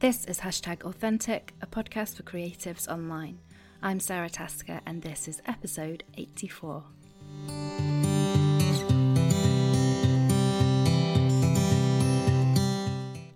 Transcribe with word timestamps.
This 0.00 0.24
is 0.24 0.40
Hashtag 0.40 0.82
Authentic, 0.84 1.52
a 1.60 1.66
podcast 1.66 2.16
for 2.16 2.22
creatives 2.22 2.88
online. 2.88 3.38
I'm 3.82 4.00
Sara 4.00 4.30
Tasker, 4.30 4.80
and 4.86 5.02
this 5.02 5.28
is 5.28 5.42
episode 5.44 6.04
84. 6.16 6.84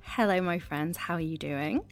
Hello, 0.04 0.40
my 0.40 0.58
friends, 0.58 0.96
how 0.96 1.16
are 1.16 1.20
you 1.20 1.36
doing? 1.36 1.82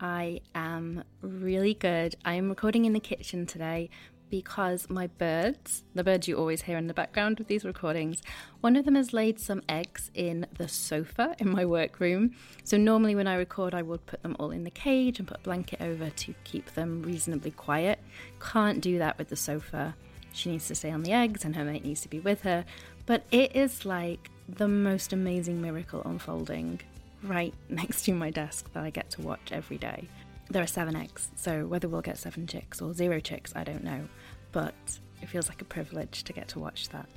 I 0.00 0.40
am 0.56 1.04
really 1.22 1.74
good. 1.74 2.16
I 2.24 2.34
am 2.34 2.48
recording 2.48 2.86
in 2.86 2.94
the 2.94 2.98
kitchen 2.98 3.46
today 3.46 3.90
because 4.30 4.88
my 4.88 5.08
birds, 5.08 5.82
the 5.94 6.04
birds 6.04 6.28
you 6.28 6.36
always 6.36 6.62
hear 6.62 6.78
in 6.78 6.86
the 6.86 6.94
background 6.94 7.40
of 7.40 7.48
these 7.48 7.64
recordings, 7.64 8.22
one 8.60 8.76
of 8.76 8.84
them 8.84 8.94
has 8.94 9.12
laid 9.12 9.40
some 9.40 9.62
eggs 9.68 10.10
in 10.14 10.46
the 10.56 10.68
sofa 10.68 11.34
in 11.38 11.50
my 11.50 11.64
workroom. 11.64 12.34
So 12.64 12.76
normally 12.76 13.14
when 13.14 13.26
I 13.26 13.34
record, 13.34 13.74
I 13.74 13.82
would 13.82 14.06
put 14.06 14.22
them 14.22 14.36
all 14.38 14.50
in 14.50 14.64
the 14.64 14.70
cage 14.70 15.18
and 15.18 15.26
put 15.26 15.38
a 15.38 15.42
blanket 15.42 15.80
over 15.80 16.10
to 16.10 16.34
keep 16.44 16.74
them 16.74 17.02
reasonably 17.02 17.50
quiet. 17.50 17.98
Can't 18.40 18.80
do 18.80 18.98
that 18.98 19.18
with 19.18 19.28
the 19.28 19.36
sofa. 19.36 19.94
She 20.32 20.50
needs 20.50 20.68
to 20.68 20.74
stay 20.74 20.90
on 20.90 21.02
the 21.02 21.12
eggs 21.12 21.44
and 21.44 21.56
her 21.56 21.64
mate 21.64 21.84
needs 21.84 22.00
to 22.02 22.08
be 22.08 22.20
with 22.20 22.42
her. 22.42 22.64
But 23.06 23.24
it 23.30 23.56
is 23.56 23.84
like 23.84 24.30
the 24.48 24.68
most 24.68 25.12
amazing 25.12 25.60
miracle 25.60 26.02
unfolding 26.04 26.80
right 27.22 27.54
next 27.68 28.04
to 28.04 28.14
my 28.14 28.30
desk 28.30 28.72
that 28.72 28.82
I 28.82 28.90
get 28.90 29.10
to 29.10 29.22
watch 29.22 29.50
every 29.52 29.78
day. 29.78 30.08
There 30.50 30.62
are 30.62 30.66
seven 30.66 30.96
eggs, 30.96 31.28
so 31.36 31.64
whether 31.66 31.88
we'll 31.88 32.00
get 32.00 32.18
seven 32.18 32.46
chicks 32.46 32.82
or 32.82 32.92
zero 32.92 33.20
chicks, 33.20 33.52
I 33.54 33.62
don't 33.62 33.84
know, 33.84 34.08
but 34.52 34.74
it 35.22 35.28
feels 35.28 35.48
like 35.48 35.62
a 35.62 35.64
privilege 35.64 36.24
to 36.24 36.32
get 36.32 36.48
to 36.48 36.58
watch 36.58 36.88
that. 36.90 37.08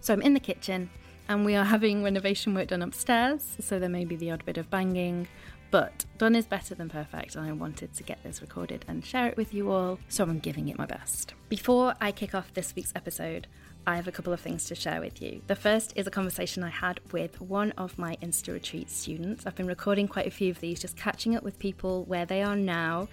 So 0.00 0.12
I'm 0.12 0.22
in 0.22 0.34
the 0.34 0.40
kitchen 0.40 0.90
and 1.28 1.44
we 1.44 1.54
are 1.54 1.64
having 1.64 2.02
renovation 2.02 2.54
work 2.54 2.68
done 2.68 2.82
upstairs, 2.82 3.56
so 3.60 3.78
there 3.78 3.88
may 3.88 4.04
be 4.04 4.16
the 4.16 4.30
odd 4.32 4.44
bit 4.44 4.58
of 4.58 4.68
banging, 4.68 5.28
but 5.70 6.04
done 6.18 6.34
is 6.34 6.46
better 6.46 6.74
than 6.74 6.88
perfect, 6.88 7.36
and 7.36 7.46
I 7.46 7.52
wanted 7.52 7.94
to 7.94 8.02
get 8.02 8.20
this 8.24 8.40
recorded 8.40 8.84
and 8.88 9.04
share 9.04 9.28
it 9.28 9.36
with 9.36 9.54
you 9.54 9.70
all, 9.70 10.00
so 10.08 10.24
I'm 10.24 10.40
giving 10.40 10.68
it 10.68 10.76
my 10.76 10.86
best. 10.86 11.34
Before 11.48 11.94
I 12.00 12.10
kick 12.10 12.34
off 12.34 12.52
this 12.52 12.74
week's 12.74 12.92
episode, 12.96 13.46
I 13.86 13.94
have 13.96 14.08
a 14.08 14.12
couple 14.12 14.32
of 14.32 14.40
things 14.40 14.64
to 14.64 14.74
share 14.74 15.00
with 15.00 15.22
you. 15.22 15.40
The 15.46 15.54
first 15.54 15.92
is 15.94 16.06
a 16.06 16.10
conversation 16.10 16.64
I 16.64 16.70
had 16.70 17.00
with 17.12 17.40
one 17.40 17.70
of 17.72 17.96
my 17.98 18.16
Insta 18.20 18.52
Retreat 18.52 18.90
students. 18.90 19.46
I've 19.46 19.54
been 19.54 19.68
recording 19.68 20.08
quite 20.08 20.26
a 20.26 20.32
few 20.32 20.50
of 20.50 20.60
these, 20.60 20.80
just 20.80 20.96
catching 20.96 21.36
up 21.36 21.44
with 21.44 21.58
people 21.58 22.04
where 22.04 22.26
they 22.26 22.42
are 22.42 22.56
now, 22.56 23.08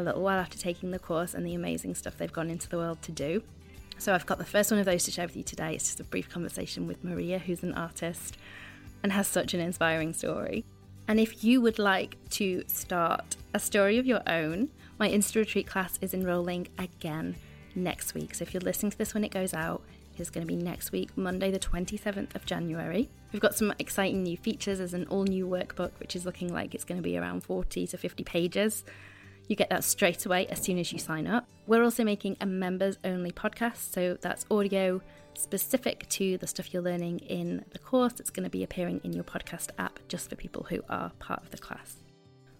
a 0.00 0.02
little 0.02 0.22
while 0.22 0.38
after 0.38 0.58
taking 0.58 0.90
the 0.90 0.98
course, 0.98 1.34
and 1.34 1.46
the 1.46 1.54
amazing 1.54 1.94
stuff 1.94 2.16
they've 2.16 2.32
gone 2.32 2.50
into 2.50 2.68
the 2.68 2.78
world 2.78 3.02
to 3.02 3.12
do. 3.12 3.42
So 3.98 4.14
I've 4.14 4.26
got 4.26 4.38
the 4.38 4.44
first 4.44 4.70
one 4.70 4.80
of 4.80 4.86
those 4.86 5.04
to 5.04 5.10
share 5.10 5.26
with 5.26 5.36
you 5.36 5.42
today. 5.42 5.74
It's 5.74 5.84
just 5.84 6.00
a 6.00 6.04
brief 6.04 6.28
conversation 6.28 6.86
with 6.86 7.04
Maria, 7.04 7.38
who's 7.38 7.62
an 7.62 7.74
artist 7.74 8.36
and 9.02 9.12
has 9.12 9.28
such 9.28 9.54
an 9.54 9.60
inspiring 9.60 10.12
story. 10.12 10.64
And 11.06 11.20
if 11.20 11.44
you 11.44 11.60
would 11.60 11.78
like 11.78 12.16
to 12.30 12.64
start 12.66 13.36
a 13.52 13.60
story 13.60 13.98
of 13.98 14.06
your 14.06 14.22
own, 14.26 14.70
my 14.98 15.08
Insta 15.08 15.36
Retreat 15.36 15.66
class 15.66 15.98
is 16.00 16.14
enrolling 16.14 16.68
again 16.78 17.36
next 17.74 18.14
week. 18.14 18.34
So 18.34 18.42
if 18.42 18.54
you're 18.54 18.60
listening 18.60 18.92
to 18.92 18.98
this 18.98 19.14
when 19.14 19.24
it 19.24 19.30
goes 19.30 19.52
out, 19.52 19.82
it's 20.18 20.30
going 20.30 20.46
to 20.46 20.52
be 20.52 20.62
next 20.62 20.92
week, 20.92 21.16
Monday, 21.16 21.50
the 21.50 21.58
27th 21.58 22.34
of 22.34 22.44
January. 22.44 23.08
We've 23.32 23.42
got 23.42 23.54
some 23.54 23.72
exciting 23.78 24.22
new 24.22 24.36
features. 24.36 24.78
There's 24.78 24.94
an 24.94 25.06
all 25.08 25.24
new 25.24 25.46
workbook, 25.46 25.92
which 25.98 26.14
is 26.14 26.26
looking 26.26 26.52
like 26.52 26.74
it's 26.74 26.84
going 26.84 26.98
to 26.98 27.02
be 27.02 27.16
around 27.16 27.44
40 27.44 27.86
to 27.86 27.96
50 27.96 28.22
pages. 28.24 28.84
You 29.48 29.56
get 29.56 29.70
that 29.70 29.84
straight 29.84 30.24
away 30.26 30.46
as 30.46 30.60
soon 30.60 30.78
as 30.78 30.92
you 30.92 30.98
sign 30.98 31.26
up. 31.26 31.46
We're 31.66 31.84
also 31.84 32.04
making 32.04 32.36
a 32.40 32.46
members 32.46 32.98
only 33.04 33.32
podcast, 33.32 33.92
so 33.92 34.16
that's 34.20 34.46
audio 34.50 35.00
specific 35.34 36.08
to 36.10 36.38
the 36.38 36.46
stuff 36.46 36.72
you're 36.72 36.82
learning 36.82 37.20
in 37.20 37.64
the 37.70 37.78
course. 37.78 38.14
It's 38.20 38.30
going 38.30 38.44
to 38.44 38.50
be 38.50 38.62
appearing 38.62 39.00
in 39.04 39.12
your 39.12 39.24
podcast 39.24 39.70
app 39.78 39.98
just 40.08 40.28
for 40.30 40.36
people 40.36 40.66
who 40.68 40.82
are 40.88 41.10
part 41.18 41.42
of 41.42 41.50
the 41.50 41.58
class. 41.58 41.96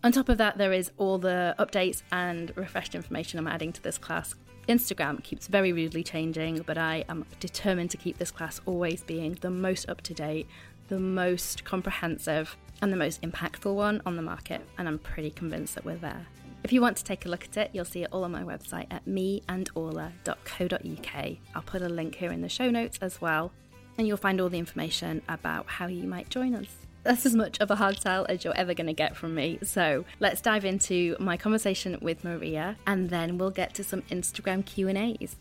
On 0.04 0.10
top 0.10 0.28
of 0.28 0.38
that, 0.38 0.58
there 0.58 0.72
is 0.72 0.90
all 0.96 1.18
the 1.18 1.54
updates 1.58 2.02
and 2.10 2.52
refreshed 2.56 2.94
information 2.94 3.38
I'm 3.38 3.46
adding 3.46 3.72
to 3.72 3.82
this 3.82 3.98
class 3.98 4.34
Instagram 4.68 5.22
keeps 5.22 5.48
very 5.48 5.72
rudely 5.72 6.02
changing, 6.04 6.62
but 6.66 6.78
I 6.78 7.04
am 7.08 7.26
determined 7.40 7.90
to 7.90 7.96
keep 7.96 8.18
this 8.18 8.30
class 8.30 8.60
always 8.64 9.02
being 9.02 9.36
the 9.40 9.50
most 9.50 9.88
up 9.88 10.02
to 10.02 10.14
date, 10.14 10.46
the 10.88 11.00
most 11.00 11.64
comprehensive, 11.64 12.56
and 12.80 12.92
the 12.92 12.96
most 12.96 13.22
impactful 13.22 13.74
one 13.74 14.00
on 14.06 14.16
the 14.16 14.22
market, 14.22 14.60
and 14.78 14.86
I'm 14.86 14.98
pretty 14.98 15.30
convinced 15.30 15.74
that 15.74 15.84
we're 15.84 15.96
there. 15.96 16.26
If 16.64 16.72
you 16.72 16.80
want 16.80 16.96
to 16.98 17.04
take 17.04 17.26
a 17.26 17.28
look 17.28 17.44
at 17.44 17.56
it, 17.56 17.70
you'll 17.72 17.84
see 17.84 18.02
it 18.02 18.08
all 18.12 18.24
on 18.24 18.32
my 18.32 18.42
website 18.42 18.86
at 18.90 19.04
meandorla.co.uk. 19.06 21.36
I'll 21.54 21.62
put 21.62 21.82
a 21.82 21.88
link 21.88 22.14
here 22.14 22.32
in 22.32 22.40
the 22.40 22.48
show 22.48 22.70
notes 22.70 22.98
as 23.02 23.20
well, 23.20 23.52
and 23.98 24.06
you'll 24.06 24.16
find 24.16 24.40
all 24.40 24.48
the 24.48 24.58
information 24.58 25.22
about 25.28 25.66
how 25.66 25.86
you 25.86 26.04
might 26.04 26.28
join 26.28 26.54
us 26.54 26.82
that's 27.02 27.26
as 27.26 27.34
much 27.34 27.60
of 27.60 27.70
a 27.70 27.76
hard 27.76 28.00
sell 28.00 28.26
as 28.28 28.44
you're 28.44 28.56
ever 28.56 28.74
going 28.74 28.86
to 28.86 28.92
get 28.92 29.16
from 29.16 29.34
me. 29.34 29.58
So 29.62 30.04
let's 30.20 30.40
dive 30.40 30.64
into 30.64 31.16
my 31.18 31.36
conversation 31.36 31.98
with 32.00 32.24
Maria, 32.24 32.76
and 32.86 33.10
then 33.10 33.38
we'll 33.38 33.50
get 33.50 33.74
to 33.74 33.84
some 33.84 34.02
Instagram 34.02 34.64
Q 34.64 34.88
and 34.88 34.98
A's. 34.98 35.36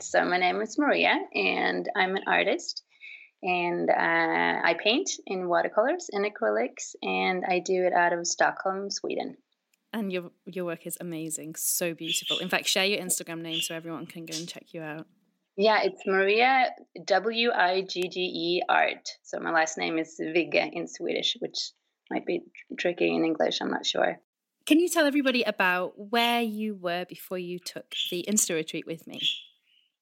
So 0.00 0.24
my 0.24 0.38
name 0.38 0.60
is 0.60 0.78
Maria, 0.78 1.16
and 1.34 1.88
I'm 1.94 2.16
an 2.16 2.24
artist, 2.26 2.82
and 3.42 3.90
uh, 3.90 3.94
I 4.64 4.76
paint 4.82 5.10
in 5.26 5.48
watercolors 5.48 6.08
and 6.12 6.24
acrylics, 6.24 6.94
and 7.02 7.44
I 7.46 7.58
do 7.58 7.84
it 7.84 7.92
out 7.92 8.12
of 8.12 8.26
Stockholm, 8.26 8.90
Sweden. 8.90 9.36
And 9.92 10.12
your 10.12 10.30
your 10.46 10.64
work 10.64 10.86
is 10.86 10.96
amazing, 11.00 11.56
so 11.56 11.94
beautiful. 11.94 12.38
In 12.38 12.48
fact, 12.48 12.66
share 12.66 12.86
your 12.86 13.00
Instagram 13.00 13.42
name 13.42 13.60
so 13.60 13.74
everyone 13.74 14.06
can 14.06 14.24
go 14.24 14.36
and 14.36 14.48
check 14.48 14.72
you 14.72 14.80
out. 14.80 15.06
Yeah, 15.56 15.82
it's 15.82 16.06
Maria 16.06 16.70
W 17.04 17.50
I 17.50 17.82
G 17.82 18.08
G 18.08 18.20
E 18.20 18.62
Art. 18.68 19.10
So 19.22 19.38
my 19.38 19.52
last 19.52 19.76
name 19.76 19.98
is 19.98 20.16
Vigge 20.18 20.70
in 20.72 20.88
Swedish, 20.88 21.36
which 21.40 21.72
might 22.10 22.24
be 22.24 22.42
tricky 22.78 23.14
in 23.14 23.24
English. 23.24 23.60
I'm 23.60 23.70
not 23.70 23.84
sure. 23.84 24.18
Can 24.64 24.78
you 24.78 24.88
tell 24.88 25.06
everybody 25.06 25.42
about 25.42 25.92
where 25.96 26.40
you 26.40 26.74
were 26.74 27.04
before 27.04 27.38
you 27.38 27.58
took 27.58 27.94
the 28.10 28.24
Insta 28.28 28.54
retreat 28.54 28.86
with 28.86 29.06
me? 29.06 29.20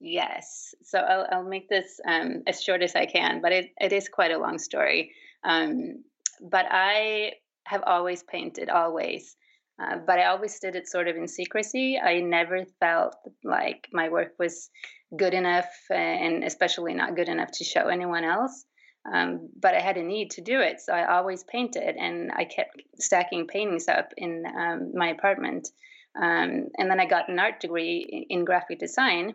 Yes. 0.00 0.75
So 0.83 0.99
I'll, 0.99 1.27
I'll 1.31 1.49
make 1.49 1.69
this 1.69 2.00
um, 2.09 2.43
as 2.47 2.62
short 2.62 2.83
as 2.83 2.97
I 2.97 3.06
can, 3.06 3.41
but 3.43 3.53
it, 3.53 3.71
it 3.78 3.93
is 3.93 4.09
quite 4.09 4.33
a 4.33 4.38
long 4.38 4.59
story. 4.59 5.12
Um, 5.44 6.03
but 6.41 6.66
I 6.71 7.33
have 7.65 7.83
always 7.87 8.22
painted, 8.22 8.71
always. 8.71 9.37
Uh, 9.81 9.97
but 10.06 10.19
I 10.19 10.27
always 10.27 10.59
did 10.59 10.75
it 10.75 10.88
sort 10.88 11.09
of 11.09 11.16
in 11.16 11.28
secrecy. 11.28 11.99
I 11.99 12.21
never 12.21 12.65
felt 12.81 13.15
like 13.44 13.88
my 13.93 14.09
work 14.09 14.34
was 14.38 14.71
good 15.16 15.34
enough, 15.34 15.71
and 15.91 16.44
especially 16.44 16.94
not 16.94 17.17
good 17.17 17.28
enough 17.28 17.50
to 17.53 17.65
show 17.65 17.88
anyone 17.88 18.25
else. 18.25 18.65
Um, 19.11 19.49
but 19.59 19.75
I 19.75 19.81
had 19.81 19.97
a 19.97 20.03
need 20.03 20.32
to 20.32 20.43
do 20.43 20.61
it, 20.61 20.81
so 20.81 20.93
I 20.93 21.17
always 21.17 21.44
painted, 21.44 21.97
and 21.97 22.31
I 22.32 22.44
kept 22.44 22.82
stacking 22.99 23.47
paintings 23.47 23.88
up 23.88 24.12
in 24.17 24.44
um, 24.47 24.93
my 24.94 25.09
apartment. 25.09 25.69
Um, 26.15 26.69
and 26.77 26.91
then 26.91 27.00
I 27.00 27.06
got 27.06 27.28
an 27.31 27.38
art 27.38 27.61
degree 27.61 28.27
in 28.28 28.44
graphic 28.44 28.78
design, 28.78 29.34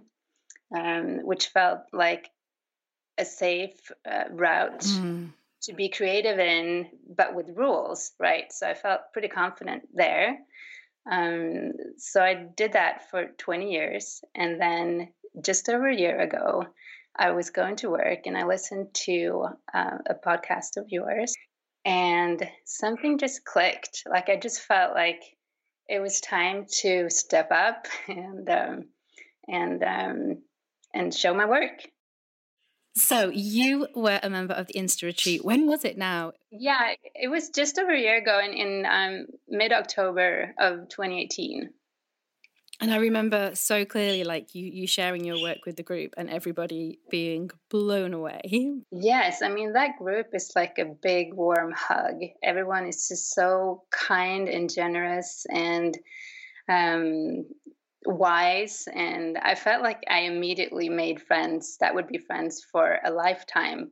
um, 0.74 1.20
which 1.26 1.48
felt 1.48 1.80
like 1.92 2.30
a 3.18 3.26
safe 3.26 3.92
uh, 4.10 4.26
route. 4.32 4.82
Mm 4.82 5.34
to 5.66 5.74
be 5.74 5.90
creative 5.90 6.40
in, 6.40 6.88
but 7.16 7.34
with 7.34 7.50
rules, 7.56 8.12
right? 8.20 8.52
So 8.52 8.68
I 8.68 8.76
felt 8.76 9.12
pretty 9.14 9.28
confident 9.28 9.84
there. 9.94 10.38
Um, 11.10 11.74
so 11.98 12.22
I 12.22 12.34
did 12.34 12.74
that 12.74 13.10
for 13.10 13.26
20 13.38 13.72
years. 13.72 14.22
And 14.36 14.62
then 14.62 15.10
just 15.42 15.68
over 15.70 15.88
a 15.88 15.96
year 15.96 16.20
ago, 16.20 16.66
I 17.18 17.32
was 17.32 17.50
going 17.50 17.78
to 17.78 17.90
work 17.90 18.26
and 18.26 18.38
I 18.38 18.46
listened 18.46 18.94
to 19.06 19.48
uh, 19.74 19.98
a 20.08 20.16
podcast 20.16 20.78
of 20.78 20.86
yours, 20.90 21.34
and 21.86 22.46
something 22.66 23.18
just 23.18 23.46
clicked. 23.46 24.04
Like 24.10 24.30
I 24.30 24.36
just 24.36 24.62
felt 24.62 24.94
like 24.94 25.22
it 25.88 26.00
was 26.00 26.20
time 26.20 26.66
to 26.82 27.10
step 27.10 27.52
up 27.52 27.88
and 28.08 28.50
um, 28.50 28.86
and 29.48 29.84
um, 29.84 30.38
and 30.96 31.14
show 31.14 31.34
my 31.34 31.46
work. 31.46 31.88
So 32.98 33.30
you 33.30 33.88
were 33.94 34.20
a 34.24 34.30
member 34.30 34.54
of 34.54 34.68
the 34.68 34.74
Insta 34.74 35.04
Retreat. 35.04 35.44
When 35.44 35.68
was 35.68 35.84
it 35.84 35.98
now? 35.98 36.32
Yeah, 36.50 36.94
it 37.14 37.28
was 37.30 37.50
just 37.50 37.78
over 37.78 37.94
a 37.94 38.00
year 38.00 38.18
ago 38.18 38.40
in, 38.40 38.54
in 38.54 38.86
um, 38.86 39.26
mid 39.50 39.74
October 39.74 40.54
of 40.58 40.88
2018. 40.90 41.72
And 42.82 42.94
I 42.94 42.98
remember 42.98 43.52
so 43.54 43.86
clearly, 43.86 44.24
like 44.24 44.54
you, 44.54 44.66
you 44.66 44.88
sharing 44.88 45.24
your 45.24 45.42
work 45.42 45.60
with 45.66 45.78
the 45.78 45.84
group 45.84 46.14
and 46.18 46.30
everybody 46.30 47.00
being 47.10 47.50
blown 47.70 48.14
away. 48.14 48.42
Yes, 48.92 49.42
I 49.42 49.50
mean 49.50 49.74
that 49.74 49.98
group 49.98 50.28
is 50.34 50.52
like 50.56 50.78
a 50.78 50.86
big 50.86 51.34
warm 51.34 51.74
hug. 51.74 52.20
Everyone 52.44 52.86
is 52.86 53.08
just 53.08 53.34
so 53.34 53.84
kind 53.92 54.50
and 54.50 54.70
generous, 54.74 55.46
and 55.50 55.98
um, 56.68 57.46
wise 58.06 58.88
and 58.94 59.38
i 59.38 59.56
felt 59.56 59.82
like 59.82 60.04
i 60.10 60.20
immediately 60.22 60.90
made 60.90 61.22
friends 61.22 61.78
that 61.80 61.94
would 61.94 62.08
be 62.08 62.18
friends 62.18 62.64
for 62.72 63.00
a 63.04 63.12
lifetime 63.12 63.92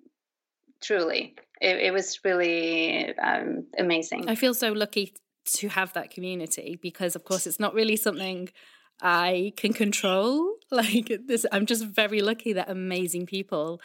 truly 0.81 1.36
it, 1.62 1.77
it 1.77 1.94
was 1.94 2.19
really 2.24 3.18
um, 3.18 3.65
amazing 3.77 4.27
i 4.30 4.36
feel 4.36 4.54
so 4.54 4.71
lucky 4.71 5.13
to 5.45 5.68
have 5.68 5.92
that 5.94 6.10
community 6.10 6.80
because 6.81 7.15
of 7.15 7.24
course 7.24 7.45
it's 7.48 7.60
not 7.60 7.74
really 7.74 7.95
something 7.95 8.50
i 9.01 9.51
can 9.57 9.74
control 9.74 10.56
like 10.71 11.12
this 11.27 11.45
i'm 11.51 11.66
just 11.66 11.86
very 11.86 12.21
lucky 12.21 12.54
that 12.54 12.69
amazing 12.69 13.25
people 13.25 13.81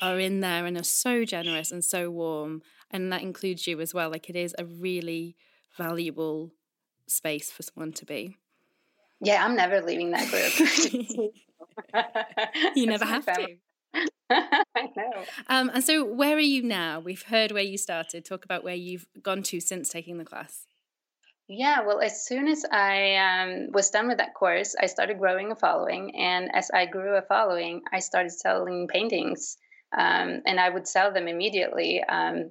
are 0.00 0.18
in 0.18 0.40
there 0.40 0.64
and 0.64 0.76
are 0.76 0.84
so 0.84 1.24
generous 1.24 1.72
and 1.72 1.84
so 1.84 2.10
warm 2.10 2.62
and 2.90 3.12
that 3.12 3.22
includes 3.22 3.66
you 3.66 3.80
as 3.80 3.92
well. 3.92 4.10
Like 4.10 4.30
it 4.30 4.36
is 4.36 4.54
a 4.58 4.64
really 4.64 5.36
valuable 5.76 6.52
space 7.06 7.50
for 7.50 7.62
someone 7.62 7.92
to 7.92 8.04
be. 8.04 8.36
Yeah, 9.20 9.44
I'm 9.44 9.56
never 9.56 9.80
leaving 9.80 10.12
that 10.12 10.30
group. 10.30 11.32
you 12.76 12.86
never 12.86 13.04
have 13.04 13.26
to. 13.26 13.56
I 14.30 14.90
know. 14.96 15.24
Um, 15.48 15.70
and 15.72 15.82
so, 15.82 16.04
where 16.04 16.36
are 16.36 16.40
you 16.40 16.62
now? 16.62 17.00
We've 17.00 17.22
heard 17.22 17.52
where 17.52 17.62
you 17.62 17.78
started. 17.78 18.24
Talk 18.24 18.44
about 18.44 18.62
where 18.62 18.74
you've 18.74 19.06
gone 19.22 19.42
to 19.44 19.60
since 19.60 19.88
taking 19.88 20.18
the 20.18 20.24
class. 20.24 20.66
Yeah, 21.48 21.80
well, 21.86 22.00
as 22.00 22.26
soon 22.26 22.46
as 22.46 22.64
I 22.70 23.16
um, 23.16 23.72
was 23.72 23.88
done 23.88 24.06
with 24.08 24.18
that 24.18 24.34
course, 24.34 24.76
I 24.78 24.84
started 24.84 25.18
growing 25.18 25.50
a 25.50 25.56
following. 25.56 26.14
And 26.14 26.54
as 26.54 26.70
I 26.70 26.84
grew 26.84 27.16
a 27.16 27.22
following, 27.22 27.82
I 27.90 28.00
started 28.00 28.32
selling 28.32 28.86
paintings. 28.86 29.56
Um, 29.96 30.42
and 30.44 30.60
I 30.60 30.68
would 30.68 30.86
sell 30.86 31.10
them 31.10 31.26
immediately 31.26 32.04
um, 32.04 32.50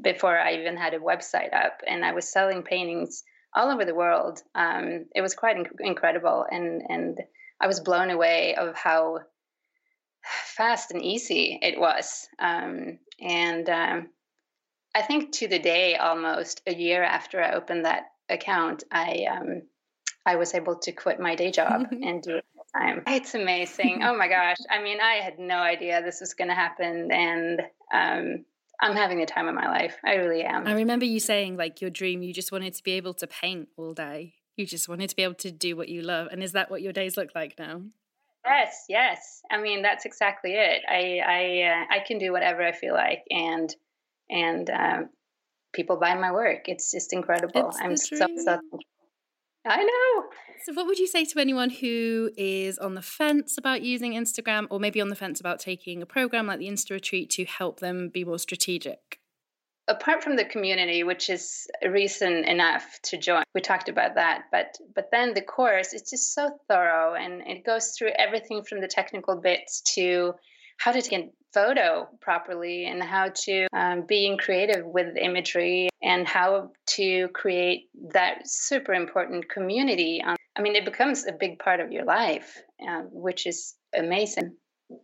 before 0.00 0.38
I 0.38 0.54
even 0.54 0.78
had 0.78 0.94
a 0.94 0.98
website 0.98 1.52
up. 1.52 1.82
And 1.86 2.02
I 2.02 2.12
was 2.12 2.26
selling 2.26 2.62
paintings 2.62 3.24
all 3.54 3.70
over 3.70 3.84
the 3.84 3.94
world. 3.94 4.40
Um, 4.54 5.06
it 5.14 5.20
was 5.20 5.34
quite 5.34 5.56
inc- 5.56 5.80
incredible. 5.80 6.44
And, 6.50 6.82
and 6.88 7.18
I 7.60 7.66
was 7.66 7.80
blown 7.80 8.10
away 8.10 8.54
of 8.54 8.74
how 8.74 9.20
fast 10.24 10.90
and 10.90 11.02
easy 11.02 11.58
it 11.62 11.78
was. 11.78 12.28
Um, 12.38 12.98
and 13.20 13.68
um, 13.68 14.08
I 14.94 15.02
think 15.02 15.32
to 15.32 15.48
the 15.48 15.58
day, 15.58 15.96
almost 15.96 16.62
a 16.66 16.74
year 16.74 17.02
after 17.02 17.42
I 17.42 17.52
opened 17.52 17.84
that 17.84 18.04
account, 18.28 18.84
I 18.90 19.26
um, 19.30 19.62
I 20.26 20.36
was 20.36 20.54
able 20.54 20.76
to 20.76 20.92
quit 20.92 21.20
my 21.20 21.34
day 21.34 21.50
job 21.50 21.86
and 21.90 22.22
do 22.22 22.36
it 22.36 22.44
full 22.54 22.66
time. 22.74 23.02
It's 23.06 23.34
amazing. 23.34 24.02
oh 24.02 24.16
my 24.16 24.28
gosh! 24.28 24.56
I 24.70 24.82
mean, 24.82 25.00
I 25.00 25.14
had 25.14 25.38
no 25.38 25.56
idea 25.56 26.02
this 26.02 26.20
was 26.20 26.34
going 26.34 26.48
to 26.48 26.54
happen, 26.54 27.10
and 27.10 27.62
um, 27.92 28.44
I'm 28.80 28.96
having 28.96 29.18
the 29.18 29.26
time 29.26 29.48
of 29.48 29.54
my 29.54 29.66
life. 29.68 29.96
I 30.04 30.14
really 30.14 30.42
am. 30.42 30.66
I 30.66 30.72
remember 30.72 31.04
you 31.04 31.20
saying 31.20 31.56
like 31.56 31.80
your 31.80 31.90
dream, 31.90 32.22
you 32.22 32.32
just 32.32 32.52
wanted 32.52 32.74
to 32.74 32.82
be 32.82 32.92
able 32.92 33.14
to 33.14 33.26
paint 33.26 33.68
all 33.76 33.94
day. 33.94 34.34
You 34.56 34.66
just 34.66 34.88
wanted 34.88 35.10
to 35.10 35.16
be 35.16 35.22
able 35.22 35.34
to 35.34 35.50
do 35.50 35.76
what 35.76 35.88
you 35.88 36.02
love. 36.02 36.28
And 36.30 36.42
is 36.42 36.52
that 36.52 36.70
what 36.70 36.82
your 36.82 36.92
days 36.92 37.16
look 37.16 37.30
like 37.34 37.58
now? 37.58 37.82
Yes, 38.44 38.84
yes. 38.88 39.42
I 39.50 39.60
mean, 39.60 39.82
that's 39.82 40.04
exactly 40.04 40.52
it. 40.52 40.82
I 40.88 41.20
I 41.26 41.62
uh, 41.62 41.96
I 41.96 42.04
can 42.06 42.18
do 42.18 42.30
whatever 42.30 42.62
I 42.62 42.72
feel 42.72 42.92
like, 42.92 43.24
and 43.30 43.74
and 44.28 44.68
um, 44.68 45.08
people 45.72 45.96
buy 45.96 46.14
my 46.14 46.30
work. 46.30 46.68
It's 46.68 46.90
just 46.90 47.12
incredible. 47.12 47.68
It's 47.68 47.80
I'm 47.80 47.96
so, 47.96 48.26
so 48.44 48.60
I 49.66 49.82
know. 49.82 50.24
So, 50.64 50.72
what 50.74 50.86
would 50.86 50.98
you 50.98 51.06
say 51.06 51.24
to 51.24 51.38
anyone 51.38 51.70
who 51.70 52.30
is 52.36 52.78
on 52.78 52.94
the 52.94 53.02
fence 53.02 53.56
about 53.58 53.82
using 53.82 54.12
Instagram, 54.12 54.66
or 54.70 54.78
maybe 54.78 55.00
on 55.00 55.08
the 55.08 55.16
fence 55.16 55.40
about 55.40 55.58
taking 55.58 56.02
a 56.02 56.06
program 56.06 56.46
like 56.46 56.58
the 56.58 56.68
Insta 56.68 56.90
Retreat 56.90 57.30
to 57.30 57.44
help 57.44 57.80
them 57.80 58.08
be 58.08 58.24
more 58.24 58.38
strategic? 58.38 59.20
apart 59.88 60.22
from 60.22 60.36
the 60.36 60.44
community 60.44 61.02
which 61.04 61.28
is 61.28 61.66
reason 61.86 62.44
enough 62.44 62.98
to 63.02 63.18
join 63.18 63.42
we 63.54 63.60
talked 63.60 63.88
about 63.88 64.14
that 64.14 64.44
but 64.50 64.76
but 64.94 65.10
then 65.12 65.34
the 65.34 65.42
course 65.42 65.92
it's 65.92 66.10
just 66.10 66.34
so 66.34 66.58
thorough 66.68 67.14
and 67.14 67.42
it 67.46 67.64
goes 67.64 67.90
through 67.90 68.10
everything 68.18 68.62
from 68.64 68.80
the 68.80 68.88
technical 68.88 69.36
bits 69.36 69.82
to 69.82 70.32
how 70.78 70.90
to 70.90 71.02
take 71.02 71.20
a 71.20 71.30
photo 71.54 72.08
properly 72.20 72.86
and 72.86 73.02
how 73.02 73.30
to 73.34 73.66
um, 73.72 74.02
being 74.06 74.36
creative 74.36 74.84
with 74.84 75.16
imagery 75.16 75.88
and 76.02 76.26
how 76.26 76.70
to 76.86 77.28
create 77.28 77.88
that 78.12 78.42
super 78.44 78.92
important 78.92 79.48
community. 79.48 80.20
Um, 80.26 80.36
i 80.56 80.62
mean 80.62 80.76
it 80.76 80.84
becomes 80.84 81.26
a 81.26 81.32
big 81.32 81.58
part 81.58 81.80
of 81.80 81.92
your 81.92 82.04
life 82.04 82.62
uh, 82.86 83.02
which 83.10 83.46
is 83.46 83.74
amazing 83.96 84.54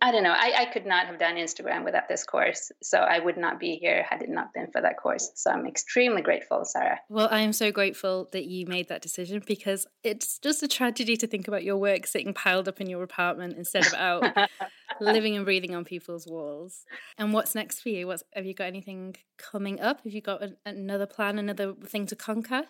I 0.01 0.11
don't 0.11 0.23
know. 0.23 0.33
I, 0.35 0.53
I 0.59 0.65
could 0.65 0.85
not 0.85 1.07
have 1.07 1.19
done 1.19 1.35
Instagram 1.35 1.83
without 1.83 2.07
this 2.07 2.23
course. 2.23 2.71
So 2.81 2.99
I 2.99 3.19
would 3.19 3.37
not 3.37 3.59
be 3.59 3.75
here 3.75 4.05
had 4.09 4.21
it 4.21 4.29
not 4.29 4.53
been 4.53 4.71
for 4.71 4.81
that 4.81 4.97
course. 4.97 5.31
So 5.35 5.51
I'm 5.51 5.65
extremely 5.65 6.21
grateful, 6.21 6.63
Sara. 6.65 6.99
Well, 7.09 7.27
I 7.31 7.39
am 7.39 7.53
so 7.53 7.71
grateful 7.71 8.29
that 8.31 8.45
you 8.45 8.65
made 8.67 8.89
that 8.89 9.01
decision 9.01 9.41
because 9.45 9.87
it's 10.03 10.39
just 10.39 10.63
a 10.63 10.67
tragedy 10.67 11.17
to 11.17 11.27
think 11.27 11.47
about 11.47 11.63
your 11.63 11.77
work 11.77 12.07
sitting 12.07 12.33
piled 12.33 12.67
up 12.67 12.81
in 12.81 12.89
your 12.89 13.03
apartment 13.03 13.57
instead 13.57 13.87
of 13.87 13.93
out 13.93 14.37
living 15.01 15.35
and 15.35 15.45
breathing 15.45 15.75
on 15.75 15.85
people's 15.85 16.27
walls. 16.27 16.85
And 17.17 17.33
what's 17.33 17.55
next 17.55 17.81
for 17.81 17.89
you? 17.89 18.07
What's 18.07 18.23
have 18.33 18.45
you 18.45 18.53
got 18.53 18.65
anything 18.65 19.15
coming 19.37 19.79
up? 19.79 20.03
Have 20.03 20.13
you 20.13 20.21
got 20.21 20.43
a, 20.43 20.55
another 20.65 21.05
plan, 21.05 21.39
another 21.39 21.73
thing 21.73 22.05
to 22.07 22.15
conquer? 22.15 22.63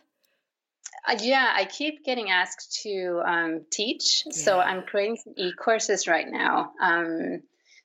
Uh, 1.08 1.18
yeah, 1.22 1.52
I 1.56 1.66
keep 1.66 2.04
getting 2.04 2.30
asked 2.30 2.82
to 2.84 3.22
um, 3.26 3.62
teach. 3.72 4.24
Yeah. 4.26 4.34
So 4.34 4.60
I'm 4.60 4.84
creating 4.84 5.18
some 5.18 5.34
e 5.38 5.54
courses 5.54 6.08
right 6.08 6.28
now. 6.30 6.72
Um, 6.82 7.42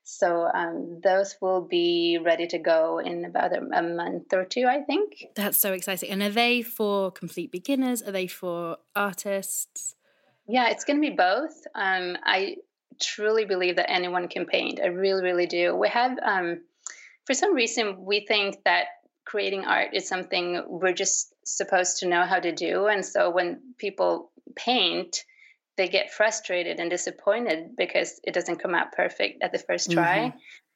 so 0.08 0.48
um, 0.54 1.00
those 1.02 1.34
will 1.40 1.62
be 1.62 2.18
ready 2.24 2.46
to 2.48 2.58
go 2.58 3.00
in 3.00 3.24
about 3.24 3.52
a, 3.52 3.58
a, 3.58 3.82
month 3.82 4.32
or 4.32 4.44
two, 4.44 4.66
I 4.68 4.82
think. 4.82 5.24
That's 5.34 5.58
so 5.58 5.72
exciting. 5.72 6.10
And 6.10 6.22
are 6.22 6.30
they 6.30 6.62
for 6.62 7.10
complete 7.10 7.50
beginners? 7.50 8.02
Are 8.02 8.12
they 8.12 8.28
for 8.28 8.76
artists? 8.94 9.96
Yeah, 10.46 10.68
it's 10.68 10.84
going 10.84 11.02
to 11.02 11.10
be 11.10 11.16
both. 11.16 11.66
Um, 11.74 12.16
I 12.22 12.58
truly 13.00 13.46
believe 13.46 13.76
that 13.76 13.90
anyone 13.90 14.28
can 14.28 14.46
paint. 14.46 14.78
I 14.80 14.86
really, 14.86 15.22
really 15.22 15.46
do. 15.46 15.74
We 15.74 15.88
have, 15.88 16.16
um, 16.24 16.60
for 17.24 17.34
some 17.34 17.52
reason, 17.52 18.04
we 18.04 18.24
think 18.26 18.62
that 18.64 18.86
creating 19.26 19.64
art 19.64 19.88
is 19.92 20.08
something 20.08 20.62
we're 20.66 20.94
just 20.94 21.34
supposed 21.44 21.98
to 21.98 22.08
know 22.08 22.24
how 22.24 22.38
to 22.38 22.52
do. 22.52 22.86
And 22.86 23.04
so 23.04 23.30
when 23.30 23.74
people 23.76 24.30
paint, 24.54 25.24
they 25.76 25.88
get 25.88 26.12
frustrated 26.12 26.80
and 26.80 26.88
disappointed 26.88 27.76
because 27.76 28.18
it 28.24 28.32
doesn't 28.32 28.62
come 28.62 28.74
out 28.74 28.92
perfect 28.92 29.42
at 29.42 29.52
the 29.52 29.58
first 29.58 29.90
try. 29.90 30.32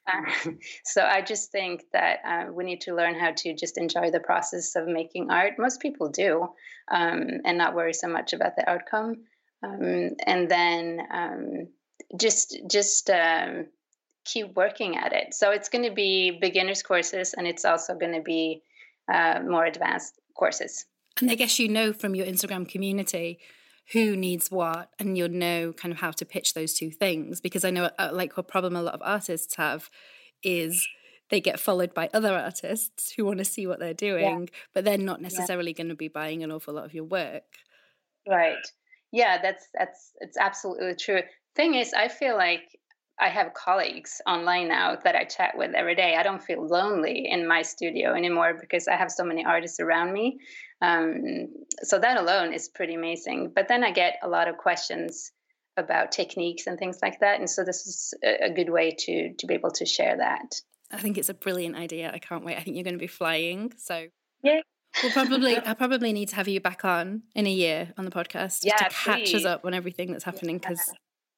Mm-hmm. 0.09 0.51
Uh, 0.51 0.53
so 0.85 1.03
I 1.03 1.23
just 1.23 1.53
think 1.53 1.85
that 1.93 2.19
uh, 2.27 2.53
we 2.53 2.65
need 2.65 2.83
to 2.83 2.95
learn 2.95 3.19
how 3.19 3.33
to 3.37 3.55
just 3.55 3.79
enjoy 3.79 4.11
the 4.11 4.21
process 4.21 4.77
of 4.77 4.87
making 4.87 5.31
art. 5.31 5.55
Most 5.59 5.81
people 5.81 6.11
do, 6.11 6.49
um, 6.91 7.29
and 7.45 7.57
not 7.57 7.75
worry 7.75 7.95
so 7.95 8.09
much 8.09 8.33
about 8.33 8.57
the 8.57 8.69
outcome. 8.69 9.25
Um, 9.63 10.17
and 10.27 10.51
then 10.51 11.01
um, 11.13 11.69
just 12.19 12.59
just 12.69 13.11
um, 13.11 13.67
keep 14.25 14.55
working 14.55 14.97
at 14.97 15.13
it. 15.13 15.35
So 15.35 15.51
it's 15.51 15.69
going 15.69 15.85
to 15.85 15.95
be 15.95 16.39
beginners 16.41 16.83
courses, 16.83 17.35
and 17.37 17.47
it's 17.47 17.65
also 17.65 17.95
going 17.95 18.15
to 18.15 18.23
be 18.23 18.63
uh, 19.13 19.41
more 19.47 19.65
advanced 19.65 20.21
courses. 20.35 20.87
And 21.21 21.31
I 21.31 21.35
guess 21.35 21.59
you 21.59 21.69
know 21.69 21.93
from 21.93 22.15
your 22.15 22.27
Instagram 22.27 22.69
community 22.69 23.41
who 23.93 24.17
needs 24.17 24.51
what, 24.51 24.91
and 24.99 25.19
you'll 25.19 25.29
know 25.29 25.73
kind 25.73 25.93
of 25.93 25.99
how 25.99 26.13
to 26.13 26.25
pitch 26.25 26.55
those 26.55 26.75
two 26.75 26.91
things. 26.91 27.41
Because 27.41 27.65
I 27.65 27.71
know, 27.71 27.91
uh, 27.99 28.11
like, 28.13 28.37
a 28.37 28.43
problem 28.43 28.77
a 28.77 28.83
lot 28.83 28.95
of 28.95 29.03
artists 29.05 29.57
have 29.57 29.91
is 30.43 30.87
they 31.29 31.41
get 31.41 31.59
followed 31.59 31.93
by 31.93 32.09
other 32.15 32.35
artists 32.35 33.13
who 33.13 33.25
want 33.25 33.39
to 33.39 33.45
see 33.45 33.67
what 33.67 33.81
they're 33.81 33.95
doing, 33.95 34.43
yeah. 34.43 34.59
but 34.75 34.85
they're 34.85 34.99
not 34.99 35.21
necessarily 35.21 35.73
yeah. 35.73 35.77
going 35.77 35.89
to 35.89 35.97
be 35.97 36.09
buying 36.09 36.43
an 36.43 36.53
awful 36.53 36.75
lot 36.75 36.85
of 36.85 36.95
your 36.95 37.05
work. 37.05 37.45
Right. 38.29 38.65
Yeah, 39.13 39.43
that's 39.43 39.69
that's 39.75 40.13
it's 40.21 40.37
absolutely 40.37 40.95
true. 40.95 41.23
Thing 41.57 41.75
is, 41.75 41.93
I 41.93 42.09
feel 42.09 42.37
like 42.37 42.79
I 43.21 43.29
have 43.29 43.53
colleagues 43.53 44.23
online 44.27 44.69
now 44.69 44.97
that 45.05 45.15
I 45.15 45.25
chat 45.25 45.57
with 45.57 45.75
every 45.75 45.95
day. 45.95 46.17
I 46.17 46.23
don't 46.23 46.43
feel 46.43 46.67
lonely 46.67 47.29
in 47.31 47.47
my 47.47 47.63
studio 47.63 48.15
anymore 48.15 48.57
because 48.59 48.89
I 48.89 48.97
have 48.97 49.11
so 49.11 49.25
many 49.25 49.45
artists 49.45 49.79
around 49.79 50.13
me. 50.13 50.39
Um, 50.81 51.49
so 51.83 51.99
that 51.99 52.17
alone 52.17 52.55
is 52.55 52.69
pretty 52.69 52.95
amazing. 52.95 53.53
But 53.55 53.69
then 53.69 53.85
I 53.85 53.91
get 53.91 54.19
a 54.23 54.29
lot 54.29 54.49
of 54.49 54.57
questions 54.57 55.33
about 55.77 56.13
techniques 56.13 56.67
and 56.67 56.79
things 56.79 56.99
like 57.03 57.21
that, 57.21 57.39
and 57.39 57.49
so 57.49 57.65
this 57.65 57.87
is 57.87 58.15
a, 58.25 58.51
good 58.51 58.71
way 58.71 58.95
to 58.99 59.35
to 59.39 59.47
be 59.47 59.55
able 59.55 59.71
to 59.73 59.87
share 59.87 60.17
that. 60.17 60.61
I 60.91 60.97
think 60.97 61.17
it's 61.17 61.29
a 61.29 61.35
brilliant 61.35 61.77
idea. 61.77 62.11
I 62.13 62.19
can't 62.19 62.45
wait. 62.45 62.57
I 62.57 62.63
think 62.63 62.77
you're 62.77 62.85
going 62.85 62.95
to 62.95 62.99
be 62.99 63.07
flying. 63.07 63.73
So 63.77 64.07
yeah. 64.43 64.61
We'll 65.03 65.13
probably 65.13 65.57
I 65.67 65.75
probably 65.75 66.13
need 66.13 66.29
to 66.31 66.37
have 66.37 66.49
you 66.49 66.61
back 66.61 66.85
on 66.85 67.23
in 67.35 67.47
a 67.47 67.51
year 67.51 67.93
on 67.97 68.05
the 68.05 68.11
podcast 68.11 68.65
yeah, 68.65 68.77
to 68.77 68.91
catch 68.91 69.35
us 69.35 69.45
up 69.45 69.65
on 69.65 69.75
everything 69.75 70.11
that's 70.11 70.25
happening 70.25 70.59
because 70.59 70.81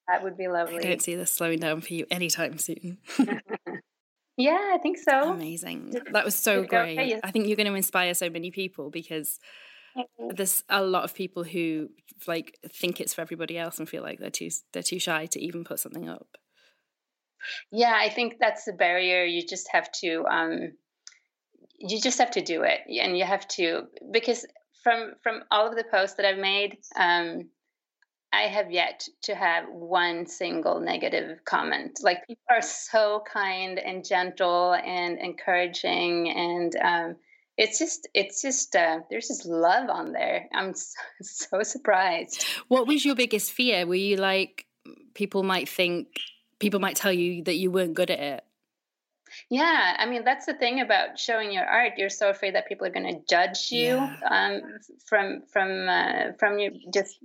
that 0.08 0.22
would 0.22 0.36
be 0.36 0.48
lovely. 0.48 0.78
I 0.78 0.88
don't 0.88 1.02
see 1.02 1.14
this 1.14 1.30
slowing 1.30 1.58
down 1.58 1.80
for 1.80 1.94
you 1.94 2.06
anytime 2.10 2.58
soon. 2.58 2.98
yeah, 4.36 4.72
I 4.74 4.78
think 4.82 4.98
so. 4.98 5.32
Amazing. 5.32 5.94
That 6.12 6.24
was 6.24 6.34
so 6.34 6.64
great. 6.64 6.98
Okay, 6.98 7.08
yes. 7.08 7.20
I 7.22 7.30
think 7.30 7.46
you're 7.46 7.56
going 7.56 7.68
to 7.68 7.74
inspire 7.74 8.14
so 8.14 8.28
many 8.28 8.50
people 8.50 8.90
because 8.90 9.38
there's 10.34 10.62
a 10.68 10.82
lot 10.82 11.04
of 11.04 11.14
people 11.14 11.44
who 11.44 11.90
like 12.26 12.58
think 12.68 13.00
it's 13.00 13.14
for 13.14 13.20
everybody 13.20 13.58
else 13.58 13.78
and 13.78 13.88
feel 13.88 14.02
like 14.02 14.18
they're 14.18 14.30
too 14.30 14.50
they're 14.72 14.82
too 14.82 14.98
shy 14.98 15.26
to 15.26 15.40
even 15.40 15.64
put 15.64 15.78
something 15.78 16.08
up. 16.08 16.26
Yeah, 17.70 17.94
I 17.94 18.08
think 18.08 18.36
that's 18.38 18.64
the 18.64 18.72
barrier. 18.72 19.24
You 19.24 19.46
just 19.46 19.68
have 19.72 19.90
to 20.00 20.24
um 20.26 20.72
you 21.78 22.00
just 22.00 22.18
have 22.18 22.30
to 22.32 22.40
do 22.40 22.62
it 22.62 22.80
and 22.88 23.18
you 23.18 23.24
have 23.24 23.46
to 23.48 23.82
because 24.12 24.46
from 24.82 25.12
from 25.22 25.42
all 25.50 25.68
of 25.68 25.76
the 25.76 25.84
posts 25.84 26.16
that 26.16 26.26
I've 26.26 26.38
made 26.38 26.78
um 26.96 27.48
I 28.32 28.42
have 28.42 28.70
yet 28.70 29.08
to 29.22 29.34
have 29.34 29.68
one 29.68 30.26
single 30.26 30.80
negative 30.80 31.44
comment. 31.44 31.98
Like 32.02 32.26
people 32.26 32.42
are 32.50 32.62
so 32.62 33.22
kind 33.30 33.78
and 33.78 34.04
gentle 34.04 34.74
and 34.74 35.18
encouraging, 35.18 36.30
and 36.30 36.74
um, 36.76 37.16
it's 37.58 37.78
just 37.78 38.08
it's 38.14 38.40
just 38.40 38.74
uh, 38.74 39.00
there's 39.10 39.28
just 39.28 39.44
love 39.44 39.90
on 39.90 40.12
there. 40.12 40.48
I'm 40.54 40.74
so, 40.74 40.98
so 41.22 41.62
surprised. 41.62 42.44
What 42.68 42.86
was 42.86 43.04
your 43.04 43.14
biggest 43.14 43.52
fear? 43.52 43.86
Were 43.86 43.94
you 43.94 44.16
like 44.16 44.66
people 45.14 45.42
might 45.42 45.68
think 45.68 46.08
people 46.58 46.80
might 46.80 46.96
tell 46.96 47.12
you 47.12 47.44
that 47.44 47.56
you 47.56 47.70
weren't 47.70 47.94
good 47.94 48.10
at 48.10 48.18
it? 48.18 48.44
Yeah, 49.50 49.96
I 49.98 50.06
mean 50.06 50.24
that's 50.24 50.46
the 50.46 50.54
thing 50.54 50.80
about 50.80 51.18
showing 51.18 51.52
your 51.52 51.64
art. 51.64 51.92
You're 51.98 52.08
so 52.10 52.30
afraid 52.30 52.54
that 52.54 52.66
people 52.66 52.86
are 52.86 52.90
going 52.90 53.14
to 53.14 53.20
judge 53.28 53.70
you 53.70 53.96
yeah. 53.96 54.16
um, 54.30 54.62
from 55.06 55.42
from 55.52 55.88
uh, 55.88 56.32
from 56.38 56.58
you 56.58 56.72
just 56.92 57.18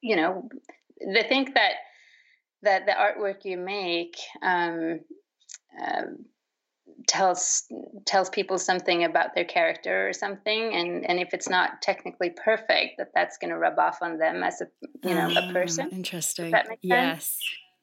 you 0.00 0.16
know 0.16 0.48
they 1.14 1.22
think 1.22 1.54
that 1.54 1.72
that 2.62 2.86
the 2.86 2.92
artwork 2.92 3.44
you 3.44 3.56
make 3.56 4.16
um, 4.42 5.00
uh, 5.80 6.02
tells 7.06 7.64
tells 8.06 8.28
people 8.30 8.58
something 8.58 9.04
about 9.04 9.34
their 9.34 9.44
character 9.44 10.08
or 10.08 10.12
something 10.12 10.74
and 10.74 11.08
and 11.08 11.20
if 11.20 11.32
it's 11.32 11.48
not 11.48 11.80
technically 11.82 12.30
perfect 12.30 12.94
that 12.98 13.08
that's 13.14 13.38
going 13.38 13.50
to 13.50 13.58
rub 13.58 13.78
off 13.78 13.98
on 14.02 14.18
them 14.18 14.42
as 14.42 14.60
a 14.60 14.66
you 15.06 15.14
know 15.14 15.28
a 15.28 15.48
ah, 15.48 15.52
person. 15.52 15.88
Interesting. 15.90 16.52
yes. 16.82 17.38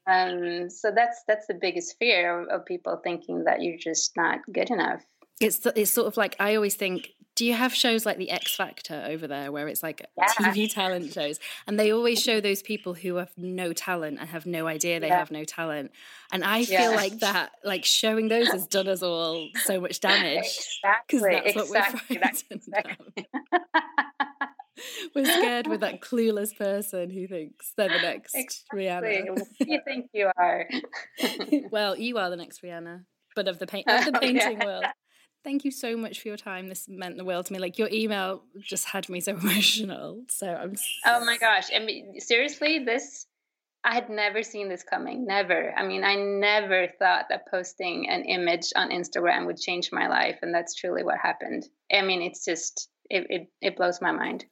Um 0.08 0.70
so 0.70 0.92
that's 0.94 1.24
that's 1.28 1.48
the 1.48 1.58
biggest 1.60 1.96
fear 1.98 2.42
of, 2.42 2.50
of 2.50 2.66
people 2.66 3.00
thinking 3.04 3.46
that 3.46 3.62
you're 3.62 3.78
just 3.78 4.16
not 4.18 4.40
good 4.52 4.70
enough 4.70 5.04
it's 5.40 5.66
it's 5.76 5.92
sort 5.92 6.08
of 6.08 6.18
like 6.18 6.36
I 6.40 6.56
always 6.56 6.76
think 6.76 7.12
do 7.36 7.46
you 7.46 7.54
have 7.54 7.74
shows 7.76 8.06
like 8.06 8.18
the 8.18 8.30
X 8.30 8.56
Factor 8.56 9.04
over 9.08 9.28
there 9.28 9.52
where 9.52 9.68
it's 9.68 9.84
like 9.84 10.06
yeah. 10.18 10.28
TV 10.40 10.72
talent 10.72 11.12
shows 11.12 11.40
and 11.68 11.78
they 11.78 11.92
always 11.92 12.22
show 12.22 12.40
those 12.40 12.62
people 12.62 12.94
who 12.94 13.16
have 13.16 13.32
no 13.38 13.74
talent 13.74 14.20
and 14.20 14.30
have 14.30 14.46
no 14.46 14.68
idea 14.68 15.00
they 15.00 15.08
yeah. 15.08 15.20
have 15.20 15.32
no 15.32 15.44
talent 15.44 15.92
and 16.32 16.44
I 16.44 16.60
yeah. 16.60 16.80
feel 16.80 16.96
like 16.96 17.20
that 17.20 17.52
like 17.64 17.84
showing 17.84 18.30
those 18.30 18.48
has 18.50 18.68
done 18.68 18.88
us 18.88 19.04
all 19.04 19.50
so 19.66 19.82
much 19.82 20.00
damage 20.00 20.80
because 21.08 21.24
exactly. 21.24 21.44
that's 21.44 21.56
exactly. 21.58 21.62
what 21.62 22.10
we're 22.10 22.18
frightened 22.20 22.62
exactly. 22.68 23.28
we're 25.16 25.26
scared 25.26 25.68
with 25.68 25.82
that 25.82 26.02
clueless 26.02 26.56
person 26.56 27.10
who 27.10 27.28
thinks 27.28 27.74
they're 27.78 27.90
the 27.90 27.96
next. 28.02 28.66
Rihanna. 28.74 29.40
you 29.60 29.80
think 29.86 30.10
you 30.14 30.32
are? 30.38 30.68
well, 31.72 31.98
you 31.98 32.18
are 32.18 32.30
the 32.30 32.36
next 32.36 32.62
Rihanna, 32.62 33.06
but 33.36 33.48
of 33.48 33.60
the 33.60 33.68
paint 33.68 33.88
of 33.88 34.06
the 34.06 34.18
oh, 34.18 34.20
painting 34.20 34.60
world. 34.60 34.86
Thank 35.46 35.64
you 35.64 35.70
so 35.70 35.96
much 35.96 36.22
for 36.22 36.28
your 36.28 36.38
time. 36.38 36.70
This 36.70 36.90
meant 36.90 37.18
the 37.18 37.24
world 37.24 37.46
to 37.46 37.54
me. 37.54 37.60
Like 37.60 37.78
your 37.78 37.90
email 37.92 38.42
just 38.60 38.86
had 38.86 39.08
me 39.10 39.20
so 39.20 39.34
emotional. 39.38 40.24
So 40.28 40.48
I'm. 40.48 40.76
Oh 41.06 41.24
my 41.24 41.38
gosh! 41.38 41.68
I 41.74 41.78
mean, 41.78 42.20
seriously, 42.20 42.80
this 42.80 43.28
I 43.84 43.94
had 43.94 44.10
never 44.10 44.42
seen 44.42 44.70
this 44.70 44.82
coming. 44.82 45.28
Never. 45.28 45.72
I 45.78 45.86
mean, 45.86 46.04
I 46.04 46.16
never 46.16 46.88
thought 46.98 47.28
that 47.30 47.48
posting 47.52 48.10
an 48.10 48.24
image 48.24 48.74
on 48.76 48.90
Instagram 48.90 49.46
would 49.46 49.58
change 49.58 49.92
my 49.92 50.08
life, 50.08 50.40
and 50.42 50.52
that's 50.52 50.74
truly 50.74 51.04
what 51.04 51.20
happened. 51.20 51.68
I 51.94 52.02
mean, 52.02 52.24
it's 52.24 52.44
just 52.44 52.90
it 53.12 53.28
it, 53.30 53.52
it 53.62 53.78
blows 53.78 54.02
my 54.02 54.12
mind. 54.12 54.46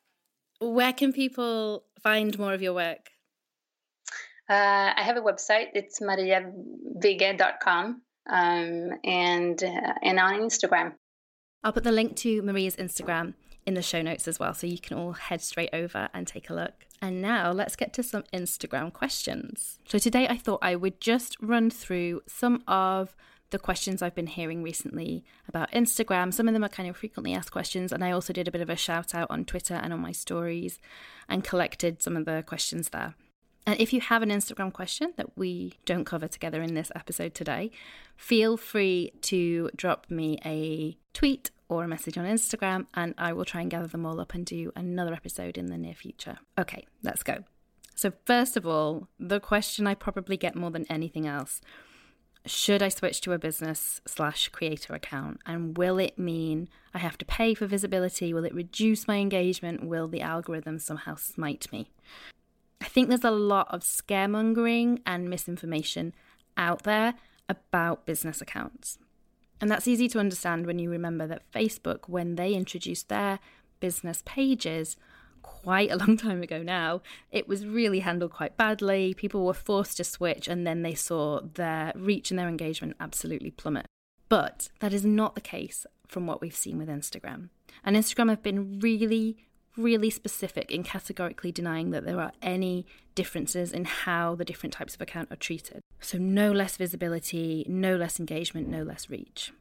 Where 0.62 0.94
can 0.94 1.12
people 1.12 1.86
find 2.04 2.38
more 2.38 2.54
of 2.54 2.62
your 2.62 2.76
work? 2.76 3.10
Uh, 4.48 4.94
I 4.96 5.02
have 5.02 5.18
a 5.18 5.22
website. 5.22 5.70
It's 5.74 6.00
mariavigge.com 6.00 8.04
um, 8.30 8.92
and 9.04 9.64
uh, 9.64 9.94
and 10.02 10.20
on 10.20 10.40
Instagram. 10.40 10.94
I'll 11.64 11.74
put 11.74 11.84
the 11.84 11.92
link 11.92 12.16
to 12.18 12.42
Maria's 12.42 12.76
Instagram 12.76 13.34
in 13.66 13.74
the 13.74 13.82
show 13.82 14.02
notes 14.02 14.28
as 14.28 14.40
well, 14.40 14.54
so 14.54 14.68
you 14.68 14.80
can 14.80 14.98
all 14.98 15.14
head 15.14 15.42
straight 15.42 15.70
over 15.74 16.10
and 16.14 16.28
take 16.28 16.50
a 16.50 16.54
look. 16.54 16.86
And 17.02 17.22
now 17.22 17.52
let's 17.52 17.76
get 17.76 17.94
to 17.94 18.04
some 18.04 18.24
Instagram 18.34 18.92
questions. 18.92 19.80
So 19.88 19.98
today 19.98 20.28
I 20.28 20.38
thought 20.38 20.60
I 20.62 20.76
would 20.76 21.00
just 21.00 21.38
run 21.42 21.70
through 21.70 22.22
some 22.28 22.64
of 22.68 23.16
the 23.54 23.60
questions 23.60 24.02
I've 24.02 24.16
been 24.16 24.28
hearing 24.28 24.64
recently 24.64 25.24
about 25.48 25.72
Instagram. 25.72 26.34
Some 26.34 26.48
of 26.48 26.54
them 26.54 26.64
are 26.64 26.70
kind 26.70 26.90
of 26.90 26.98
frequently 26.98 27.34
asked 27.34 27.52
questions, 27.52 27.94
and 27.94 28.04
I 28.04 28.12
also 28.12 28.34
did 28.34 28.48
a 28.48 28.52
bit 28.52 28.62
of 28.62 28.70
a 28.70 28.76
shout 28.76 29.14
out 29.16 29.30
on 29.30 29.46
Twitter 29.46 29.76
and 29.76 29.94
on 29.94 30.02
my 30.02 30.12
stories 30.12 30.80
and 31.30 31.44
collected 31.44 32.02
some 32.02 32.18
of 32.18 32.26
the 32.26 32.44
questions 32.46 32.90
there. 32.90 33.16
And 33.66 33.80
if 33.80 33.94
you 33.94 34.02
have 34.02 34.22
an 34.22 34.30
Instagram 34.30 34.74
question 34.74 35.14
that 35.16 35.38
we 35.38 35.74
don't 35.86 36.06
cover 36.06 36.28
together 36.28 36.62
in 36.62 36.74
this 36.74 36.92
episode 36.96 37.34
today, 37.34 37.72
feel 38.18 38.58
free 38.58 39.14
to 39.22 39.70
drop 39.76 40.08
me 40.10 40.38
a 40.46 40.98
tweet 41.14 41.52
or 41.70 41.84
a 41.84 41.88
message 41.88 42.18
on 42.18 42.26
Instagram, 42.26 42.88
and 42.94 43.14
I 43.18 43.34
will 43.34 43.46
try 43.46 43.62
and 43.62 43.72
gather 43.72 43.88
them 43.88 44.06
all 44.06 44.20
up 44.20 44.34
and 44.34 44.46
do 44.46 44.72
another 44.76 45.14
episode 45.14 45.58
in 45.58 45.68
the 45.68 45.78
near 45.78 45.96
future. 45.96 46.40
Okay, 46.60 46.86
let's 47.04 47.24
go. 47.24 47.44
So, 47.96 48.12
first 48.26 48.58
of 48.58 48.68
all, 48.68 49.08
the 49.20 49.40
question 49.40 49.88
I 49.88 49.94
probably 49.94 50.36
get 50.36 50.56
more 50.56 50.72
than 50.72 50.86
anything 50.90 51.26
else 51.26 51.62
should 52.46 52.84
I 52.84 52.90
switch 52.90 53.22
to 53.22 53.32
a 53.32 53.40
business 53.40 54.02
slash 54.06 54.50
creator 54.50 54.94
account? 54.94 55.40
And 55.46 55.78
will 55.78 55.98
it 55.98 56.20
mean 56.20 56.68
I 56.94 56.98
have 56.98 57.18
to 57.20 57.26
pay 57.26 57.54
for 57.54 57.68
visibility? 57.68 58.34
Will 58.34 58.44
it 58.44 58.54
reduce 58.54 59.08
my 59.08 59.18
engagement? 59.18 59.88
Will 59.88 60.08
the 60.08 60.22
algorithm 60.22 60.80
somehow 60.80 61.16
smite 61.16 61.72
me? 61.72 61.90
I 62.84 62.88
think 62.88 63.08
there's 63.08 63.24
a 63.24 63.32
lot 63.32 63.68
of 63.70 63.80
scaremongering 63.80 65.00
and 65.06 65.30
misinformation 65.30 66.14
out 66.58 66.84
there 66.84 67.14
about 67.48 68.06
business 68.06 68.42
accounts. 68.42 68.98
And 69.62 69.72
that's 69.72 69.88
easy 69.88 70.10
to 70.10 70.20
understand 70.20 70.68
when 70.68 70.80
you 70.80 70.90
remember 70.90 71.26
that 71.28 71.50
Facebook, 71.50 72.10
when 72.10 72.36
they 72.36 72.54
introduced 72.54 73.08
their 73.08 73.40
business 73.80 74.22
pages 74.26 74.98
quite 75.44 75.92
a 75.92 75.96
long 75.96 76.18
time 76.18 76.44
ago 76.44 76.62
now, 76.62 77.02
it 77.32 77.48
was 77.48 77.66
really 77.66 78.00
handled 78.00 78.34
quite 78.34 78.58
badly. 78.58 79.14
People 79.14 79.46
were 79.46 79.54
forced 79.54 79.96
to 79.96 80.04
switch, 80.04 80.50
and 80.50 80.68
then 80.68 80.82
they 80.82 80.94
saw 80.94 81.40
their 81.54 81.94
reach 81.96 82.32
and 82.32 82.38
their 82.38 82.50
engagement 82.50 82.98
absolutely 83.00 83.52
plummet. 83.52 83.86
But 84.28 84.68
that 84.80 84.92
is 84.92 85.06
not 85.06 85.36
the 85.36 85.42
case 85.42 85.86
from 86.06 86.28
what 86.28 86.42
we've 86.42 86.54
seen 86.54 86.78
with 86.78 86.90
Instagram. 86.90 87.48
And 87.86 87.96
Instagram 87.96 88.30
have 88.30 88.44
been 88.44 88.80
really, 88.80 89.38
really 89.78 90.10
specific 90.10 90.72
in 90.72 90.84
categorically 90.84 91.52
denying 91.52 91.92
that 91.92 92.06
there 92.06 92.20
are 92.20 92.32
any 92.42 92.86
differences 93.16 93.72
in 93.72 93.86
how 93.86 94.36
the 94.36 94.46
different 94.46 94.74
types 94.74 94.96
of 94.96 95.02
account 95.02 95.32
are 95.32 95.38
treated. 95.38 95.82
So, 96.00 96.18
no 96.18 96.52
less 96.52 96.78
visibility, 96.78 97.66
no 97.68 97.96
less 97.96 98.20
engagement, 98.20 98.68
no 98.68 98.84
less 98.84 99.10
reach. 99.10 99.52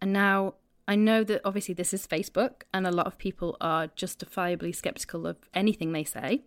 And 0.00 0.12
now 0.12 0.54
I 0.86 0.96
know 0.96 1.22
that 1.24 1.42
obviously 1.44 1.74
this 1.74 1.92
is 1.92 2.06
Facebook, 2.06 2.62
and 2.72 2.86
a 2.86 2.90
lot 2.90 3.06
of 3.06 3.18
people 3.18 3.56
are 3.60 3.88
justifiably 3.88 4.72
skeptical 4.72 5.26
of 5.26 5.36
anything 5.52 5.92
they 5.92 6.04
say. 6.04 6.44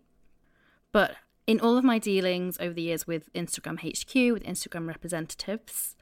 But 0.90 1.16
in 1.46 1.60
all 1.60 1.76
of 1.76 1.84
my 1.84 1.98
dealings 1.98 2.58
over 2.60 2.74
the 2.74 2.82
years 2.82 3.06
with 3.06 3.32
Instagram 3.34 3.78
HQ, 3.78 4.32
with 4.32 4.44
Instagram 4.44 4.88
representatives, 4.88 5.96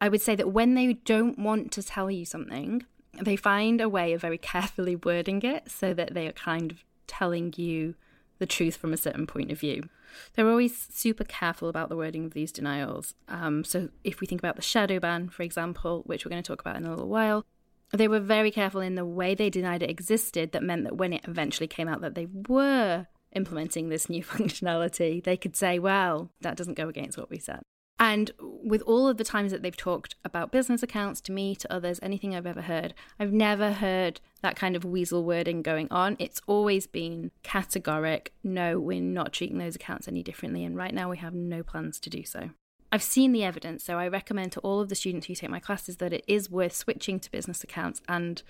I 0.00 0.08
would 0.08 0.20
say 0.20 0.34
that 0.34 0.52
when 0.52 0.74
they 0.74 0.94
don't 0.94 1.38
want 1.38 1.72
to 1.72 1.82
tell 1.82 2.10
you 2.10 2.24
something, 2.24 2.84
they 3.20 3.36
find 3.36 3.80
a 3.80 3.88
way 3.88 4.12
of 4.12 4.20
very 4.20 4.38
carefully 4.38 4.96
wording 4.96 5.42
it 5.42 5.70
so 5.70 5.94
that 5.94 6.14
they 6.14 6.26
are 6.26 6.32
kind 6.32 6.72
of 6.72 6.84
telling 7.06 7.52
you 7.56 7.94
the 8.38 8.46
truth 8.46 8.76
from 8.76 8.92
a 8.92 8.96
certain 8.96 9.26
point 9.26 9.52
of 9.52 9.58
view. 9.60 9.88
They're 10.34 10.48
always 10.48 10.88
super 10.92 11.24
careful 11.24 11.68
about 11.68 11.88
the 11.88 11.96
wording 11.96 12.24
of 12.24 12.34
these 12.34 12.52
denials. 12.52 13.14
Um, 13.28 13.64
so, 13.64 13.88
if 14.04 14.20
we 14.20 14.26
think 14.26 14.40
about 14.40 14.56
the 14.56 14.62
shadow 14.62 15.00
ban, 15.00 15.28
for 15.28 15.42
example, 15.42 16.02
which 16.06 16.24
we're 16.24 16.30
going 16.30 16.42
to 16.42 16.46
talk 16.46 16.60
about 16.60 16.76
in 16.76 16.84
a 16.84 16.90
little 16.90 17.08
while, 17.08 17.44
they 17.92 18.08
were 18.08 18.20
very 18.20 18.50
careful 18.50 18.80
in 18.80 18.94
the 18.94 19.04
way 19.04 19.34
they 19.34 19.50
denied 19.50 19.82
it 19.82 19.90
existed. 19.90 20.52
That 20.52 20.62
meant 20.62 20.84
that 20.84 20.96
when 20.96 21.12
it 21.12 21.22
eventually 21.26 21.66
came 21.66 21.88
out 21.88 22.00
that 22.00 22.14
they 22.14 22.26
were 22.48 23.06
implementing 23.34 23.88
this 23.88 24.08
new 24.08 24.22
functionality, 24.24 25.22
they 25.22 25.36
could 25.36 25.56
say, 25.56 25.78
well, 25.78 26.30
that 26.40 26.56
doesn't 26.56 26.74
go 26.74 26.88
against 26.88 27.18
what 27.18 27.30
we 27.30 27.38
said. 27.38 27.62
And 27.98 28.32
with 28.38 28.82
all 28.82 29.06
of 29.08 29.18
the 29.18 29.24
times 29.24 29.52
that 29.52 29.62
they've 29.62 29.76
talked 29.76 30.16
about 30.24 30.50
business 30.50 30.82
accounts 30.82 31.20
to 31.22 31.32
me, 31.32 31.54
to 31.56 31.72
others, 31.72 32.00
anything 32.02 32.34
I've 32.34 32.46
ever 32.46 32.62
heard, 32.62 32.92
I've 33.20 33.32
never 33.32 33.72
heard 33.72 34.20
that 34.42 34.56
kind 34.56 34.74
of 34.74 34.84
weasel 34.84 35.24
wording 35.24 35.62
going 35.62 35.88
on. 35.90 36.16
It's 36.18 36.40
always 36.46 36.86
been 36.86 37.30
categoric 37.44 38.28
no, 38.42 38.80
we're 38.80 39.00
not 39.00 39.32
treating 39.32 39.58
those 39.58 39.76
accounts 39.76 40.08
any 40.08 40.22
differently. 40.22 40.64
And 40.64 40.76
right 40.76 40.92
now 40.92 41.08
we 41.08 41.18
have 41.18 41.34
no 41.34 41.62
plans 41.62 42.00
to 42.00 42.10
do 42.10 42.24
so. 42.24 42.50
I've 42.90 43.02
seen 43.02 43.32
the 43.32 43.42
evidence, 43.42 43.82
so 43.82 43.98
I 43.98 44.06
recommend 44.06 44.52
to 44.52 44.60
all 44.60 44.80
of 44.80 44.88
the 44.88 44.94
students 44.94 45.26
who 45.26 45.34
take 45.34 45.50
my 45.50 45.58
classes 45.58 45.96
that 45.96 46.12
it 46.12 46.24
is 46.28 46.50
worth 46.50 46.74
switching 46.74 47.18
to 47.20 47.30
business 47.30 47.64
accounts. 47.64 48.00
And 48.08 48.42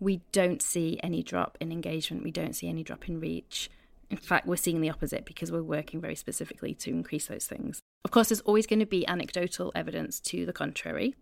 we 0.00 0.22
don't 0.32 0.62
see 0.62 0.98
any 1.02 1.22
drop 1.22 1.56
in 1.60 1.70
engagement, 1.70 2.24
we 2.24 2.32
don't 2.32 2.54
see 2.54 2.68
any 2.68 2.82
drop 2.82 3.08
in 3.08 3.20
reach. 3.20 3.70
In 4.10 4.16
fact, 4.16 4.46
we're 4.46 4.56
seeing 4.56 4.80
the 4.80 4.90
opposite 4.90 5.24
because 5.24 5.52
we're 5.52 5.62
working 5.62 6.00
very 6.00 6.16
specifically 6.16 6.74
to 6.74 6.90
increase 6.90 7.26
those 7.26 7.46
things. 7.46 7.80
Of 8.04 8.10
course, 8.10 8.28
there's 8.28 8.40
always 8.40 8.66
going 8.66 8.80
to 8.80 8.86
be 8.86 9.06
anecdotal 9.06 9.72
evidence 9.74 10.20
to 10.20 10.44
the 10.44 10.52
contrary, 10.52 11.14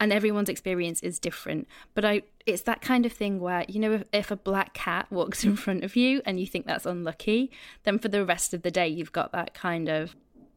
and 0.00 0.12
everyone's 0.12 0.48
experience 0.48 1.02
is 1.02 1.18
different. 1.18 1.66
But 1.94 2.04
I, 2.04 2.22
it's 2.46 2.62
that 2.62 2.80
kind 2.80 3.04
of 3.04 3.12
thing 3.12 3.40
where, 3.40 3.64
you 3.68 3.80
know, 3.80 3.92
if, 3.92 4.04
if, 4.12 4.30
a 4.30 4.36
black 4.36 4.74
cat 4.74 5.06
walks 5.10 5.44
in 5.48 5.56
front 5.56 5.84
of 5.84 5.96
you 5.96 6.22
and 6.24 6.38
you 6.38 6.46
think 6.46 6.66
that's 6.66 6.86
unlucky, 6.86 7.50
then 7.84 7.98
for 7.98 8.08
the 8.08 8.24
rest 8.24 8.54
of 8.54 8.62
the 8.62 8.70
day, 8.70 8.88
you've 8.88 9.12
got 9.12 9.32
that 9.32 9.54
kind 9.54 9.88
of 9.88 10.14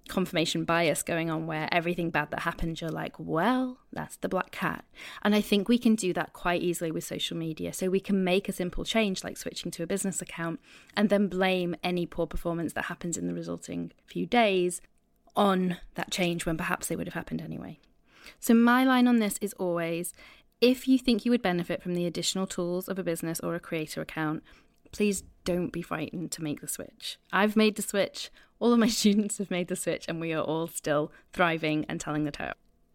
confirmation 0.07 0.65
bias 0.65 1.03
going 1.03 1.29
on 1.29 1.47
where 1.47 1.69
everything 1.71 2.09
bad 2.09 2.31
that 2.31 2.41
happens, 2.41 2.81
you're 2.81 2.89
like, 2.89 3.15
well, 3.17 3.77
that's 3.93 4.17
the 4.17 4.27
black 4.27 4.51
cat. 4.51 4.83
And 5.21 5.33
I 5.33 5.41
think 5.41 5.69
we 5.69 5.77
can 5.77 5.95
do 5.95 6.11
that 6.13 6.33
quite 6.33 6.61
easily 6.61 6.91
with 6.91 7.03
social 7.03 7.38
media. 7.38 7.71
So 7.71 7.89
we 7.89 8.00
can 8.00 8.23
make 8.23 8.50
a 8.50 8.51
simple 8.51 8.83
change 8.83 9.23
like 9.23 9.38
switching 9.38 9.71
to 9.71 9.83
a 9.83 9.88
business 9.88 10.21
account 10.21 10.59
and 10.97 11.09
then 11.09 11.27
blame 11.27 11.75
any 11.83 12.05
poor 12.05 12.27
performance 12.27 12.73
that 12.73 12.85
happens 12.85 13.17
in 13.17 13.27
the 13.27 13.33
resulting 13.33 13.93
few 14.05 14.25
days 14.25 14.81
on 15.35 15.77
that 15.95 16.11
change 16.11 16.45
when 16.45 16.57
perhaps 16.57 16.88
they 16.88 16.95
would 16.95 17.07
have 17.07 17.13
happened 17.13 17.41
anyway. 17.41 17.79
So 18.39 18.53
my 18.53 18.83
line 18.83 19.07
on 19.07 19.19
this 19.19 19.38
is 19.41 19.53
always 19.53 20.13
if 20.61 20.88
you 20.88 21.00
think 21.00 21.25
you 21.25 21.31
would 21.31 21.41
benefit 21.41 21.81
from 21.81 21.95
the 21.95 22.05
additional 22.05 22.45
tools 22.45 22.88
of 22.88 23.00
a 23.00 23.03
business 23.03 23.39
or 23.39 23.55
a 23.55 23.59
creator 23.59 24.01
account, 24.01 24.43
please 24.91 25.23
don't 25.43 25.71
be 25.71 25.81
frightened 25.81 26.31
to 26.33 26.43
make 26.43 26.61
the 26.61 26.67
switch. 26.67 27.17
I've 27.33 27.55
made 27.55 27.75
the 27.75 27.81
switch, 27.81 28.29
all 28.59 28.71
of 28.71 28.79
my 28.79 28.88
students 29.00 29.39
have 29.39 29.50
made 29.50 29.67
the 29.67 29.75
switch, 29.75 30.05
and 30.07 30.21
we 30.21 30.33
are 30.33 30.43
all 30.43 30.67
still 30.67 31.11
thriving 31.33 31.85
and 31.89 32.00
telling 32.00 32.25
the 32.25 32.31
tale. 32.31 32.53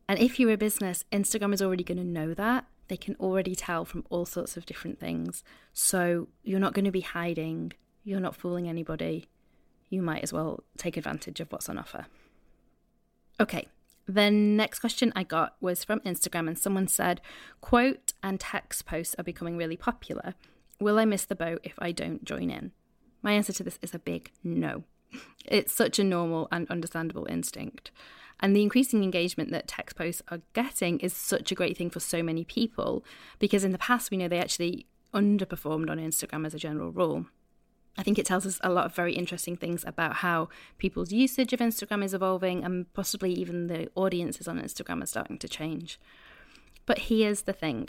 And 0.09 0.21
if 0.21 0.39
you're 0.39 0.53
a 0.53 0.57
business, 0.57 1.05
Instagram 1.11 1.53
is 1.53 1.61
already 1.61 1.83
going 1.83 1.99
to 1.99 2.05
know 2.05 2.33
that. 2.35 2.67
They 2.87 2.97
can 2.97 3.17
already 3.17 3.57
tell 3.57 3.85
from 3.85 4.05
all 4.09 4.25
sorts 4.25 4.57
of 4.57 4.65
different 4.65 5.01
things. 5.01 5.43
So 5.73 6.29
you're 6.45 6.61
not 6.61 6.73
going 6.73 6.85
to 6.85 6.93
be 6.93 7.01
hiding, 7.01 7.73
you're 8.05 8.21
not 8.21 8.37
fooling 8.37 8.69
anybody. 8.69 9.27
You 9.89 10.03
might 10.03 10.23
as 10.23 10.33
well 10.33 10.63
take 10.79 10.97
advantage 10.97 11.41
of 11.41 11.51
what's 11.51 11.69
on 11.69 11.79
offer. 11.79 12.07
Okay, 13.39 13.69
the 14.09 14.31
next 14.31 14.79
question 14.79 15.13
I 15.17 15.25
got 15.25 15.57
was 15.61 15.85
from 15.85 16.01
Instagram, 16.01 16.49
and 16.49 16.59
someone 16.59 16.89
said, 16.89 17.21
Quote 17.61 18.13
and 18.23 18.39
text 18.39 18.87
posts 18.87 19.15
are 19.19 19.25
becoming 19.25 19.57
really 19.57 19.77
popular. 19.77 20.35
Will 20.81 20.99
I 20.99 21.05
miss 21.05 21.25
the 21.25 21.35
boat 21.35 21.61
if 21.65 21.75
I 21.79 21.93
don't 21.93 22.25
join 22.25 22.51
in? 22.51 22.73
My 23.23 23.33
answer 23.33 23.53
to 23.55 23.65
this 23.65 23.79
is 23.83 23.95
a 23.95 23.99
big 23.99 24.31
no. 24.45 24.85
It's 25.45 25.73
such 25.73 25.99
a 25.99 26.05
normal 26.05 26.49
and 26.51 26.69
understandable 26.71 27.27
instinct. 27.31 27.91
And 28.41 28.55
the 28.55 28.63
increasing 28.63 29.03
engagement 29.03 29.51
that 29.53 29.69
text 29.69 29.97
posts 29.97 30.23
are 30.29 30.41
getting 30.53 30.99
is 31.01 31.13
such 31.13 31.51
a 31.51 31.55
great 31.55 31.77
thing 31.77 31.89
for 31.89 32.01
so 32.01 32.23
many 32.23 32.45
people 32.45 33.05
because 33.39 33.65
in 33.65 33.73
the 33.73 33.79
past 33.79 34.11
we 34.11 34.17
know 34.17 34.29
they 34.29 34.41
actually 34.41 34.87
underperformed 35.15 35.89
on 35.89 35.99
Instagram 35.99 36.45
as 36.45 36.53
a 36.53 36.59
general 36.59 36.91
rule. 36.91 37.27
I 37.99 38.03
think 38.03 38.19
it 38.19 38.27
tells 38.27 38.45
us 38.45 38.61
a 38.63 38.71
lot 38.71 38.87
of 38.87 38.95
very 38.95 39.15
interesting 39.15 39.57
things 39.57 39.85
about 39.87 40.17
how 40.17 40.49
people's 40.79 41.13
usage 41.13 41.53
of 41.53 41.61
Instagram 41.61 42.05
is 42.05 42.13
evolving 42.13 42.65
and 42.65 42.93
possibly 42.93 43.33
even 43.33 43.69
the 43.69 43.89
audiences 43.95 44.47
on 44.47 44.61
Instagram 44.61 45.03
are 45.03 45.07
starting 45.07 45.39
to 45.39 45.49
change. 45.49 45.99
But 46.85 46.99
here's 46.99 47.43
the 47.43 47.53
thing 47.53 47.89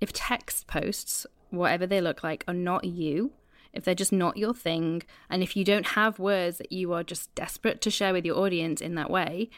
if 0.00 0.12
text 0.12 0.66
posts, 0.66 1.26
whatever 1.50 1.86
they 1.86 2.00
look 2.00 2.22
like, 2.22 2.44
are 2.46 2.54
not 2.54 2.84
you, 2.84 3.32
if 3.72 3.84
they're 3.84 3.94
just 3.94 4.12
not 4.12 4.36
your 4.36 4.54
thing, 4.54 5.02
and 5.28 5.42
if 5.42 5.56
you 5.56 5.64
don't 5.64 5.88
have 5.88 6.18
words 6.18 6.58
that 6.58 6.72
you 6.72 6.92
are 6.92 7.02
just 7.02 7.34
desperate 7.34 7.80
to 7.82 7.90
share 7.90 8.12
with 8.12 8.24
your 8.24 8.38
audience 8.38 8.80
in 8.80 8.94
that 8.94 9.10
way, 9.10 9.50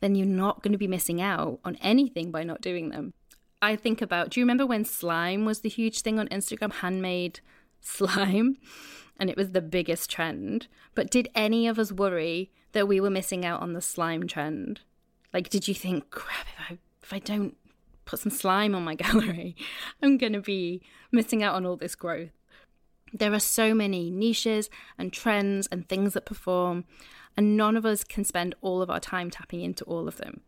then 0.00 0.14
you're 0.14 0.26
not 0.26 0.62
going 0.62 0.72
to 0.72 0.78
be 0.78 0.88
missing 0.88 1.20
out 1.20 1.58
on 1.64 1.76
anything 1.76 2.30
by 2.30 2.42
not 2.42 2.60
doing 2.60 2.90
them. 2.90 3.12
I 3.62 3.76
think 3.76 4.02
about 4.02 4.30
do 4.30 4.40
you 4.40 4.44
remember 4.44 4.66
when 4.66 4.84
slime 4.84 5.44
was 5.44 5.60
the 5.60 5.68
huge 5.68 6.02
thing 6.02 6.18
on 6.18 6.28
Instagram, 6.28 6.72
handmade 6.72 7.40
slime? 7.80 8.58
And 9.18 9.30
it 9.30 9.36
was 9.38 9.52
the 9.52 9.62
biggest 9.62 10.10
trend. 10.10 10.66
But 10.94 11.10
did 11.10 11.30
any 11.34 11.66
of 11.66 11.78
us 11.78 11.90
worry 11.90 12.50
that 12.72 12.86
we 12.86 13.00
were 13.00 13.08
missing 13.08 13.46
out 13.46 13.62
on 13.62 13.72
the 13.72 13.80
slime 13.80 14.26
trend? 14.26 14.80
Like, 15.32 15.48
did 15.48 15.66
you 15.66 15.72
think, 15.72 16.10
crap, 16.10 16.46
if 16.54 16.70
I, 16.72 16.78
if 17.02 17.12
I 17.14 17.18
don't 17.20 17.56
put 18.04 18.20
some 18.20 18.30
slime 18.30 18.74
on 18.74 18.84
my 18.84 18.94
gallery, 19.04 19.56
I'm 20.02 20.18
going 20.18 20.34
to 20.34 20.42
be 20.42 20.82
missing 21.10 21.42
out 21.42 21.54
on 21.54 21.64
all 21.64 21.76
this 21.76 21.94
growth? 21.94 22.30
There 23.12 23.32
are 23.32 23.40
so 23.40 23.72
many 23.72 24.10
niches 24.10 24.68
and 24.98 25.12
trends 25.12 25.66
and 25.72 25.88
things 25.88 26.12
that 26.12 26.26
perform, 26.26 26.84
and 27.36 27.56
none 27.56 27.76
of 27.76 27.86
us 27.86 28.04
can 28.04 28.24
spend 28.24 28.54
all 28.60 28.82
of 28.82 28.90
our 28.90 29.00
time 29.00 29.30
tapping 29.30 29.62
into 29.62 29.84
all 29.84 30.08
of 30.08 30.18
them. 30.18 30.42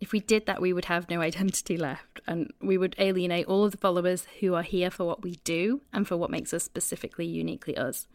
If 0.00 0.12
we 0.12 0.20
did 0.20 0.46
that, 0.46 0.62
we 0.62 0.72
would 0.72 0.86
have 0.86 1.10
no 1.10 1.20
identity 1.20 1.76
left, 1.76 2.20
and 2.26 2.52
we 2.60 2.78
would 2.78 2.96
alienate 2.98 3.46
all 3.46 3.64
of 3.64 3.72
the 3.72 3.78
followers 3.78 4.26
who 4.40 4.54
are 4.54 4.62
here 4.62 4.90
for 4.90 5.04
what 5.04 5.22
we 5.22 5.36
do 5.44 5.82
and 5.92 6.08
for 6.08 6.16
what 6.16 6.30
makes 6.30 6.54
us 6.54 6.64
specifically 6.64 7.26
uniquely 7.26 7.76
us. 7.76 8.08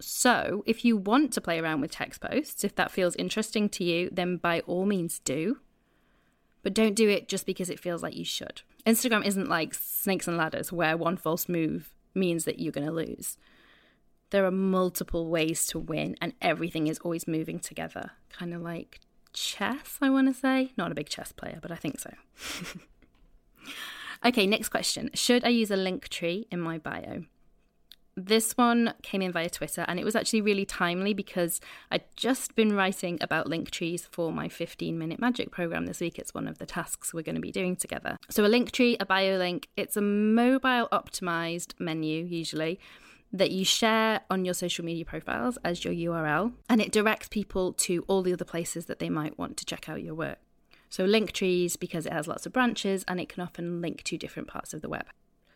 So, 0.00 0.62
if 0.66 0.84
you 0.84 0.96
want 0.96 1.32
to 1.32 1.40
play 1.40 1.58
around 1.58 1.80
with 1.80 1.90
text 1.90 2.20
posts, 2.20 2.64
if 2.64 2.74
that 2.74 2.92
feels 2.92 3.16
interesting 3.16 3.68
to 3.70 3.84
you, 3.84 4.10
then 4.12 4.36
by 4.36 4.60
all 4.60 4.84
means 4.84 5.18
do. 5.20 5.58
But 6.62 6.74
don't 6.74 6.94
do 6.94 7.08
it 7.08 7.28
just 7.28 7.46
because 7.46 7.70
it 7.70 7.80
feels 7.80 8.02
like 8.02 8.14
you 8.14 8.24
should. 8.24 8.62
Instagram 8.86 9.24
isn't 9.24 9.48
like 9.48 9.74
snakes 9.74 10.28
and 10.28 10.36
ladders 10.36 10.70
where 10.70 10.96
one 10.96 11.16
false 11.16 11.48
move 11.48 11.90
means 12.14 12.44
that 12.44 12.60
you're 12.60 12.72
going 12.72 12.86
to 12.86 12.92
lose 12.92 13.38
there 14.30 14.44
are 14.44 14.50
multiple 14.50 15.28
ways 15.28 15.66
to 15.66 15.78
win 15.78 16.16
and 16.20 16.34
everything 16.40 16.86
is 16.86 16.98
always 16.98 17.26
moving 17.26 17.58
together. 17.58 18.12
Kind 18.30 18.52
of 18.52 18.62
like 18.62 19.00
chess, 19.32 19.98
I 20.00 20.10
want 20.10 20.28
to 20.28 20.34
say. 20.34 20.72
Not 20.76 20.92
a 20.92 20.94
big 20.94 21.08
chess 21.08 21.32
player, 21.32 21.58
but 21.60 21.70
I 21.70 21.76
think 21.76 21.98
so. 21.98 22.12
okay, 24.26 24.46
next 24.46 24.68
question. 24.68 25.10
Should 25.14 25.44
I 25.44 25.48
use 25.48 25.70
a 25.70 25.76
link 25.76 26.08
tree 26.08 26.46
in 26.50 26.60
my 26.60 26.78
bio? 26.78 27.24
This 28.16 28.56
one 28.56 28.94
came 29.02 29.22
in 29.22 29.30
via 29.30 29.48
Twitter 29.48 29.84
and 29.86 30.00
it 30.00 30.04
was 30.04 30.16
actually 30.16 30.40
really 30.40 30.64
timely 30.64 31.14
because 31.14 31.60
I'd 31.92 32.02
just 32.16 32.56
been 32.56 32.74
writing 32.74 33.16
about 33.20 33.46
link 33.46 33.70
trees 33.70 34.08
for 34.10 34.32
my 34.32 34.48
15 34.48 34.98
minute 34.98 35.20
magic 35.20 35.52
program 35.52 35.86
this 35.86 36.00
week. 36.00 36.18
It's 36.18 36.34
one 36.34 36.48
of 36.48 36.58
the 36.58 36.66
tasks 36.66 37.14
we're 37.14 37.22
going 37.22 37.36
to 37.36 37.40
be 37.40 37.52
doing 37.52 37.76
together. 37.76 38.16
So, 38.28 38.44
a 38.44 38.48
link 38.48 38.72
tree, 38.72 38.96
a 38.98 39.06
bio 39.06 39.36
link, 39.36 39.68
it's 39.76 39.96
a 39.96 40.00
mobile 40.00 40.88
optimized 40.90 41.74
menu 41.78 42.24
usually 42.24 42.80
that 43.32 43.50
you 43.50 43.64
share 43.64 44.20
on 44.30 44.44
your 44.44 44.54
social 44.54 44.84
media 44.84 45.04
profiles 45.04 45.58
as 45.64 45.84
your 45.84 45.94
URL, 45.94 46.52
and 46.68 46.80
it 46.80 46.92
directs 46.92 47.28
people 47.28 47.72
to 47.74 48.04
all 48.08 48.22
the 48.22 48.32
other 48.32 48.44
places 48.44 48.86
that 48.86 48.98
they 48.98 49.10
might 49.10 49.38
want 49.38 49.56
to 49.58 49.64
check 49.64 49.88
out 49.88 50.02
your 50.02 50.14
work. 50.14 50.38
So, 50.90 51.04
link 51.04 51.32
trees, 51.32 51.76
because 51.76 52.06
it 52.06 52.12
has 52.12 52.26
lots 52.26 52.46
of 52.46 52.52
branches 52.52 53.04
and 53.06 53.20
it 53.20 53.28
can 53.28 53.42
often 53.42 53.82
link 53.82 54.02
to 54.04 54.16
different 54.16 54.48
parts 54.48 54.72
of 54.72 54.80
the 54.80 54.88
web. 54.88 55.04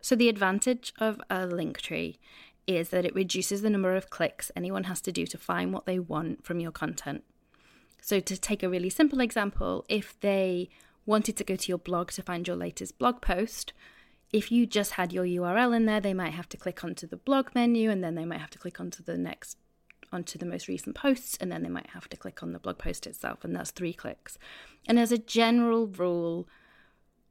So, 0.03 0.15
the 0.15 0.29
advantage 0.29 0.93
of 0.99 1.21
a 1.31 1.47
link 1.47 1.81
tree 1.81 2.19
is 2.67 2.91
that 2.91 3.05
it 3.05 3.15
reduces 3.15 3.63
the 3.63 3.71
number 3.71 3.97
of 3.97 4.11
clicks 4.11 4.51
anyone 4.55 4.85
has 4.85 5.01
to 5.03 5.13
do 5.13 5.27
to 5.27 5.39
find 5.39 5.73
what 5.73 5.87
they 5.87 5.99
want 5.99 6.45
from 6.45 6.61
your 6.61 6.71
content. 6.71 7.25
So, 8.03 8.21
to 8.21 8.37
take 8.37 8.63
a 8.63 8.69
really 8.69 8.91
simple 8.91 9.21
example, 9.21 9.87
if 9.89 10.19
they 10.21 10.69
wanted 11.07 11.37
to 11.37 11.45
go 11.45 11.57
to 11.57 11.69
your 11.69 11.79
blog 11.79 12.11
to 12.13 12.23
find 12.23 12.47
your 12.47 12.57
latest 12.57 12.99
blog 12.99 13.23
post, 13.23 13.73
if 14.33 14.51
you 14.51 14.67
just 14.67 14.93
had 14.93 15.13
your 15.13 15.25
URL 15.25 15.77
in 15.77 15.87
there, 15.87 16.01
they 16.01 16.15
might 16.15 16.33
have 16.33 16.49
to 16.51 16.57
click 16.57 16.83
onto 16.83 17.07
the 17.07 17.17
blog 17.17 17.49
menu 17.55 17.91
and 17.91 18.03
then 18.03 18.15
they 18.15 18.25
might 18.25 18.41
have 18.41 18.51
to 18.51 18.59
click 18.59 18.81
onto 18.81 19.03
the 19.03 19.19
next 19.19 19.59
onto 20.11 20.39
the 20.39 20.47
most 20.47 20.69
recent 20.69 20.95
posts 20.95 21.39
and 21.41 21.51
then 21.51 21.63
they 21.63 21.71
might 21.71 21.89
have 21.91 22.07
to 22.07 22.19
click 22.19 22.43
on 22.43 22.53
the 22.53 22.59
blog 22.59 22.77
post 22.77 23.07
itself 23.07 23.45
and 23.45 23.57
that's 23.57 23.71
3 23.71 23.93
clicks. 23.95 24.39
And 24.87 24.99
as 24.99 25.11
a 25.11 25.19
general 25.19 25.87
rule 25.87 26.47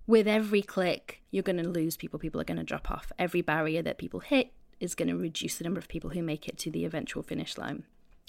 with 0.07 0.27
every 0.27 0.63
click 0.63 1.21
you're 1.29 1.43
going 1.43 1.61
to 1.61 1.69
lose 1.69 1.95
people 1.95 2.17
people 2.19 2.41
are 2.41 2.45
going 2.45 2.57
to 2.57 2.63
drop 2.63 2.89
off. 2.89 3.11
Every 3.19 3.41
barrier 3.41 3.83
that 3.83 3.99
people 3.99 4.19
hit 4.19 4.51
is 4.79 4.95
going 4.95 5.09
to 5.09 5.15
reduce 5.15 5.57
the 5.57 5.63
number 5.63 5.79
of 5.79 5.87
people 5.87 6.09
who 6.09 6.23
make 6.23 6.47
it 6.47 6.57
to 6.57 6.71
the 6.71 6.85
eventual 6.85 7.21
finish 7.21 7.55
line. 7.55 7.83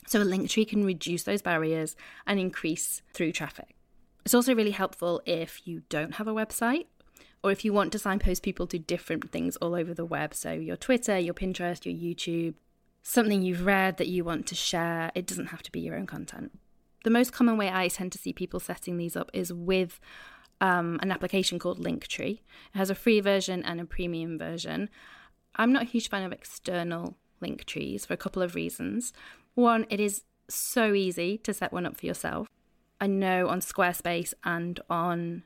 So 0.07 0.21
a 0.21 0.25
link 0.25 0.51
tree 0.51 0.67
can 0.67 0.85
reduce 0.85 1.23
those 1.23 1.41
barriers 1.41 1.97
and 2.27 2.39
increase 2.39 3.01
through 3.15 3.33
traffic. 3.33 3.75
It's 4.25 4.35
also 4.35 4.55
really 4.55 4.71
helpful 4.71 5.23
if 5.25 5.67
you 5.67 5.83
don't 5.89 6.15
have 6.17 6.29
a 6.29 6.35
website 6.35 6.87
or 7.43 7.51
if 7.51 7.65
you 7.65 7.73
want 7.73 7.93
to 7.93 7.99
signpost 7.99 8.43
people 8.43 8.67
to 8.69 8.79
different 8.79 9.31
things 9.31 9.57
all 9.57 9.75
over 9.75 9.93
the 9.93 10.05
web. 10.05 10.35
So 10.35 10.53
your 10.53 10.77
Twitter, 10.77 11.19
your 11.19 11.35
Pinterest, 11.35 11.85
your 11.85 11.95
YouTube, 11.95 12.55
something 13.03 13.43
you've 13.43 13.67
read 13.67 13.97
that 13.97 14.09
you 14.09 14.25
want 14.25 14.47
to 14.49 14.55
share. 14.55 15.11
It 15.15 15.27
doesn't 15.27 15.47
have 15.47 15.63
to 15.65 15.73
be 15.73 15.81
your 15.81 15.97
own 15.97 16.07
content. 16.07 16.59
The 17.05 17.11
most 17.11 17.33
common 17.33 17.57
way 17.57 17.69
I 17.69 17.89
tend 17.89 18.13
to 18.13 18.19
see 18.19 18.33
people 18.33 18.61
setting 18.61 18.97
these 18.97 19.17
up 19.17 19.31
is 19.33 19.53
with 19.53 19.99
um, 20.61 21.01
an 21.03 21.11
application 21.11 21.59
called 21.59 21.81
Linktree. 21.81 22.35
It 22.35 22.79
has 22.79 22.91
a 22.91 22.95
free 22.95 23.21
version 23.21 23.65
and 23.65 23.81
a 23.81 23.85
premium 23.85 24.39
version. 24.39 24.89
I'm 25.57 25.73
not 25.73 25.83
a 25.83 25.87
huge 25.87 26.09
fan 26.09 26.23
of 26.23 26.33
external 26.33 27.17
link 27.41 27.65
trees 27.65 28.07
for 28.07 28.15
a 28.15 28.19
couple 28.19 28.41
of 28.41 28.55
reasons. 28.55 29.13
One, 29.55 29.85
it 29.91 29.99
is 29.99 30.23
so 30.49 30.95
easy 30.95 31.39
to 31.39 31.53
set 31.53 31.73
one 31.73 31.87
up 31.87 31.97
for 31.97 32.07
yourself. 32.07 32.47
I 33.01 33.09
know 33.09 33.49
on 33.49 33.61
Squarespace 33.61 34.33
and 34.45 34.79
on 34.89 35.43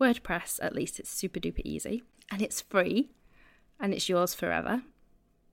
WordPress, 0.00 0.58
at 0.62 0.74
least, 0.74 0.98
it's 0.98 1.10
super 1.10 1.40
duper 1.40 1.60
easy 1.64 2.02
and 2.30 2.42
it's 2.42 2.60
free 2.60 3.10
and 3.80 3.92
it's 3.92 4.08
yours 4.08 4.34
forever, 4.34 4.82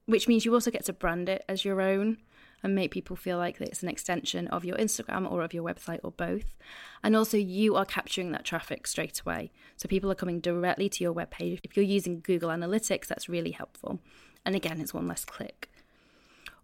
which 0.06 0.28
means 0.28 0.44
you 0.44 0.52
also 0.54 0.70
get 0.70 0.84
to 0.86 0.92
brand 0.92 1.28
it 1.28 1.44
as 1.48 1.64
your 1.64 1.80
own 1.80 2.18
and 2.62 2.74
make 2.74 2.92
people 2.92 3.16
feel 3.16 3.38
like 3.38 3.60
it's 3.60 3.82
an 3.82 3.88
extension 3.88 4.46
of 4.48 4.64
your 4.64 4.76
Instagram 4.76 5.30
or 5.30 5.42
of 5.42 5.52
your 5.52 5.64
website 5.64 5.98
or 6.04 6.12
both. 6.12 6.56
And 7.02 7.16
also, 7.16 7.36
you 7.36 7.74
are 7.76 7.84
capturing 7.84 8.30
that 8.32 8.44
traffic 8.44 8.86
straight 8.86 9.20
away. 9.20 9.50
So 9.76 9.88
people 9.88 10.10
are 10.12 10.16
coming 10.16 10.40
directly 10.40 10.88
to 10.88 11.04
your 11.04 11.12
webpage. 11.12 11.58
If 11.64 11.76
you're 11.76 11.84
using 11.84 12.20
Google 12.20 12.50
Analytics, 12.50 13.06
that's 13.06 13.28
really 13.28 13.50
helpful. 13.50 13.98
And 14.44 14.54
again, 14.54 14.80
it's 14.80 14.94
one 14.94 15.08
less 15.08 15.24
click. 15.24 15.70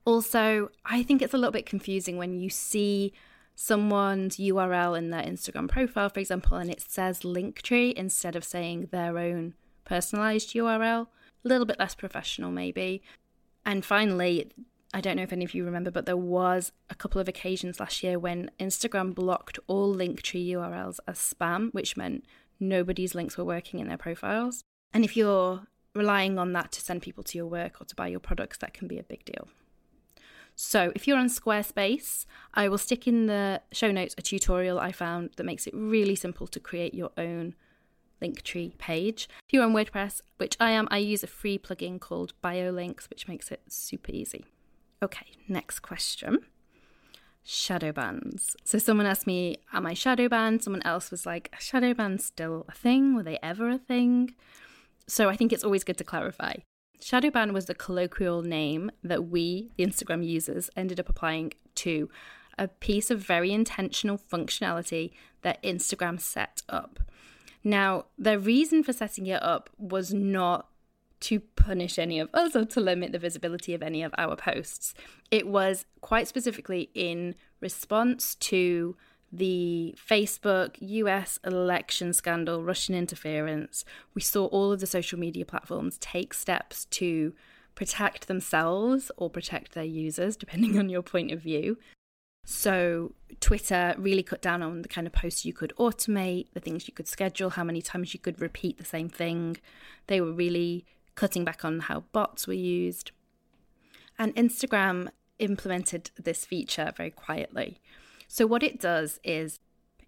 Also, 0.04 0.70
I 0.84 1.02
think 1.02 1.20
it's 1.20 1.34
a 1.34 1.36
little 1.36 1.52
bit 1.52 1.66
confusing 1.66 2.16
when 2.16 2.38
you 2.38 2.48
see 2.48 3.12
someone's 3.60 4.36
URL 4.36 4.96
in 4.96 5.10
their 5.10 5.22
Instagram 5.22 5.68
profile, 5.68 6.08
for 6.08 6.20
example, 6.20 6.56
and 6.56 6.70
it 6.70 6.80
says 6.80 7.20
Linktree 7.20 7.92
instead 7.92 8.36
of 8.36 8.44
saying 8.44 8.88
their 8.92 9.18
own 9.18 9.54
personalized 9.84 10.54
URL. 10.54 11.08
A 11.44 11.48
little 11.48 11.66
bit 11.66 11.80
less 11.80 11.96
professional, 11.96 12.52
maybe. 12.52 13.02
And 13.66 13.84
finally, 13.84 14.52
I 14.94 15.00
don't 15.00 15.16
know 15.16 15.24
if 15.24 15.32
any 15.32 15.44
of 15.44 15.54
you 15.54 15.64
remember, 15.64 15.90
but 15.90 16.06
there 16.06 16.16
was 16.16 16.70
a 16.88 16.94
couple 16.94 17.20
of 17.20 17.26
occasions 17.26 17.80
last 17.80 18.00
year 18.04 18.16
when 18.16 18.52
Instagram 18.60 19.12
blocked 19.12 19.58
all 19.66 19.92
Linktree 19.92 20.50
URLs 20.50 21.00
as 21.08 21.18
spam, 21.18 21.74
which 21.74 21.96
meant 21.96 22.24
nobody's 22.60 23.16
links 23.16 23.36
were 23.36 23.44
working 23.44 23.80
in 23.80 23.88
their 23.88 23.98
profiles. 23.98 24.62
And 24.94 25.04
if 25.04 25.16
you're 25.16 25.66
relying 25.96 26.38
on 26.38 26.52
that 26.52 26.70
to 26.72 26.80
send 26.80 27.02
people 27.02 27.24
to 27.24 27.36
your 27.36 27.48
work 27.48 27.80
or 27.80 27.86
to 27.86 27.96
buy 27.96 28.06
your 28.06 28.20
products, 28.20 28.58
that 28.58 28.72
can 28.72 28.86
be 28.86 29.00
a 29.00 29.02
big 29.02 29.24
deal. 29.24 29.48
So 30.60 30.90
if 30.96 31.06
you're 31.06 31.16
on 31.16 31.28
Squarespace, 31.28 32.26
I 32.52 32.68
will 32.68 32.78
stick 32.78 33.06
in 33.06 33.26
the 33.26 33.62
show 33.70 33.92
notes 33.92 34.16
a 34.18 34.22
tutorial 34.22 34.80
I 34.80 34.90
found 34.90 35.30
that 35.36 35.46
makes 35.46 35.68
it 35.68 35.72
really 35.72 36.16
simple 36.16 36.48
to 36.48 36.58
create 36.58 36.94
your 36.94 37.10
own 37.16 37.54
Linktree 38.20 38.76
page. 38.76 39.28
If 39.46 39.52
you're 39.52 39.62
on 39.62 39.72
WordPress, 39.72 40.20
which 40.38 40.56
I 40.58 40.72
am, 40.72 40.88
I 40.90 40.98
use 40.98 41.22
a 41.22 41.28
free 41.28 41.58
plugin 41.60 42.00
called 42.00 42.32
BioLinks, 42.42 43.08
which 43.08 43.28
makes 43.28 43.52
it 43.52 43.62
super 43.68 44.10
easy. 44.10 44.46
Okay, 45.00 45.26
next 45.46 45.78
question. 45.78 46.40
shadow 47.44 47.92
bans. 47.92 48.56
So 48.64 48.78
someone 48.78 49.06
asked 49.06 49.28
me, 49.28 49.58
Am 49.72 49.86
I 49.86 49.94
shadow 49.94 50.28
banned? 50.28 50.64
Someone 50.64 50.82
else 50.82 51.12
was 51.12 51.24
like, 51.24 51.54
Shadow 51.60 51.94
bans 51.94 52.24
still 52.24 52.64
a 52.68 52.72
thing? 52.72 53.14
Were 53.14 53.22
they 53.22 53.38
ever 53.44 53.70
a 53.70 53.78
thing? 53.78 54.34
So 55.06 55.28
I 55.28 55.36
think 55.36 55.52
it's 55.52 55.62
always 55.62 55.84
good 55.84 55.98
to 55.98 56.04
clarify. 56.04 56.54
Shadow 57.00 57.30
ban 57.30 57.52
was 57.52 57.66
the 57.66 57.74
colloquial 57.74 58.42
name 58.42 58.90
that 59.02 59.28
we, 59.28 59.70
the 59.76 59.86
Instagram 59.86 60.26
users, 60.26 60.68
ended 60.76 60.98
up 60.98 61.08
applying 61.08 61.52
to 61.76 62.10
a 62.58 62.68
piece 62.68 63.10
of 63.10 63.20
very 63.20 63.52
intentional 63.52 64.18
functionality 64.18 65.12
that 65.42 65.62
Instagram 65.62 66.20
set 66.20 66.62
up. 66.68 66.98
Now, 67.62 68.06
the 68.18 68.38
reason 68.38 68.82
for 68.82 68.92
setting 68.92 69.26
it 69.26 69.42
up 69.42 69.70
was 69.78 70.12
not 70.12 70.68
to 71.20 71.40
punish 71.40 71.98
any 71.98 72.20
of 72.20 72.28
us 72.32 72.54
or 72.54 72.64
to 72.64 72.80
limit 72.80 73.12
the 73.12 73.18
visibility 73.18 73.74
of 73.74 73.82
any 73.82 74.02
of 74.02 74.14
our 74.16 74.36
posts. 74.36 74.94
It 75.30 75.46
was 75.46 75.84
quite 76.00 76.28
specifically 76.28 76.90
in 76.94 77.34
response 77.60 78.34
to 78.36 78.96
the 79.32 79.94
Facebook 79.98 80.76
US 80.80 81.38
election 81.44 82.12
scandal, 82.12 82.62
Russian 82.62 82.94
interference. 82.94 83.84
We 84.14 84.22
saw 84.22 84.46
all 84.46 84.72
of 84.72 84.80
the 84.80 84.86
social 84.86 85.18
media 85.18 85.44
platforms 85.44 85.98
take 85.98 86.32
steps 86.32 86.86
to 86.86 87.34
protect 87.74 88.26
themselves 88.26 89.10
or 89.16 89.30
protect 89.30 89.72
their 89.72 89.84
users, 89.84 90.36
depending 90.36 90.78
on 90.78 90.88
your 90.88 91.02
point 91.02 91.30
of 91.30 91.40
view. 91.40 91.78
So, 92.44 93.12
Twitter 93.40 93.94
really 93.98 94.22
cut 94.22 94.40
down 94.40 94.62
on 94.62 94.80
the 94.80 94.88
kind 94.88 95.06
of 95.06 95.12
posts 95.12 95.44
you 95.44 95.52
could 95.52 95.74
automate, 95.78 96.46
the 96.54 96.60
things 96.60 96.88
you 96.88 96.94
could 96.94 97.06
schedule, 97.06 97.50
how 97.50 97.62
many 97.62 97.82
times 97.82 98.14
you 98.14 98.20
could 98.20 98.40
repeat 98.40 98.78
the 98.78 98.86
same 98.86 99.10
thing. 99.10 99.58
They 100.06 100.22
were 100.22 100.32
really 100.32 100.86
cutting 101.14 101.44
back 101.44 101.62
on 101.62 101.80
how 101.80 102.04
bots 102.12 102.46
were 102.46 102.54
used. 102.54 103.10
And 104.18 104.34
Instagram 104.34 105.10
implemented 105.38 106.10
this 106.16 106.44
feature 106.44 106.92
very 106.96 107.10
quietly. 107.10 107.80
So, 108.28 108.46
what 108.46 108.62
it 108.62 108.78
does 108.78 109.18
is 109.24 109.58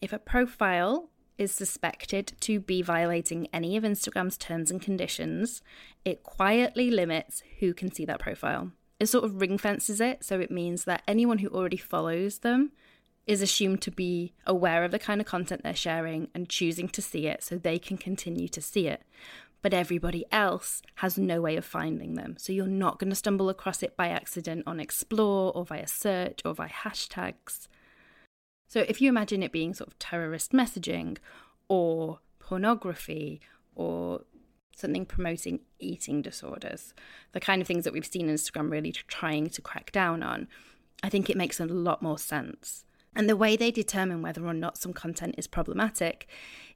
if 0.00 0.12
a 0.12 0.18
profile 0.18 1.10
is 1.38 1.50
suspected 1.50 2.32
to 2.40 2.60
be 2.60 2.82
violating 2.82 3.48
any 3.52 3.76
of 3.76 3.82
Instagram's 3.82 4.36
terms 4.36 4.70
and 4.70 4.80
conditions, 4.80 5.62
it 6.04 6.22
quietly 6.22 6.90
limits 6.90 7.42
who 7.58 7.72
can 7.72 7.90
see 7.90 8.04
that 8.04 8.20
profile. 8.20 8.72
It 9.00 9.06
sort 9.06 9.24
of 9.24 9.40
ring 9.40 9.56
fences 9.56 10.00
it, 10.00 10.22
so 10.22 10.38
it 10.38 10.50
means 10.50 10.84
that 10.84 11.02
anyone 11.08 11.38
who 11.38 11.48
already 11.48 11.78
follows 11.78 12.40
them 12.40 12.72
is 13.26 13.40
assumed 13.40 13.80
to 13.82 13.90
be 13.90 14.34
aware 14.46 14.84
of 14.84 14.90
the 14.90 14.98
kind 14.98 15.20
of 15.20 15.26
content 15.26 15.62
they're 15.62 15.74
sharing 15.74 16.28
and 16.34 16.48
choosing 16.48 16.88
to 16.88 17.00
see 17.00 17.26
it 17.26 17.42
so 17.42 17.56
they 17.56 17.78
can 17.78 17.96
continue 17.96 18.48
to 18.48 18.60
see 18.60 18.86
it 18.86 19.02
but 19.62 19.74
everybody 19.74 20.24
else 20.32 20.82
has 20.96 21.18
no 21.18 21.40
way 21.40 21.56
of 21.56 21.64
finding 21.64 22.14
them. 22.14 22.36
So 22.38 22.52
you're 22.52 22.66
not 22.66 22.98
going 22.98 23.10
to 23.10 23.16
stumble 23.16 23.48
across 23.48 23.82
it 23.82 23.96
by 23.96 24.08
accident 24.08 24.64
on 24.66 24.80
Explore 24.80 25.52
or 25.54 25.64
via 25.64 25.86
search 25.86 26.40
or 26.44 26.54
via 26.54 26.68
hashtags. 26.68 27.68
So 28.70 28.84
if 28.86 29.00
you 29.00 29.08
imagine 29.08 29.42
it 29.42 29.50
being 29.50 29.74
sort 29.74 29.88
of 29.88 29.98
terrorist 29.98 30.52
messaging 30.52 31.18
or 31.66 32.20
pornography 32.38 33.40
or 33.74 34.20
something 34.76 35.04
promoting 35.04 35.62
eating 35.80 36.22
disorders, 36.22 36.94
the 37.32 37.40
kind 37.40 37.60
of 37.60 37.66
things 37.66 37.82
that 37.82 37.92
we've 37.92 38.06
seen 38.06 38.28
Instagram 38.28 38.70
really 38.70 38.92
trying 38.92 39.48
to 39.50 39.60
crack 39.60 39.90
down 39.90 40.22
on, 40.22 40.46
I 41.02 41.08
think 41.08 41.28
it 41.28 41.36
makes 41.36 41.58
a 41.58 41.66
lot 41.66 42.00
more 42.00 42.16
sense. 42.16 42.84
And 43.16 43.28
the 43.28 43.36
way 43.36 43.56
they 43.56 43.72
determine 43.72 44.22
whether 44.22 44.46
or 44.46 44.54
not 44.54 44.78
some 44.78 44.92
content 44.92 45.34
is 45.36 45.48
problematic 45.48 46.28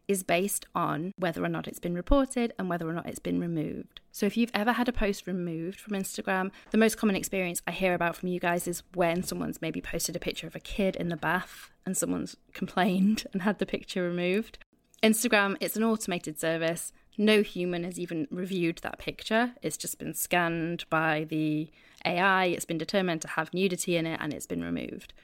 is 0.08 0.22
based 0.22 0.66
on 0.74 1.12
whether 1.16 1.44
or 1.44 1.48
not 1.48 1.66
it's 1.66 1.78
been 1.78 1.94
reported 1.94 2.52
and 2.58 2.68
whether 2.68 2.88
or 2.88 2.92
not 2.92 3.08
it's 3.08 3.18
been 3.18 3.40
removed. 3.40 4.00
So, 4.12 4.26
if 4.26 4.36
you've 4.36 4.50
ever 4.54 4.72
had 4.72 4.88
a 4.88 4.92
post 4.92 5.26
removed 5.26 5.80
from 5.80 5.94
Instagram, 5.94 6.50
the 6.70 6.78
most 6.78 6.96
common 6.96 7.16
experience 7.16 7.62
I 7.66 7.72
hear 7.72 7.94
about 7.94 8.16
from 8.16 8.28
you 8.28 8.40
guys 8.40 8.68
is 8.68 8.82
when 8.94 9.22
someone's 9.22 9.62
maybe 9.62 9.80
posted 9.80 10.16
a 10.16 10.20
picture 10.20 10.46
of 10.46 10.54
a 10.54 10.60
kid 10.60 10.96
in 10.96 11.08
the 11.08 11.16
bath 11.16 11.70
and 11.86 11.96
someone's 11.96 12.36
complained 12.52 13.24
and 13.32 13.42
had 13.42 13.58
the 13.58 13.66
picture 13.66 14.02
removed. 14.02 14.58
Instagram, 15.02 15.56
it's 15.60 15.76
an 15.76 15.84
automated 15.84 16.38
service. 16.38 16.92
No 17.16 17.42
human 17.42 17.84
has 17.84 17.98
even 17.98 18.26
reviewed 18.30 18.78
that 18.78 18.98
picture. 18.98 19.52
It's 19.62 19.76
just 19.76 19.98
been 19.98 20.14
scanned 20.14 20.84
by 20.90 21.26
the 21.28 21.70
AI, 22.04 22.46
it's 22.46 22.64
been 22.64 22.78
determined 22.78 23.22
to 23.22 23.28
have 23.28 23.54
nudity 23.54 23.96
in 23.96 24.06
it, 24.06 24.18
and 24.20 24.32
it's 24.32 24.46
been 24.46 24.62
removed 24.62 25.14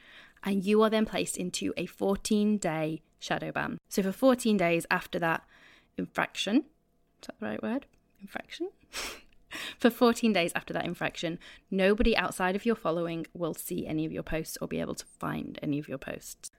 and 0.45 0.65
you 0.65 0.83
are 0.83 0.91
then 0.91 1.07
placed 1.07 1.37
into 1.37 1.73
a 1.77 1.87
14 1.87 2.59
day 2.59 3.03
shadow 3.19 3.53
ban. 3.53 3.79
So, 3.89 4.03
for 4.03 4.13
14 4.13 4.57
days 4.57 4.87
after 4.91 5.19
that 5.19 5.45
infraction, 5.97 6.65
is 7.21 7.27
that 7.27 7.39
the 7.39 7.47
right 7.47 7.63
word? 7.63 7.87
Infraction? 8.21 8.71
for 9.79 9.91
14 9.91 10.33
days 10.33 10.53
after 10.55 10.73
that 10.73 10.85
infraction, 10.85 11.39
nobody 11.71 12.17
outside 12.17 12.57
of 12.57 12.65
your 12.65 12.77
following 12.77 13.27
will 13.35 13.55
see 13.55 13.87
any 13.87 14.07
of 14.07 14.13
your 14.13 14.23
posts 14.23 14.57
or 14.61 14.69
be 14.69 14.81
able 14.81 14.95
to 14.95 15.05
find 15.19 15.59
any 15.63 15.79
of 15.79 15.89
your 15.89 15.99
posts 15.99 16.51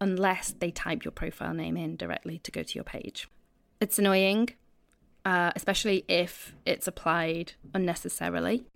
unless 0.00 0.54
they 0.58 0.70
type 0.70 1.04
your 1.04 1.12
profile 1.12 1.54
name 1.54 1.76
in 1.76 1.96
directly 1.96 2.38
to 2.38 2.50
go 2.50 2.62
to 2.62 2.74
your 2.74 2.84
page. 2.84 3.28
It's 3.80 3.98
annoying, 3.98 4.50
uh, 5.24 5.52
especially 5.56 6.04
if 6.08 6.54
it's 6.64 6.86
applied 6.86 7.52
unnecessarily 7.74 8.66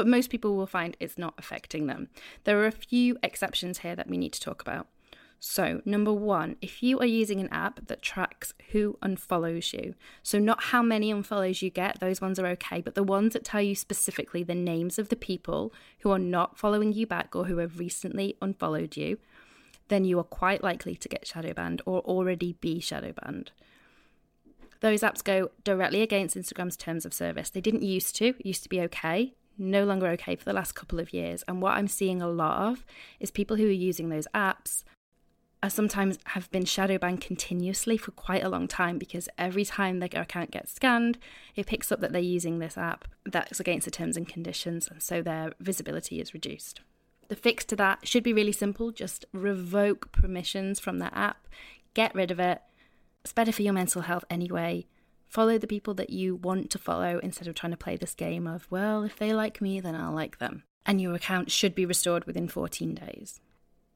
but 0.00 0.06
most 0.06 0.30
people 0.30 0.56
will 0.56 0.66
find 0.66 0.96
it's 0.98 1.18
not 1.18 1.34
affecting 1.36 1.86
them. 1.86 2.08
There 2.44 2.58
are 2.58 2.66
a 2.66 2.72
few 2.72 3.18
exceptions 3.22 3.80
here 3.80 3.94
that 3.94 4.08
we 4.08 4.16
need 4.16 4.32
to 4.32 4.40
talk 4.40 4.62
about. 4.62 4.86
So, 5.38 5.82
number 5.84 6.10
one, 6.10 6.56
if 6.62 6.82
you 6.82 6.98
are 7.00 7.04
using 7.04 7.38
an 7.38 7.50
app 7.52 7.86
that 7.88 8.00
tracks 8.00 8.54
who 8.70 8.96
unfollows 9.02 9.74
you, 9.74 9.94
so 10.22 10.38
not 10.38 10.62
how 10.62 10.80
many 10.80 11.12
unfollows 11.12 11.60
you 11.60 11.68
get, 11.68 12.00
those 12.00 12.22
ones 12.22 12.38
are 12.38 12.46
okay, 12.46 12.80
but 12.80 12.94
the 12.94 13.02
ones 13.02 13.34
that 13.34 13.44
tell 13.44 13.60
you 13.60 13.74
specifically 13.74 14.42
the 14.42 14.54
names 14.54 14.98
of 14.98 15.10
the 15.10 15.16
people 15.16 15.70
who 15.98 16.10
are 16.10 16.18
not 16.18 16.56
following 16.56 16.94
you 16.94 17.06
back 17.06 17.36
or 17.36 17.44
who 17.44 17.58
have 17.58 17.78
recently 17.78 18.38
unfollowed 18.40 18.96
you, 18.96 19.18
then 19.88 20.06
you 20.06 20.18
are 20.18 20.24
quite 20.24 20.64
likely 20.64 20.94
to 20.94 21.10
get 21.10 21.26
shadow 21.26 21.52
banned 21.52 21.82
or 21.84 22.00
already 22.00 22.54
be 22.54 22.80
shadow 22.80 23.12
banned. 23.12 23.52
Those 24.80 25.02
apps 25.02 25.22
go 25.22 25.50
directly 25.62 26.00
against 26.00 26.38
Instagram's 26.38 26.78
terms 26.78 27.04
of 27.04 27.12
service. 27.12 27.50
They 27.50 27.60
didn't 27.60 27.82
used 27.82 28.16
to, 28.16 28.28
it 28.28 28.46
used 28.46 28.62
to 28.62 28.70
be 28.70 28.80
okay 28.80 29.34
no 29.60 29.84
longer 29.84 30.08
okay 30.08 30.34
for 30.34 30.44
the 30.44 30.52
last 30.52 30.74
couple 30.74 30.98
of 30.98 31.12
years. 31.12 31.44
And 31.46 31.62
what 31.62 31.76
I'm 31.76 31.88
seeing 31.88 32.20
a 32.20 32.28
lot 32.28 32.70
of 32.70 32.84
is 33.20 33.30
people 33.30 33.56
who 33.56 33.66
are 33.68 33.70
using 33.70 34.08
those 34.08 34.26
apps 34.34 34.82
are 35.62 35.70
sometimes 35.70 36.18
have 36.24 36.50
been 36.50 36.64
shadow 36.64 36.96
banned 36.96 37.20
continuously 37.20 37.96
for 37.96 38.12
quite 38.12 38.42
a 38.42 38.48
long 38.48 38.66
time 38.66 38.98
because 38.98 39.28
every 39.36 39.64
time 39.64 39.98
their 39.98 40.08
account 40.14 40.50
gets 40.50 40.72
scanned, 40.72 41.18
it 41.54 41.66
picks 41.66 41.92
up 41.92 42.00
that 42.00 42.12
they're 42.12 42.20
using 42.20 42.58
this 42.58 42.78
app 42.78 43.06
that's 43.26 43.60
against 43.60 43.84
the 43.84 43.90
terms 43.90 44.16
and 44.16 44.26
conditions, 44.26 44.88
and 44.88 45.02
so 45.02 45.20
their 45.20 45.52
visibility 45.60 46.20
is 46.20 46.32
reduced. 46.32 46.80
The 47.28 47.36
fix 47.36 47.64
to 47.66 47.76
that 47.76 48.08
should 48.08 48.22
be 48.22 48.32
really 48.32 48.52
simple 48.52 48.90
just 48.90 49.26
revoke 49.32 50.10
permissions 50.12 50.80
from 50.80 50.98
that 50.98 51.12
app, 51.14 51.46
get 51.94 52.14
rid 52.14 52.30
of 52.30 52.40
it. 52.40 52.62
It's 53.22 53.34
better 53.34 53.52
for 53.52 53.62
your 53.62 53.74
mental 53.74 54.02
health 54.02 54.24
anyway. 54.30 54.86
Follow 55.30 55.58
the 55.58 55.68
people 55.68 55.94
that 55.94 56.10
you 56.10 56.34
want 56.34 56.70
to 56.70 56.78
follow 56.78 57.20
instead 57.22 57.46
of 57.46 57.54
trying 57.54 57.70
to 57.70 57.76
play 57.76 57.96
this 57.96 58.16
game 58.16 58.48
of, 58.48 58.66
well, 58.68 59.04
if 59.04 59.16
they 59.16 59.32
like 59.32 59.60
me, 59.60 59.78
then 59.78 59.94
I'll 59.94 60.12
like 60.12 60.38
them. 60.38 60.64
And 60.84 61.00
your 61.00 61.14
account 61.14 61.52
should 61.52 61.72
be 61.72 61.86
restored 61.86 62.24
within 62.24 62.48
14 62.48 62.96
days. 62.96 63.40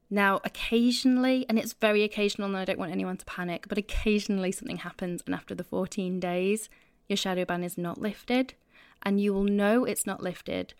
Now, 0.09 0.41
occasionally, 0.45 1.45
and 1.49 1.59
it's 1.59 1.73
very 1.73 2.05
occasional, 2.05 2.47
and 2.47 2.57
I 2.57 2.65
don't 2.65 2.79
want 2.79 2.93
anyone 2.93 3.17
to 3.17 3.25
panic, 3.25 3.67
but 3.69 3.79
occasionally 3.79 4.53
something 4.53 4.77
happens, 4.77 5.25
and 5.27 5.35
after 5.35 5.57
the 5.57 5.65
14 5.65 6.21
days, 6.21 6.69
your 7.09 7.17
shadow 7.17 7.45
ban 7.45 7.65
is 7.65 7.77
not 7.77 8.01
lifted, 8.01 8.55
and 9.03 9.21
you 9.21 9.35
will 9.35 9.43
know 9.43 9.85
it's 9.85 10.07
not 10.07 10.23
lifted, 10.23 10.75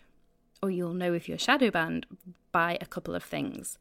or 0.63 0.71
you'll 0.71 0.93
know 0.93 1.11
if 1.11 1.27
you're 1.27 1.37
shadow 1.37 1.69
banned 1.69 2.05
by 2.53 2.77
a 2.79 2.85
couple 2.85 3.13
of 3.13 3.25
things. 3.25 3.77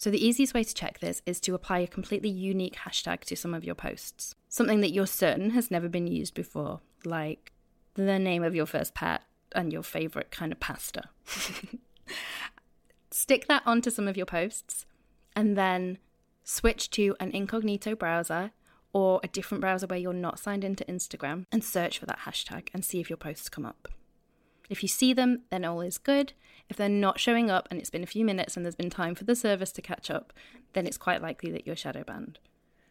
So, 0.00 0.10
the 0.10 0.26
easiest 0.26 0.54
way 0.54 0.64
to 0.64 0.74
check 0.74 1.00
this 1.00 1.20
is 1.26 1.40
to 1.40 1.54
apply 1.54 1.80
a 1.80 1.86
completely 1.86 2.30
unique 2.30 2.76
hashtag 2.86 3.20
to 3.24 3.36
some 3.36 3.52
of 3.52 3.64
your 3.64 3.74
posts. 3.74 4.34
Something 4.48 4.80
that 4.80 4.92
you're 4.92 5.06
certain 5.06 5.50
has 5.50 5.70
never 5.70 5.90
been 5.90 6.06
used 6.06 6.32
before, 6.32 6.80
like 7.04 7.52
the 7.96 8.18
name 8.18 8.42
of 8.42 8.54
your 8.54 8.64
first 8.64 8.94
pet 8.94 9.20
and 9.54 9.74
your 9.74 9.82
favorite 9.82 10.30
kind 10.30 10.52
of 10.52 10.58
pasta. 10.58 11.10
Stick 13.10 13.46
that 13.48 13.62
onto 13.66 13.90
some 13.90 14.08
of 14.08 14.16
your 14.16 14.24
posts 14.24 14.86
and 15.36 15.54
then 15.54 15.98
switch 16.44 16.88
to 16.92 17.14
an 17.20 17.30
incognito 17.32 17.94
browser 17.94 18.52
or 18.94 19.20
a 19.22 19.28
different 19.28 19.60
browser 19.60 19.86
where 19.86 19.98
you're 19.98 20.14
not 20.14 20.38
signed 20.38 20.64
into 20.64 20.82
Instagram 20.86 21.44
and 21.52 21.62
search 21.62 21.98
for 21.98 22.06
that 22.06 22.20
hashtag 22.20 22.68
and 22.72 22.86
see 22.86 23.00
if 23.00 23.10
your 23.10 23.18
posts 23.18 23.50
come 23.50 23.66
up. 23.66 23.86
If 24.70 24.82
you 24.82 24.88
see 24.88 25.12
them, 25.12 25.42
then 25.50 25.66
all 25.66 25.82
is 25.82 25.98
good. 25.98 26.32
If 26.70 26.76
they're 26.76 26.88
not 26.88 27.18
showing 27.18 27.50
up 27.50 27.66
and 27.70 27.80
it's 27.80 27.90
been 27.90 28.04
a 28.04 28.06
few 28.06 28.24
minutes 28.24 28.56
and 28.56 28.64
there's 28.64 28.76
been 28.76 28.90
time 28.90 29.16
for 29.16 29.24
the 29.24 29.34
service 29.34 29.72
to 29.72 29.82
catch 29.82 30.08
up, 30.08 30.32
then 30.72 30.86
it's 30.86 30.96
quite 30.96 31.20
likely 31.20 31.50
that 31.50 31.66
you're 31.66 31.76
shadow 31.76 32.04
banned. 32.04 32.38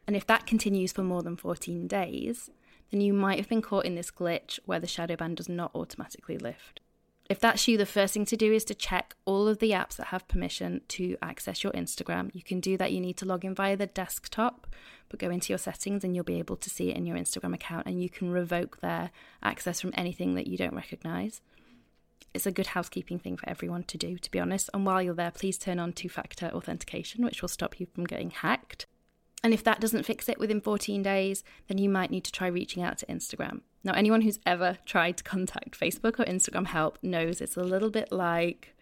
And 0.05 0.17
if 0.17 0.27
that 0.27 0.45
continues 0.45 0.91
for 0.91 1.01
more 1.01 1.23
than 1.23 1.37
14 1.37 1.87
days, 1.87 2.51
then 2.91 2.99
you 2.99 3.13
might 3.13 3.39
have 3.39 3.47
been 3.47 3.61
caught 3.61 3.85
in 3.85 3.95
this 3.95 4.11
glitch 4.11 4.59
where 4.65 4.81
the 4.81 4.87
shadow 4.87 5.15
ban 5.15 5.33
does 5.33 5.47
not 5.47 5.71
automatically 5.73 6.37
lift. 6.37 6.81
If 7.29 7.39
that's 7.39 7.67
you, 7.67 7.77
the 7.77 7.85
first 7.85 8.15
thing 8.15 8.25
to 8.25 8.35
do 8.35 8.51
is 8.51 8.65
to 8.65 8.75
check 8.75 9.15
all 9.23 9.47
of 9.47 9.59
the 9.59 9.71
apps 9.71 9.95
that 9.95 10.07
have 10.07 10.27
permission 10.27 10.81
to 10.89 11.15
access 11.21 11.63
your 11.63 11.71
Instagram. 11.73 12.31
You 12.33 12.41
can 12.41 12.59
do 12.59 12.75
that. 12.77 12.91
You 12.91 12.99
need 12.99 13.17
to 13.17 13.25
log 13.25 13.45
in 13.45 13.53
via 13.53 13.77
the 13.77 13.85
desktop, 13.85 14.67
but 15.09 15.19
go 15.19 15.29
into 15.29 15.53
your 15.53 15.59
settings 15.59 16.03
and 16.03 16.15
you'll 16.15 16.25
be 16.25 16.39
able 16.39 16.57
to 16.57 16.69
see 16.69 16.89
it 16.89 16.97
in 16.97 17.05
your 17.05 17.17
Instagram 17.17 17.53
account 17.53 17.85
and 17.85 18.01
you 18.01 18.09
can 18.09 18.31
revoke 18.31 18.81
their 18.81 19.11
access 19.43 19.79
from 19.79 19.93
anything 19.93 20.33
that 20.35 20.47
you 20.47 20.57
don't 20.57 20.73
recognize. 20.73 21.41
It's 22.33 22.45
a 22.45 22.51
good 22.51 22.67
housekeeping 22.67 23.19
thing 23.19 23.37
for 23.37 23.49
everyone 23.49 23.83
to 23.83 23.97
do, 23.97 24.17
to 24.17 24.31
be 24.31 24.39
honest. 24.39 24.69
And 24.73 24.85
while 24.85 25.01
you're 25.01 25.13
there, 25.13 25.31
please 25.31 25.57
turn 25.57 25.79
on 25.79 25.93
two 25.93 26.09
factor 26.09 26.47
authentication, 26.47 27.25
which 27.25 27.41
will 27.41 27.49
stop 27.49 27.79
you 27.79 27.87
from 27.87 28.05
getting 28.05 28.29
hacked. 28.29 28.85
And 29.43 29.53
if 29.53 29.63
that 29.63 29.79
doesn't 29.79 30.05
fix 30.05 30.27
it 30.27 30.39
within 30.39 30.61
14 30.61 31.01
days, 31.01 31.43
then 31.67 31.77
you 31.77 31.89
might 31.89 32.11
need 32.11 32.25
to 32.25 32.31
try 32.31 32.47
reaching 32.47 32.83
out 32.83 32.97
to 32.99 33.05
Instagram. 33.05 33.61
Now, 33.83 33.93
anyone 33.93 34.21
who's 34.21 34.39
ever 34.45 34.77
tried 34.85 35.17
to 35.17 35.23
contact 35.23 35.79
Facebook 35.79 36.19
or 36.19 36.25
Instagram 36.25 36.67
help 36.67 36.99
knows 37.01 37.39
it's 37.39 37.55
a 37.55 37.63
little 37.63 37.89
bit 37.89 38.11
like 38.11 38.75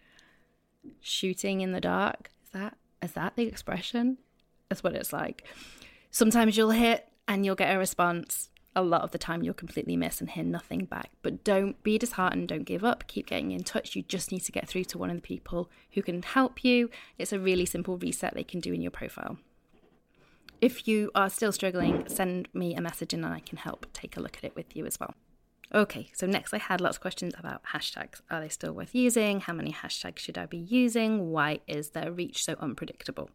shooting 1.00 1.60
in 1.60 1.72
the 1.72 1.80
dark. 1.80 2.30
Is 2.42 2.50
that 2.50 2.76
is 3.02 3.12
that 3.12 3.36
the 3.36 3.46
expression? 3.46 4.18
That's 4.68 4.82
what 4.82 4.94
it's 4.94 5.12
like. 5.12 5.44
Sometimes 6.10 6.56
you'll 6.56 6.70
hit 6.70 7.08
and 7.28 7.44
you'll 7.44 7.54
get 7.54 7.74
a 7.74 7.78
response. 7.78 8.50
A 8.76 8.82
lot 8.82 9.02
of 9.02 9.10
the 9.10 9.18
time 9.18 9.42
you'll 9.42 9.54
completely 9.54 9.96
miss 9.96 10.20
and 10.20 10.30
hear 10.30 10.44
nothing 10.44 10.84
back. 10.84 11.10
But 11.22 11.42
don't 11.42 11.82
be 11.82 11.98
disheartened, 11.98 12.48
don't 12.48 12.64
give 12.64 12.84
up, 12.84 13.06
keep 13.08 13.26
getting 13.26 13.50
in 13.50 13.64
touch. 13.64 13.96
You 13.96 14.02
just 14.02 14.30
need 14.30 14.44
to 14.44 14.52
get 14.52 14.68
through 14.68 14.84
to 14.84 14.98
one 14.98 15.10
of 15.10 15.16
the 15.16 15.22
people 15.22 15.70
who 15.92 16.02
can 16.02 16.22
help 16.22 16.64
you. 16.64 16.90
It's 17.18 17.32
a 17.32 17.40
really 17.40 17.66
simple 17.66 17.96
reset 17.96 18.34
they 18.34 18.44
can 18.44 18.60
do 18.60 18.72
in 18.72 18.82
your 18.82 18.90
profile. 18.90 19.38
If 20.60 20.88
you 20.88 21.10
are 21.14 21.30
still 21.30 21.52
struggling, 21.52 22.08
send 22.08 22.48
me 22.52 22.74
a 22.74 22.80
message 22.80 23.14
and 23.14 23.24
I 23.24 23.40
can 23.40 23.58
help 23.58 23.86
take 23.92 24.16
a 24.16 24.20
look 24.20 24.36
at 24.36 24.44
it 24.44 24.56
with 24.56 24.76
you 24.76 24.86
as 24.86 24.98
well. 24.98 25.14
Okay, 25.74 26.08
so 26.14 26.26
next 26.26 26.54
I 26.54 26.58
had 26.58 26.80
lots 26.80 26.96
of 26.96 27.02
questions 27.02 27.34
about 27.38 27.62
hashtags. 27.74 28.22
Are 28.30 28.40
they 28.40 28.48
still 28.48 28.72
worth 28.72 28.94
using? 28.94 29.40
How 29.40 29.52
many 29.52 29.70
hashtags 29.70 30.18
should 30.18 30.38
I 30.38 30.46
be 30.46 30.56
using? 30.56 31.30
Why 31.30 31.60
is 31.66 31.90
their 31.90 32.10
reach 32.10 32.42
so 32.42 32.56
unpredictable? 32.58 33.28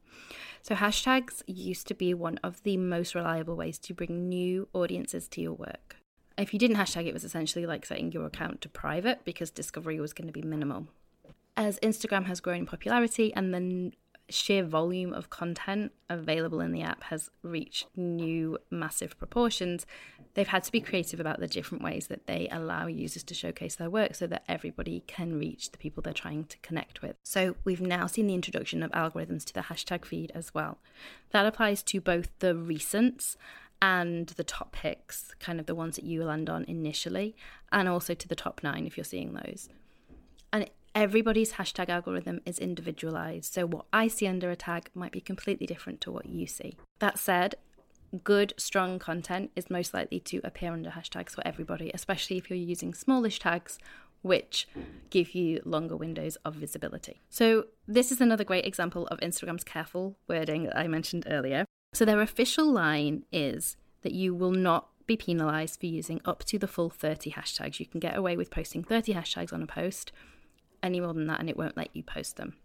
So, 0.63 0.73
hashtags 0.73 1.43
used 1.45 1.87
to 1.87 1.93
be 1.93 2.13
one 2.13 2.39
of 2.43 2.63
the 2.63 2.77
most 2.77 3.13
reliable 3.13 3.55
ways 3.55 3.77
to 3.79 3.93
bring 3.93 4.29
new 4.29 4.67
audiences 4.73 5.27
to 5.29 5.41
your 5.41 5.53
work. 5.53 5.97
If 6.35 6.53
you 6.53 6.59
didn't 6.59 6.77
hashtag, 6.77 7.05
it 7.05 7.13
was 7.13 7.23
essentially 7.23 7.67
like 7.67 7.85
setting 7.85 8.11
your 8.11 8.25
account 8.25 8.61
to 8.61 8.69
private 8.69 9.23
because 9.23 9.51
discovery 9.51 9.99
was 9.99 10.13
going 10.13 10.27
to 10.27 10.33
be 10.33 10.41
minimal. 10.41 10.87
As 11.55 11.79
Instagram 11.81 12.25
has 12.25 12.39
grown 12.39 12.59
in 12.59 12.65
popularity 12.65 13.31
and 13.35 13.53
the 13.53 13.91
sheer 14.33 14.63
volume 14.63 15.13
of 15.13 15.29
content 15.29 15.91
available 16.09 16.59
in 16.59 16.71
the 16.71 16.81
app 16.81 17.03
has 17.03 17.29
reached 17.41 17.87
new 17.95 18.57
massive 18.69 19.17
proportions, 19.17 19.85
they've 20.33 20.47
had 20.47 20.63
to 20.63 20.71
be 20.71 20.81
creative 20.81 21.19
about 21.19 21.39
the 21.39 21.47
different 21.47 21.83
ways 21.83 22.07
that 22.07 22.27
they 22.27 22.47
allow 22.51 22.87
users 22.87 23.23
to 23.23 23.33
showcase 23.33 23.75
their 23.75 23.89
work 23.89 24.15
so 24.15 24.27
that 24.27 24.43
everybody 24.47 25.03
can 25.07 25.37
reach 25.37 25.71
the 25.71 25.77
people 25.77 26.01
they're 26.01 26.13
trying 26.13 26.43
to 26.45 26.57
connect 26.59 27.01
with. 27.01 27.15
So 27.23 27.55
we've 27.63 27.81
now 27.81 28.07
seen 28.07 28.27
the 28.27 28.35
introduction 28.35 28.83
of 28.83 28.91
algorithms 28.91 29.45
to 29.45 29.53
the 29.53 29.61
hashtag 29.61 30.05
feed 30.05 30.31
as 30.33 30.53
well. 30.53 30.79
That 31.31 31.45
applies 31.45 31.83
to 31.83 32.01
both 32.01 32.29
the 32.39 32.53
recents 32.53 33.35
and 33.81 34.27
the 34.27 34.43
top 34.43 34.71
picks, 34.71 35.33
kind 35.39 35.59
of 35.59 35.65
the 35.65 35.75
ones 35.75 35.97
that 35.97 36.05
you 36.05 36.23
land 36.23 36.49
on 36.49 36.63
initially, 36.65 37.35
and 37.71 37.89
also 37.89 38.13
to 38.13 38.27
the 38.27 38.35
top 38.35 38.61
nine 38.63 38.87
if 38.87 38.97
you're 38.97 39.03
seeing 39.03 39.33
those. 39.33 39.67
Everybody's 40.95 41.53
hashtag 41.53 41.89
algorithm 41.89 42.39
is 42.45 42.59
individualized, 42.59 43.51
so 43.51 43.65
what 43.65 43.85
I 43.91 44.07
see 44.07 44.27
under 44.27 44.51
a 44.51 44.55
tag 44.55 44.91
might 44.93 45.11
be 45.11 45.21
completely 45.21 45.65
different 45.65 46.01
to 46.01 46.11
what 46.11 46.27
you 46.27 46.45
see. 46.45 46.77
That 46.99 47.17
said, 47.17 47.55
good, 48.23 48.53
strong 48.57 48.99
content 48.99 49.49
is 49.55 49.71
most 49.71 49.91
likely 49.91 50.19
to 50.19 50.39
appear 50.43 50.71
under 50.71 50.91
hashtags 50.91 51.31
for 51.31 51.45
everybody, 51.47 51.89
especially 51.95 52.37
if 52.37 52.47
you're 52.47 52.57
using 52.57 52.93
smallish 52.93 53.39
tags 53.39 53.79
which 54.21 54.67
give 55.09 55.33
you 55.33 55.61
longer 55.65 55.97
windows 55.97 56.37
of 56.45 56.53
visibility. 56.53 57.21
So, 57.29 57.65
this 57.87 58.11
is 58.11 58.21
another 58.21 58.43
great 58.43 58.65
example 58.65 59.07
of 59.07 59.19
Instagram's 59.19 59.63
careful 59.63 60.15
wording 60.27 60.65
that 60.65 60.77
I 60.77 60.87
mentioned 60.87 61.25
earlier. 61.27 61.65
So, 61.93 62.05
their 62.05 62.21
official 62.21 62.71
line 62.71 63.23
is 63.31 63.77
that 64.03 64.13
you 64.13 64.33
will 64.35 64.51
not 64.51 64.89
be 65.05 65.17
penalized 65.17 65.79
for 65.79 65.87
using 65.87 66.21
up 66.23 66.43
to 66.45 66.57
the 66.57 66.67
full 66.67 66.89
30 66.89 67.31
hashtags. 67.31 67.79
You 67.79 67.85
can 67.85 67.99
get 67.99 68.15
away 68.15 68.37
with 68.37 68.51
posting 68.51 68.83
30 68.83 69.13
hashtags 69.13 69.51
on 69.51 69.61
a 69.61 69.67
post 69.67 70.11
any 70.83 70.99
more 70.99 71.13
than 71.13 71.27
that 71.27 71.39
and 71.39 71.49
it 71.49 71.57
won't 71.57 71.77
let 71.77 71.95
you 71.95 72.03
post 72.03 72.37
them. 72.37 72.55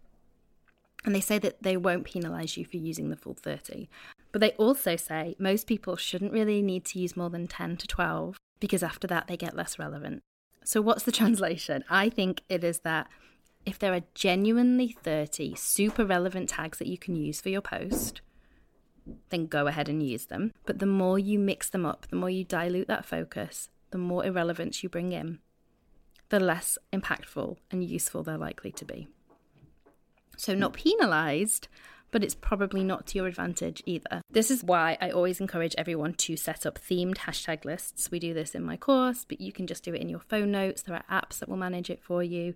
And 1.04 1.14
they 1.14 1.20
say 1.20 1.38
that 1.38 1.62
they 1.62 1.76
won't 1.76 2.06
penalise 2.06 2.56
you 2.56 2.64
for 2.64 2.76
using 2.76 3.08
the 3.08 3.16
full 3.16 3.34
30. 3.34 3.88
But 4.32 4.40
they 4.40 4.50
also 4.52 4.96
say 4.96 5.36
most 5.38 5.66
people 5.66 5.96
shouldn't 5.96 6.32
really 6.32 6.60
need 6.60 6.84
to 6.86 6.98
use 6.98 7.16
more 7.16 7.30
than 7.30 7.46
10 7.46 7.76
to 7.78 7.86
12 7.86 8.36
because 8.60 8.82
after 8.82 9.06
that 9.06 9.26
they 9.26 9.36
get 9.36 9.56
less 9.56 9.78
relevant. 9.78 10.22
So, 10.64 10.82
what's 10.82 11.04
the 11.04 11.12
translation? 11.20 11.84
I 11.88 12.08
think 12.08 12.42
it 12.48 12.64
is 12.64 12.80
that 12.80 13.08
if 13.64 13.78
there 13.78 13.94
are 13.94 14.02
genuinely 14.14 14.96
30 15.02 15.54
super 15.54 16.04
relevant 16.04 16.48
tags 16.48 16.78
that 16.78 16.88
you 16.88 16.98
can 16.98 17.16
use 17.16 17.40
for 17.40 17.48
your 17.48 17.60
post, 17.60 18.20
then 19.30 19.46
go 19.46 19.66
ahead 19.66 19.88
and 19.88 20.02
use 20.02 20.26
them. 20.26 20.52
But 20.66 20.78
the 20.78 20.86
more 20.86 21.18
you 21.18 21.38
mix 21.38 21.70
them 21.70 21.86
up, 21.86 22.06
the 22.08 22.16
more 22.16 22.30
you 22.30 22.44
dilute 22.44 22.88
that 22.88 23.04
focus, 23.04 23.70
the 23.90 23.98
more 23.98 24.24
irrelevance 24.24 24.82
you 24.82 24.88
bring 24.88 25.12
in, 25.12 25.38
the 26.28 26.40
less 26.40 26.78
impactful 26.92 27.56
and 27.70 27.84
useful 27.84 28.22
they're 28.22 28.38
likely 28.38 28.72
to 28.72 28.84
be. 28.84 29.08
So, 30.36 30.54
not 30.54 30.74
penalised, 30.74 31.68
but 32.10 32.22
it's 32.22 32.34
probably 32.34 32.84
not 32.84 33.06
to 33.08 33.18
your 33.18 33.26
advantage 33.26 33.82
either. 33.86 34.22
This 34.30 34.50
is 34.50 34.64
why 34.64 34.96
I 35.00 35.10
always 35.10 35.40
encourage 35.40 35.74
everyone 35.76 36.14
to 36.14 36.36
set 36.36 36.64
up 36.64 36.78
themed 36.78 37.18
hashtag 37.18 37.64
lists. 37.64 38.10
We 38.10 38.18
do 38.18 38.32
this 38.32 38.54
in 38.54 38.62
my 38.62 38.76
course, 38.76 39.24
but 39.28 39.40
you 39.40 39.52
can 39.52 39.66
just 39.66 39.82
do 39.82 39.94
it 39.94 40.00
in 40.00 40.08
your 40.08 40.20
phone 40.20 40.50
notes. 40.50 40.82
There 40.82 40.94
are 40.94 41.20
apps 41.22 41.38
that 41.38 41.48
will 41.48 41.56
manage 41.56 41.90
it 41.90 42.02
for 42.02 42.22
you. 42.22 42.54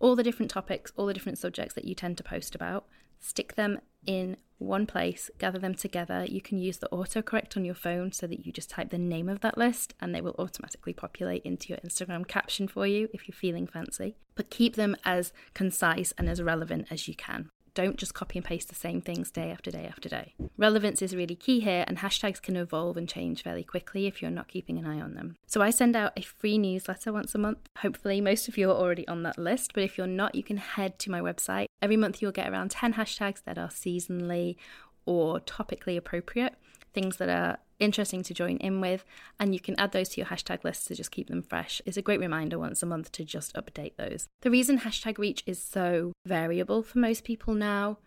All 0.00 0.16
the 0.16 0.22
different 0.22 0.50
topics, 0.50 0.92
all 0.96 1.06
the 1.06 1.14
different 1.14 1.38
subjects 1.38 1.74
that 1.74 1.84
you 1.84 1.94
tend 1.94 2.16
to 2.18 2.24
post 2.24 2.54
about, 2.54 2.86
stick 3.20 3.54
them 3.54 3.80
in 4.06 4.36
one 4.58 4.86
place, 4.86 5.30
gather 5.38 5.58
them 5.58 5.74
together. 5.74 6.24
You 6.26 6.40
can 6.40 6.58
use 6.58 6.78
the 6.78 6.88
autocorrect 6.90 7.56
on 7.56 7.64
your 7.64 7.74
phone 7.74 8.12
so 8.12 8.26
that 8.26 8.46
you 8.46 8.52
just 8.52 8.70
type 8.70 8.90
the 8.90 8.98
name 8.98 9.28
of 9.28 9.40
that 9.40 9.58
list 9.58 9.94
and 10.00 10.14
they 10.14 10.20
will 10.20 10.34
automatically 10.38 10.92
populate 10.92 11.42
into 11.44 11.68
your 11.68 11.78
Instagram 11.78 12.26
caption 12.26 12.66
for 12.68 12.86
you 12.86 13.08
if 13.12 13.28
you're 13.28 13.36
feeling 13.36 13.66
fancy. 13.66 14.16
But 14.34 14.50
keep 14.50 14.76
them 14.76 14.96
as 15.04 15.32
concise 15.54 16.12
and 16.16 16.28
as 16.28 16.42
relevant 16.42 16.88
as 16.90 17.06
you 17.08 17.14
can. 17.14 17.50
Don't 17.76 17.98
just 17.98 18.14
copy 18.14 18.38
and 18.38 18.44
paste 18.44 18.70
the 18.70 18.74
same 18.74 19.02
things 19.02 19.30
day 19.30 19.50
after 19.50 19.70
day 19.70 19.84
after 19.86 20.08
day. 20.08 20.32
Relevance 20.56 21.02
is 21.02 21.14
really 21.14 21.34
key 21.34 21.60
here, 21.60 21.84
and 21.86 21.98
hashtags 21.98 22.40
can 22.40 22.56
evolve 22.56 22.96
and 22.96 23.06
change 23.06 23.42
fairly 23.42 23.62
quickly 23.62 24.06
if 24.06 24.22
you're 24.22 24.30
not 24.30 24.48
keeping 24.48 24.78
an 24.78 24.86
eye 24.86 24.98
on 24.98 25.12
them. 25.12 25.36
So, 25.46 25.60
I 25.60 25.68
send 25.68 25.94
out 25.94 26.14
a 26.16 26.22
free 26.22 26.56
newsletter 26.56 27.12
once 27.12 27.34
a 27.34 27.38
month. 27.38 27.68
Hopefully, 27.80 28.22
most 28.22 28.48
of 28.48 28.56
you 28.56 28.70
are 28.70 28.74
already 28.74 29.06
on 29.06 29.24
that 29.24 29.36
list, 29.36 29.74
but 29.74 29.82
if 29.82 29.98
you're 29.98 30.06
not, 30.06 30.34
you 30.34 30.42
can 30.42 30.56
head 30.56 30.98
to 31.00 31.10
my 31.10 31.20
website. 31.20 31.66
Every 31.82 31.98
month, 31.98 32.22
you'll 32.22 32.32
get 32.32 32.50
around 32.50 32.70
10 32.70 32.94
hashtags 32.94 33.44
that 33.44 33.58
are 33.58 33.68
seasonally 33.68 34.56
or 35.04 35.38
topically 35.40 35.98
appropriate, 35.98 36.54
things 36.94 37.18
that 37.18 37.28
are 37.28 37.58
interesting 37.78 38.22
to 38.24 38.34
join 38.34 38.56
in 38.58 38.80
with, 38.80 39.04
and 39.38 39.54
you 39.54 39.60
can 39.60 39.78
add 39.78 39.92
those 39.92 40.08
to 40.10 40.20
your 40.20 40.28
hashtag 40.28 40.64
list 40.64 40.86
to 40.88 40.94
just 40.94 41.10
keep 41.10 41.28
them 41.28 41.42
fresh. 41.42 41.80
It's 41.84 41.96
a 41.96 42.02
great 42.02 42.20
reminder 42.20 42.58
once 42.58 42.82
a 42.82 42.86
month 42.86 43.12
to 43.12 43.24
just 43.24 43.54
update 43.54 43.96
those. 43.96 44.26
The 44.42 44.50
reason 44.50 44.80
hashtag 44.80 45.18
reach 45.18 45.42
is 45.46 45.62
so 45.62 46.12
variable 46.24 46.82
for 46.82 46.98
most 46.98 47.24
people 47.24 47.54
now 47.54 47.98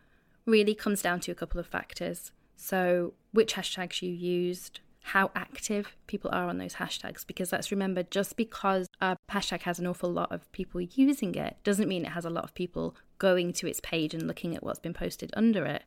really 0.46 0.76
comes 0.76 1.02
down 1.02 1.20
to 1.22 1.32
a 1.32 1.36
couple 1.36 1.60
of 1.60 1.68
factors. 1.68 2.32
So, 2.56 3.14
which 3.32 3.54
hashtags 3.54 4.02
you 4.02 4.12
used, 4.12 4.82
how 5.02 5.32
active 5.36 5.96
people 6.08 6.30
are 6.34 6.48
on 6.48 6.58
those 6.58 6.76
hashtags 6.76 7.26
because 7.26 7.52
let's 7.52 7.72
remember 7.72 8.04
just 8.04 8.36
because 8.36 8.88
a 9.02 9.18
hashtag 9.32 9.62
has 9.62 9.80
an 9.80 9.88
awful 9.88 10.12
lot 10.12 10.32
of 10.32 10.52
people 10.52 10.82
using 10.82 11.34
it 11.36 11.58
doesn't 11.64 11.88
mean 11.88 12.06
it 12.06 12.12
has 12.12 12.26
a 12.26 12.30
lot 12.30 12.44
of 12.44 12.54
people 12.54 12.96
going 13.18 13.52
to 13.54 13.68
its 13.68 13.80
page 13.80 14.14
and 14.14 14.28
looking 14.28 14.56
at 14.56 14.62
what's 14.62 14.80
been 14.80 14.94
posted 14.94 15.32
under 15.36 15.66
it 15.66 15.84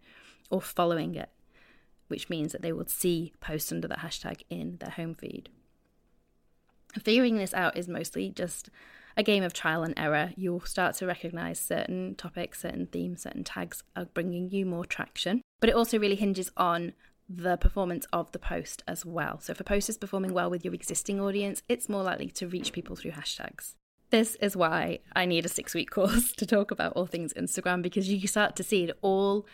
or 0.51 0.61
following 0.61 1.14
it 1.14 1.29
which 2.12 2.29
means 2.29 2.53
that 2.53 2.61
they 2.61 2.72
will 2.72 2.87
see 2.87 3.33
posts 3.40 3.72
under 3.72 3.88
the 3.88 3.94
hashtag 3.94 4.42
in 4.51 4.77
their 4.81 4.90
home 4.90 5.14
feed. 5.14 5.48
Figuring 7.03 7.38
this 7.38 7.55
out 7.55 7.75
is 7.75 7.88
mostly 7.88 8.29
just 8.29 8.68
a 9.16 9.22
game 9.22 9.42
of 9.42 9.55
trial 9.55 9.83
and 9.83 9.94
error. 9.96 10.35
You'll 10.37 10.61
start 10.61 10.94
to 10.96 11.07
recognize 11.07 11.59
certain 11.59 12.14
topics, 12.16 12.61
certain 12.61 12.87
themes, 12.87 13.22
certain 13.22 13.44
tags 13.44 13.83
are 13.96 14.05
bringing 14.05 14.51
you 14.51 14.66
more 14.66 14.85
traction. 14.85 15.40
But 15.59 15.70
it 15.70 15.75
also 15.75 15.98
really 15.98 16.16
hinges 16.16 16.51
on 16.55 16.92
the 17.31 17.57
performance 17.57 18.07
of 18.12 18.31
the 18.33 18.38
post 18.38 18.83
as 18.87 19.07
well. 19.07 19.40
So 19.40 19.53
if 19.53 19.61
a 19.61 19.64
post 19.64 19.88
is 19.88 19.96
performing 19.96 20.35
well 20.35 20.51
with 20.51 20.66
your 20.66 20.75
existing 20.75 21.18
audience, 21.18 21.62
it's 21.66 21.88
more 21.88 22.03
likely 22.03 22.29
to 22.29 22.46
reach 22.46 22.75
people 22.75 22.94
through 22.94 23.12
hashtags. 23.12 23.72
This 24.11 24.35
is 24.35 24.55
why 24.55 24.98
I 25.16 25.25
need 25.25 25.46
a 25.46 25.48
six 25.48 25.72
week 25.72 25.90
course 25.96 26.33
to 26.33 26.44
talk 26.44 26.70
about 26.70 26.92
all 26.92 27.07
things 27.07 27.33
Instagram 27.33 27.81
because 27.81 28.07
you 28.11 28.29
start 28.29 28.55
to 28.57 28.62
see 28.62 28.85
it 28.85 28.98
all 29.01 29.46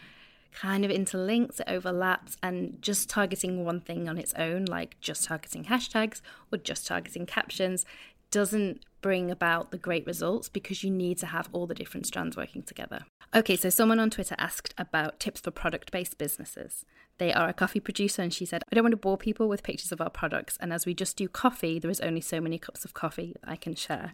kind 0.52 0.84
of 0.84 0.90
interlinks, 0.90 1.60
it 1.60 1.68
overlaps, 1.68 2.36
and 2.42 2.80
just 2.80 3.08
targeting 3.08 3.64
one 3.64 3.80
thing 3.80 4.08
on 4.08 4.18
its 4.18 4.34
own, 4.34 4.64
like 4.64 4.98
just 5.00 5.24
targeting 5.24 5.64
hashtags 5.64 6.20
or 6.52 6.58
just 6.58 6.86
targeting 6.86 7.26
captions, 7.26 7.84
doesn't 8.30 8.84
bring 9.00 9.30
about 9.30 9.70
the 9.70 9.78
great 9.78 10.06
results 10.06 10.48
because 10.48 10.82
you 10.82 10.90
need 10.90 11.18
to 11.18 11.26
have 11.26 11.48
all 11.52 11.66
the 11.66 11.74
different 11.74 12.06
strands 12.06 12.36
working 12.36 12.62
together. 12.62 13.04
Okay, 13.34 13.56
so 13.56 13.68
someone 13.68 14.00
on 14.00 14.10
Twitter 14.10 14.34
asked 14.38 14.74
about 14.78 15.20
tips 15.20 15.40
for 15.40 15.50
product 15.50 15.92
based 15.92 16.18
businesses. 16.18 16.84
They 17.18 17.32
are 17.32 17.48
a 17.48 17.52
coffee 17.52 17.80
producer, 17.80 18.22
and 18.22 18.32
she 18.32 18.46
said, 18.46 18.62
I 18.70 18.74
don't 18.74 18.84
want 18.84 18.92
to 18.92 18.96
bore 18.96 19.18
people 19.18 19.48
with 19.48 19.62
pictures 19.62 19.92
of 19.92 20.00
our 20.00 20.10
products, 20.10 20.56
and 20.60 20.72
as 20.72 20.86
we 20.86 20.94
just 20.94 21.16
do 21.16 21.28
coffee, 21.28 21.78
there 21.78 21.90
is 21.90 22.00
only 22.00 22.20
so 22.20 22.40
many 22.40 22.58
cups 22.58 22.84
of 22.84 22.94
coffee 22.94 23.34
I 23.44 23.56
can 23.56 23.74
share. 23.74 24.12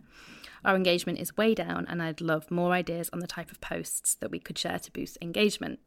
Our 0.65 0.75
engagement 0.75 1.19
is 1.19 1.37
way 1.37 1.55
down, 1.55 1.87
and 1.89 2.03
I'd 2.03 2.21
love 2.21 2.51
more 2.51 2.73
ideas 2.73 3.11
on 3.13 3.21
the 3.21 3.27
type 3.27 3.51
of 3.51 3.61
posts 3.61 4.15
that 4.17 4.31
we 4.31 4.39
could 4.39 4.59
share 4.59 4.79
to 4.79 4.91
boost 4.91 5.19
engagement. 5.21 5.81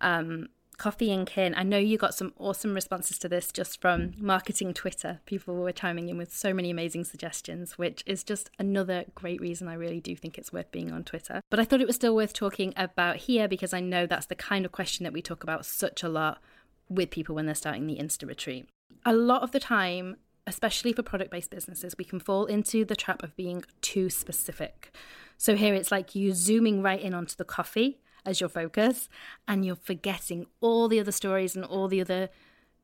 Um, 0.00 0.48
coffee 0.78 1.12
and 1.12 1.26
kin. 1.26 1.54
I 1.56 1.64
know 1.64 1.76
you 1.76 1.98
got 1.98 2.14
some 2.14 2.32
awesome 2.38 2.72
responses 2.72 3.18
to 3.18 3.28
this 3.28 3.52
just 3.52 3.80
from 3.80 4.14
marketing 4.16 4.72
Twitter. 4.72 5.20
People 5.26 5.56
were 5.56 5.72
chiming 5.72 6.08
in 6.08 6.16
with 6.16 6.32
so 6.32 6.54
many 6.54 6.70
amazing 6.70 7.04
suggestions, 7.04 7.76
which 7.76 8.04
is 8.06 8.22
just 8.22 8.48
another 8.58 9.04
great 9.14 9.40
reason 9.40 9.68
I 9.68 9.74
really 9.74 10.00
do 10.00 10.14
think 10.16 10.38
it's 10.38 10.52
worth 10.52 10.70
being 10.70 10.92
on 10.92 11.02
Twitter. 11.02 11.42
But 11.50 11.58
I 11.58 11.64
thought 11.64 11.80
it 11.80 11.86
was 11.86 11.96
still 11.96 12.14
worth 12.14 12.32
talking 12.32 12.72
about 12.76 13.16
here 13.16 13.48
because 13.48 13.74
I 13.74 13.80
know 13.80 14.06
that's 14.06 14.26
the 14.26 14.36
kind 14.36 14.64
of 14.64 14.72
question 14.72 15.04
that 15.04 15.12
we 15.12 15.20
talk 15.20 15.42
about 15.42 15.66
such 15.66 16.02
a 16.02 16.08
lot 16.08 16.40
with 16.88 17.10
people 17.10 17.34
when 17.34 17.46
they're 17.46 17.54
starting 17.54 17.86
the 17.86 17.98
Insta 17.98 18.26
retreat. 18.26 18.68
A 19.04 19.12
lot 19.12 19.42
of 19.42 19.50
the 19.50 19.60
time, 19.60 20.16
especially 20.46 20.92
for 20.92 21.02
product 21.02 21.32
based 21.32 21.50
businesses, 21.50 21.96
we 21.98 22.04
can 22.04 22.20
fall 22.20 22.46
into 22.46 22.84
the 22.84 22.96
trap 22.96 23.24
of 23.24 23.36
being 23.36 23.64
too 23.80 24.08
specific. 24.08 24.94
So 25.36 25.56
here 25.56 25.74
it's 25.74 25.90
like 25.90 26.14
you 26.14 26.32
zooming 26.34 26.82
right 26.82 27.00
in 27.00 27.14
onto 27.14 27.34
the 27.36 27.44
coffee 27.44 28.00
as 28.24 28.40
your 28.40 28.48
focus 28.48 29.08
and 29.46 29.64
you're 29.64 29.76
forgetting 29.76 30.46
all 30.60 30.88
the 30.88 31.00
other 31.00 31.12
stories 31.12 31.54
and 31.56 31.64
all 31.64 31.88
the 31.88 32.00
other 32.00 32.28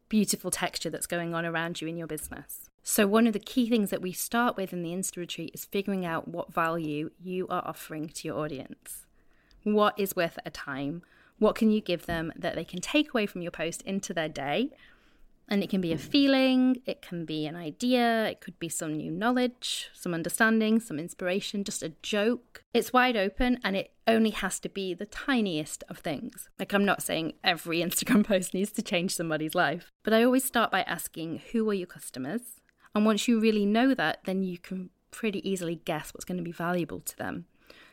beautiful 0.08 0.50
texture 0.50 0.90
that's 0.90 1.06
going 1.06 1.34
on 1.34 1.44
around 1.44 1.80
you 1.80 1.88
in 1.88 1.96
your 1.96 2.06
business. 2.06 2.70
So, 2.82 3.06
one 3.06 3.26
of 3.26 3.32
the 3.32 3.38
key 3.38 3.68
things 3.68 3.90
that 3.90 4.02
we 4.02 4.12
start 4.12 4.56
with 4.56 4.72
in 4.72 4.82
the 4.82 4.90
Insta 4.90 5.16
Retreat 5.16 5.52
is 5.54 5.64
figuring 5.64 6.04
out 6.04 6.28
what 6.28 6.52
value 6.52 7.10
you 7.22 7.48
are 7.48 7.62
offering 7.64 8.08
to 8.08 8.28
your 8.28 8.38
audience. 8.38 9.06
What 9.62 9.98
is 9.98 10.14
worth 10.14 10.38
a 10.44 10.50
time? 10.50 11.02
What 11.38 11.54
can 11.54 11.70
you 11.70 11.80
give 11.80 12.06
them 12.06 12.32
that 12.36 12.54
they 12.54 12.64
can 12.64 12.80
take 12.80 13.10
away 13.10 13.26
from 13.26 13.40
your 13.40 13.50
post 13.50 13.82
into 13.82 14.12
their 14.12 14.28
day 14.28 14.70
and 15.48 15.62
it 15.62 15.68
can 15.68 15.80
be 15.80 15.92
a 15.92 15.98
feeling, 15.98 16.80
it 16.87 17.02
can 17.02 17.24
be 17.24 17.46
an 17.46 17.57
idea, 17.57 18.26
it 18.26 18.40
could 18.40 18.59
be 18.59 18.68
some 18.68 18.96
new 18.96 19.11
knowledge, 19.11 19.90
some 19.92 20.14
understanding, 20.14 20.80
some 20.80 20.98
inspiration, 20.98 21.64
just 21.64 21.83
a 21.83 21.92
joke. 22.02 22.62
It's 22.72 22.92
wide 22.92 23.16
open 23.16 23.59
and 23.62 23.76
it 23.76 23.92
only 24.07 24.30
has 24.30 24.59
to 24.61 24.68
be 24.68 24.94
the 24.94 25.07
tiniest 25.07 25.85
of 25.88 25.98
things. 25.98 26.48
Like, 26.59 26.72
I'm 26.72 26.85
not 26.85 27.02
saying 27.02 27.35
every 27.42 27.78
Instagram 27.83 28.24
post 28.24 28.54
needs 28.54 28.72
to 28.72 28.83
change 28.83 29.14
somebody's 29.14 29.54
life, 29.54 29.92
but 30.02 30.14
I 30.14 30.24
always 30.24 30.44
start 30.44 30.70
by 30.70 30.83
asking, 30.83 31.42
who 31.52 31.68
are 31.70 31.74
your 31.74 31.87
customers? 31.87 32.61
And 32.94 33.04
once 33.04 33.28
you 33.28 33.40
really 33.40 33.66
know 33.66 33.94
that, 33.94 34.20
then 34.24 34.42
you 34.42 34.59
can 34.59 34.90
pretty 35.11 35.48
easily 35.48 35.76
guess 35.85 36.12
what's 36.12 36.24
going 36.24 36.38
to 36.38 36.42
be 36.42 36.52
valuable 36.52 37.00
to 37.00 37.16
them. 37.16 37.46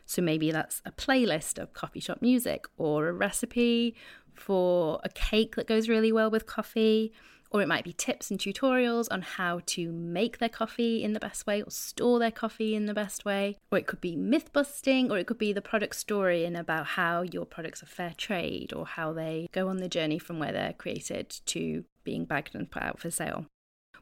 So 0.06 0.22
maybe 0.22 0.52
that's 0.52 0.82
a 0.86 0.92
playlist 0.92 1.58
of 1.58 1.74
coffee 1.74 2.00
shop 2.00 2.22
music 2.22 2.66
or 2.78 3.08
a 3.08 3.14
recipe 3.14 3.96
for 4.34 5.00
a 5.04 5.10
cake 5.10 5.56
that 5.56 5.68
goes 5.68 5.88
really 5.88 6.12
well 6.12 6.30
with 6.30 6.46
coffee 6.46 7.14
or 7.52 7.62
it 7.62 7.68
might 7.68 7.84
be 7.84 7.94
tips 7.94 8.32
and 8.32 8.40
tutorials 8.40 9.08
on 9.12 9.22
how 9.22 9.62
to 9.66 9.92
make 9.92 10.40
their 10.40 10.50
coffee 10.50 11.04
in 11.04 11.14
the 11.14 11.20
best 11.20 11.46
way 11.46 11.62
or 11.62 11.70
store 11.70 12.18
their 12.18 12.32
coffee 12.32 12.74
in 12.76 12.86
the 12.86 12.94
best 12.94 13.26
way. 13.26 13.58
Or 13.72 13.78
it 13.78 13.88
could 13.88 14.02
be 14.02 14.16
myth 14.16 14.54
busting, 14.54 15.12
or 15.12 15.18
it 15.18 15.28
could 15.28 15.38
be 15.38 15.52
the 15.52 15.62
product 15.62 15.98
story 15.98 16.46
and 16.46 16.56
about 16.56 16.88
how 16.88 17.22
your 17.22 17.46
products 17.46 17.84
are 17.84 17.88
fair 17.88 18.14
trade 18.18 18.72
or 18.74 18.86
how 18.86 19.12
they 19.12 19.50
go 19.52 19.68
on 19.68 19.78
the 19.78 19.90
journey 19.90 20.18
from 20.18 20.40
where 20.40 20.54
they're 20.54 20.74
created 20.74 21.30
to 21.48 21.84
being 22.06 22.24
bagged 22.26 22.56
and 22.56 22.72
put 22.72 22.84
out 22.84 23.00
for 23.00 23.12
sale. 23.12 23.46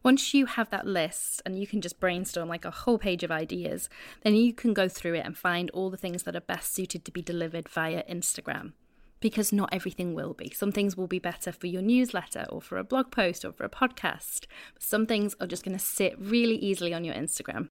Once 0.03 0.33
you 0.33 0.45
have 0.45 0.69
that 0.69 0.87
list 0.87 1.41
and 1.45 1.59
you 1.59 1.67
can 1.67 1.81
just 1.81 1.99
brainstorm 1.99 2.47
like 2.47 2.63
a 2.63 2.71
whole 2.71 2.97
page 2.97 3.23
of 3.23 3.31
ideas, 3.31 3.89
then 4.23 4.35
you 4.35 4.53
can 4.53 4.73
go 4.73 4.87
through 4.87 5.15
it 5.15 5.25
and 5.25 5.37
find 5.37 5.69
all 5.71 5.89
the 5.89 5.97
things 5.97 6.23
that 6.23 6.35
are 6.35 6.41
best 6.41 6.73
suited 6.73 7.03
to 7.03 7.11
be 7.11 7.21
delivered 7.21 7.67
via 7.67 8.03
Instagram 8.03 8.71
because 9.19 9.51
not 9.51 9.69
everything 9.71 10.13
will 10.13 10.33
be. 10.33 10.49
Some 10.51 10.71
things 10.71 10.95
will 10.95 11.07
be 11.07 11.19
better 11.19 11.51
for 11.51 11.67
your 11.67 11.81
newsletter 11.81 12.45
or 12.49 12.61
for 12.61 12.77
a 12.77 12.83
blog 12.83 13.11
post 13.11 13.43
or 13.43 13.51
for 13.51 13.65
a 13.65 13.69
podcast. 13.69 14.45
Some 14.77 15.05
things 15.05 15.35
are 15.39 15.47
just 15.47 15.63
going 15.63 15.77
to 15.77 15.83
sit 15.83 16.15
really 16.19 16.55
easily 16.55 16.93
on 16.93 17.03
your 17.03 17.15
Instagram. 17.15 17.67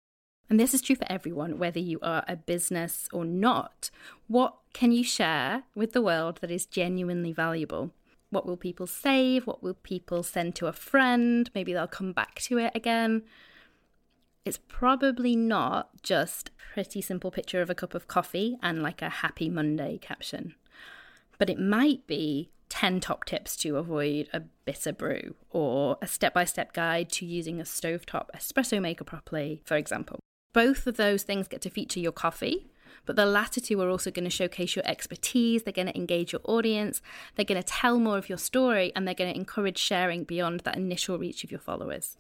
And 0.51 0.59
this 0.59 0.73
is 0.73 0.81
true 0.81 0.97
for 0.97 1.11
everyone, 1.11 1.59
whether 1.59 1.79
you 1.79 1.99
are 2.03 2.25
a 2.27 2.37
business 2.37 3.09
or 3.13 3.25
not. 3.25 3.91
What 4.29 4.55
can 4.73 4.93
you 4.93 5.05
share 5.05 5.65
with 5.75 5.93
the 5.93 6.03
world 6.03 6.39
that 6.41 6.51
is 6.51 6.65
genuinely 6.65 7.33
valuable? 7.33 7.93
What 8.31 8.47
will 8.47 8.57
people 8.57 8.87
save? 8.87 9.47
What 9.47 9.63
will 9.63 9.75
people 9.75 10.23
send 10.23 10.55
to 10.57 10.67
a 10.67 10.73
friend? 10.73 11.51
Maybe 11.55 11.73
they'll 11.73 11.87
come 11.87 12.13
back 12.13 12.37
to 12.43 12.59
it 12.59 12.73
again. 12.75 13.23
It's 14.45 14.59
probably 14.69 15.37
not 15.37 16.03
just 16.03 16.49
a 16.49 16.73
pretty 16.73 17.03
simple 17.03 17.31
picture 17.31 17.61
of 17.61 17.69
a 17.69 17.75
cup 17.75 17.95
of 17.95 18.09
coffee 18.09 18.57
and 18.63 18.83
like 18.83 19.03
a 19.03 19.11
happy 19.11 19.51
Monday 19.51 19.99
caption 20.01 20.55
but 21.39 21.49
it 21.49 21.59
might 21.59 22.07
be 22.07 22.51
10 22.69 23.01
top 23.01 23.25
tips 23.25 23.57
to 23.57 23.77
avoid 23.77 24.29
a 24.33 24.41
bitter 24.65 24.93
brew 24.93 25.35
or 25.51 25.97
a 26.03 26.07
step 26.07 26.35
by 26.35 26.45
step 26.45 26.73
guide 26.73 27.11
to 27.11 27.27
using 27.27 27.61
a 27.61 27.65
stovetop 27.65 28.27
espresso 28.37 28.81
maker 28.81 29.05
properly, 29.05 29.63
for 29.65 29.77
example. 29.77 30.21
Both 30.53 30.87
of 30.87 30.97
those 30.97 31.23
things 31.23 31.49
get 31.49 31.61
to 31.63 31.71
feature 31.71 32.01
your 32.01 32.13
coffee, 32.13 32.71
but 33.07 33.17
the 33.17 33.27
latter 33.27 33.61
two 33.61 33.81
are 33.81 33.89
also 33.89 34.11
going 34.11 34.25
to 34.25 34.31
showcase 34.31 34.77
your 34.77 34.87
expertise, 34.87 35.63
they're 35.63 35.73
going 35.73 35.89
to 35.89 35.97
engage 35.97 36.33
your 36.33 36.43
audience, 36.45 37.01
they're 37.35 37.45
going 37.45 37.63
to 37.63 37.67
tell 37.67 37.99
more 37.99 38.19
of 38.19 38.29
your 38.29 38.39
story, 38.39 38.93
and 38.95 39.07
they're 39.07 39.15
going 39.15 39.33
to 39.33 39.39
encourage 39.39 39.79
sharing 39.79 40.25
beyond 40.25 40.61
that 40.61 40.77
initial 40.77 41.19
reach 41.19 41.45
of 41.45 41.51
your 41.51 41.61
followers. 41.61 42.17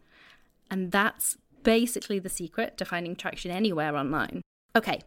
And 0.70 0.92
that's 0.92 1.36
basically 1.62 2.18
the 2.18 2.28
secret 2.28 2.78
to 2.78 2.84
finding 2.84 3.16
traction 3.16 3.50
anywhere 3.50 3.96
online. 3.96 4.42
Okay, 4.76 5.02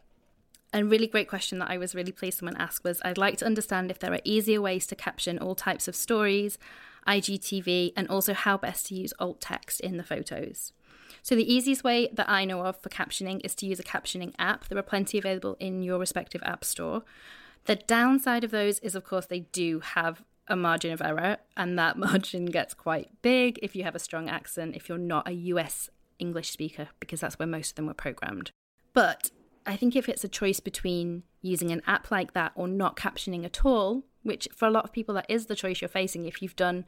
a 0.72 0.84
really 0.84 1.06
great 1.06 1.28
question 1.28 1.58
that 1.58 1.70
I 1.70 1.78
was 1.78 1.94
really 1.94 2.12
pleased 2.12 2.38
someone 2.38 2.56
asked 2.56 2.84
was 2.84 3.00
I'd 3.04 3.18
like 3.18 3.36
to 3.38 3.46
understand 3.46 3.90
if 3.90 3.98
there 3.98 4.12
are 4.12 4.20
easier 4.24 4.60
ways 4.60 4.86
to 4.88 4.96
caption 4.96 5.38
all 5.38 5.54
types 5.54 5.86
of 5.86 5.94
stories, 5.94 6.58
IGTV, 7.06 7.92
and 7.96 8.08
also 8.08 8.32
how 8.32 8.56
best 8.56 8.86
to 8.86 8.94
use 8.94 9.12
alt 9.18 9.40
text 9.40 9.80
in 9.80 9.96
the 9.96 10.04
photos. 10.04 10.72
So, 11.22 11.36
the 11.36 11.52
easiest 11.52 11.84
way 11.84 12.08
that 12.12 12.28
I 12.28 12.44
know 12.44 12.64
of 12.64 12.80
for 12.80 12.88
captioning 12.88 13.40
is 13.44 13.54
to 13.56 13.66
use 13.66 13.78
a 13.78 13.84
captioning 13.84 14.34
app. 14.38 14.68
There 14.68 14.78
are 14.78 14.82
plenty 14.82 15.18
available 15.18 15.56
in 15.60 15.82
your 15.82 15.98
respective 15.98 16.42
app 16.44 16.64
store. 16.64 17.02
The 17.66 17.76
downside 17.76 18.42
of 18.42 18.50
those 18.50 18.80
is, 18.80 18.94
of 18.94 19.04
course, 19.04 19.26
they 19.26 19.40
do 19.40 19.80
have 19.80 20.24
a 20.48 20.56
margin 20.56 20.92
of 20.92 21.00
error, 21.00 21.36
and 21.56 21.78
that 21.78 21.96
margin 22.08 22.46
gets 22.46 22.74
quite 22.74 23.10
big 23.22 23.58
if 23.62 23.76
you 23.76 23.84
have 23.84 23.94
a 23.94 24.00
strong 24.00 24.28
accent, 24.28 24.74
if 24.74 24.88
you're 24.88 24.98
not 24.98 25.28
a 25.28 25.32
US 25.32 25.90
English 26.18 26.50
speaker, 26.50 26.88
because 26.98 27.20
that's 27.20 27.38
where 27.38 27.46
most 27.46 27.70
of 27.70 27.74
them 27.76 27.86
were 27.86 27.94
programmed. 27.94 28.50
But 28.92 29.30
I 29.66 29.76
think 29.76 29.96
if 29.96 30.08
it's 30.08 30.24
a 30.24 30.28
choice 30.28 30.60
between 30.60 31.22
using 31.40 31.70
an 31.70 31.82
app 31.86 32.10
like 32.10 32.32
that 32.32 32.52
or 32.54 32.68
not 32.68 32.96
captioning 32.96 33.44
at 33.44 33.64
all, 33.64 34.04
which 34.22 34.48
for 34.54 34.66
a 34.66 34.70
lot 34.70 34.84
of 34.84 34.92
people 34.92 35.14
that 35.16 35.26
is 35.28 35.46
the 35.46 35.56
choice 35.56 35.80
you're 35.80 35.88
facing, 35.88 36.26
if 36.26 36.42
you've 36.42 36.56
done 36.56 36.84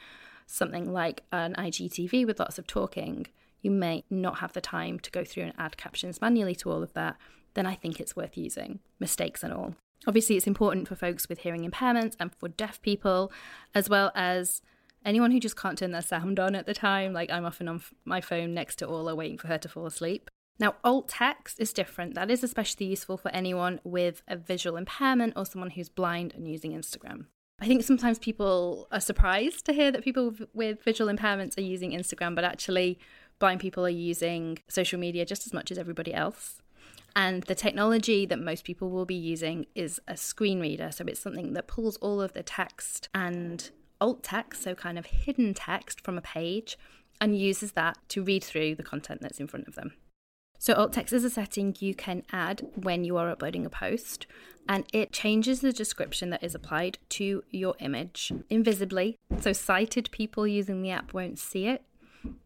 something 0.46 0.92
like 0.92 1.22
an 1.32 1.54
IGTV 1.54 2.26
with 2.26 2.38
lots 2.38 2.58
of 2.58 2.66
talking, 2.66 3.26
you 3.62 3.70
may 3.70 4.04
not 4.10 4.38
have 4.38 4.52
the 4.52 4.60
time 4.60 4.98
to 5.00 5.10
go 5.10 5.24
through 5.24 5.44
and 5.44 5.52
add 5.58 5.76
captions 5.76 6.20
manually 6.20 6.54
to 6.56 6.70
all 6.70 6.82
of 6.82 6.92
that, 6.92 7.16
then 7.54 7.66
I 7.66 7.74
think 7.74 7.98
it's 7.98 8.16
worth 8.16 8.36
using, 8.36 8.80
mistakes 9.00 9.42
and 9.42 9.52
all. 9.52 9.74
Obviously, 10.06 10.36
it's 10.36 10.46
important 10.46 10.86
for 10.86 10.96
folks 10.96 11.28
with 11.28 11.40
hearing 11.40 11.68
impairments 11.68 12.14
and 12.20 12.34
for 12.34 12.48
deaf 12.48 12.82
people, 12.82 13.32
as 13.74 13.88
well 13.88 14.12
as 14.14 14.60
anyone 15.04 15.30
who 15.30 15.40
just 15.40 15.56
can't 15.56 15.78
turn 15.78 15.92
their 15.92 16.02
sound 16.02 16.38
on 16.38 16.54
at 16.54 16.66
the 16.66 16.74
time. 16.74 17.12
Like 17.12 17.30
I'm 17.30 17.46
often 17.46 17.68
on 17.68 17.82
my 18.04 18.20
phone 18.20 18.52
next 18.52 18.76
to 18.76 18.86
Orla 18.86 19.14
waiting 19.14 19.38
for 19.38 19.48
her 19.48 19.58
to 19.58 19.68
fall 19.68 19.86
asleep. 19.86 20.30
Now, 20.58 20.76
alt 20.84 21.08
text 21.08 21.58
is 21.58 21.72
different. 21.72 22.14
That 22.14 22.30
is 22.30 22.44
especially 22.44 22.86
useful 22.86 23.16
for 23.16 23.30
anyone 23.30 23.80
with 23.82 24.22
a 24.28 24.36
visual 24.36 24.76
impairment 24.76 25.32
or 25.36 25.44
someone 25.44 25.70
who's 25.70 25.88
blind 25.88 26.32
and 26.34 26.46
using 26.48 26.72
Instagram. 26.72 27.26
I 27.60 27.66
think 27.66 27.82
sometimes 27.82 28.18
people 28.18 28.86
are 28.92 29.00
surprised 29.00 29.64
to 29.66 29.72
hear 29.72 29.90
that 29.90 30.04
people 30.04 30.34
with 30.52 30.82
visual 30.82 31.12
impairments 31.12 31.56
are 31.58 31.62
using 31.62 31.92
Instagram, 31.92 32.34
but 32.34 32.44
actually, 32.44 32.98
blind 33.38 33.60
people 33.60 33.84
are 33.84 33.90
using 33.90 34.58
social 34.68 34.98
media 34.98 35.24
just 35.24 35.46
as 35.46 35.52
much 35.52 35.70
as 35.70 35.78
everybody 35.78 36.14
else. 36.14 36.60
And 37.16 37.44
the 37.44 37.54
technology 37.54 38.26
that 38.26 38.40
most 38.40 38.64
people 38.64 38.90
will 38.90 39.06
be 39.06 39.14
using 39.14 39.66
is 39.74 40.00
a 40.08 40.16
screen 40.16 40.60
reader. 40.60 40.90
So 40.90 41.04
it's 41.06 41.20
something 41.20 41.52
that 41.52 41.68
pulls 41.68 41.96
all 41.98 42.20
of 42.20 42.32
the 42.32 42.42
text 42.42 43.08
and 43.14 43.70
alt 44.00 44.22
text, 44.22 44.62
so 44.62 44.74
kind 44.74 44.98
of 44.98 45.06
hidden 45.06 45.54
text 45.54 46.00
from 46.00 46.18
a 46.18 46.22
page, 46.22 46.76
and 47.20 47.38
uses 47.38 47.72
that 47.72 47.98
to 48.08 48.22
read 48.22 48.42
through 48.42 48.74
the 48.74 48.82
content 48.82 49.20
that's 49.20 49.38
in 49.38 49.46
front 49.46 49.68
of 49.68 49.76
them. 49.76 49.94
So 50.64 50.72
alt 50.72 50.94
text 50.94 51.12
is 51.12 51.24
a 51.24 51.28
setting 51.28 51.76
you 51.78 51.94
can 51.94 52.22
add 52.32 52.66
when 52.74 53.04
you 53.04 53.18
are 53.18 53.28
uploading 53.28 53.66
a 53.66 53.68
post 53.68 54.26
and 54.66 54.86
it 54.94 55.12
changes 55.12 55.60
the 55.60 55.74
description 55.74 56.30
that 56.30 56.42
is 56.42 56.54
applied 56.54 56.96
to 57.10 57.44
your 57.50 57.74
image 57.80 58.32
invisibly. 58.48 59.18
So 59.40 59.52
sighted 59.52 60.10
people 60.10 60.46
using 60.46 60.80
the 60.80 60.90
app 60.90 61.12
won't 61.12 61.38
see 61.38 61.66
it, 61.66 61.84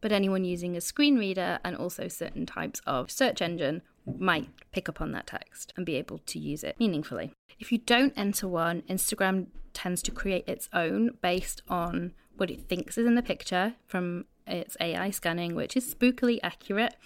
but 0.01 0.11
anyone 0.11 0.45
using 0.45 0.77
a 0.77 0.81
screen 0.81 1.17
reader 1.17 1.61
and 1.65 1.77
also 1.77 2.09
certain 2.09 2.45
types 2.45 2.81
of 2.89 3.09
search 3.09 3.41
engine 3.41 3.83
might 4.19 4.49
pick 4.73 4.89
up 4.89 5.01
on 5.01 5.13
that 5.13 5.29
text 5.29 5.73
and 5.77 5.87
be 5.87 5.95
able 5.95 6.19
to 6.19 6.41
use 6.41 6.65
it 6.65 6.75
meaningfully. 6.81 7.33
If 7.61 7.71
you 7.71 7.79
don't 7.79 8.15
enter 8.17 8.49
one, 8.49 8.83
Instagram 8.91 9.47
tends 9.75 10.03
to 10.03 10.11
create 10.11 10.49
its 10.49 10.69
own 10.73 11.13
based 11.23 11.63
on 11.69 12.15
what 12.37 12.51
it 12.51 12.69
thinks 12.69 12.99
is 12.99 13.07
in 13.07 13.15
the 13.15 13.23
picture 13.23 13.75
from 13.87 14.25
its 14.45 14.77
AI 14.81 15.11
scanning, 15.11 15.55
which 15.55 15.77
is 15.77 15.95
spookily 15.95 16.41
accurate, 16.43 16.97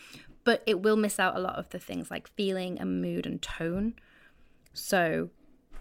but 0.45 0.63
it 0.67 0.81
will 0.81 0.97
miss 0.97 1.19
out 1.19 1.37
a 1.37 1.41
lot 1.41 1.57
of 1.57 1.69
the 1.71 1.79
things 1.79 2.11
like 2.11 2.29
feeling 2.29 2.79
and 2.79 3.01
mood 3.01 3.27
and 3.27 3.41
tone. 3.43 3.95
So 4.73 5.31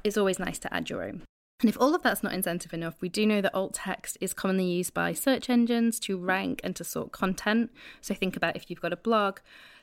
it's 0.03 0.17
always 0.17 0.39
nice 0.39 0.59
to 0.59 0.73
add 0.73 0.89
your 0.89 1.03
own. 1.03 1.23
And 1.61 1.69
if 1.69 1.79
all 1.79 1.93
of 1.93 2.01
that's 2.01 2.23
not 2.23 2.33
incentive 2.33 2.73
enough, 2.73 2.95
we 3.01 3.09
do 3.09 3.25
know 3.25 3.39
that 3.41 3.53
alt 3.53 3.75
text 3.75 4.17
is 4.19 4.33
commonly 4.33 4.65
used 4.65 4.95
by 4.95 5.13
search 5.13 5.49
engines 5.49 5.99
to 6.01 6.17
rank 6.17 6.59
and 6.63 6.75
to 6.75 6.83
sort 6.83 7.11
content. 7.11 7.71
So 8.01 8.15
think 8.15 8.35
about 8.35 8.55
if 8.55 8.69
you've 8.69 8.81
got 8.81 8.93
a 8.93 8.97
blog, 8.97 9.39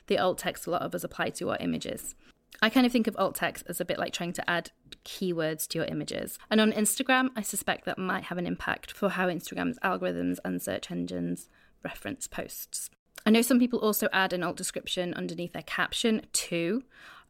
the 0.07 0.17
alt 0.17 0.39
text 0.39 0.67
a 0.67 0.71
lot 0.71 0.81
of 0.81 0.93
us 0.93 1.05
apply 1.05 1.29
to 1.31 1.49
our 1.49 1.57
images. 1.61 2.15
I 2.61 2.69
kind 2.69 2.85
of 2.85 2.91
think 2.91 3.07
of 3.07 3.15
alt 3.17 3.35
text 3.35 3.63
as 3.69 3.79
a 3.79 3.85
bit 3.85 3.97
like 3.97 4.11
trying 4.11 4.33
to 4.33 4.49
add 4.49 4.71
keywords 5.05 5.67
to 5.69 5.77
your 5.77 5.87
images. 5.87 6.37
And 6.49 6.59
on 6.59 6.73
Instagram, 6.73 7.29
I 7.35 7.41
suspect 7.41 7.85
that 7.85 7.97
might 7.97 8.25
have 8.25 8.37
an 8.37 8.47
impact 8.47 8.91
for 8.91 9.09
how 9.09 9.27
Instagram's 9.27 9.79
algorithms 9.79 10.39
and 10.43 10.61
search 10.61 10.91
engines 10.91 11.47
reference 11.83 12.27
posts. 12.27 12.89
I 13.25 13.29
know 13.29 13.41
some 13.41 13.59
people 13.59 13.79
also 13.79 14.07
add 14.11 14.33
an 14.33 14.43
alt 14.43 14.57
description 14.57 15.13
underneath 15.13 15.53
their 15.53 15.61
caption 15.63 16.25
too. 16.33 16.83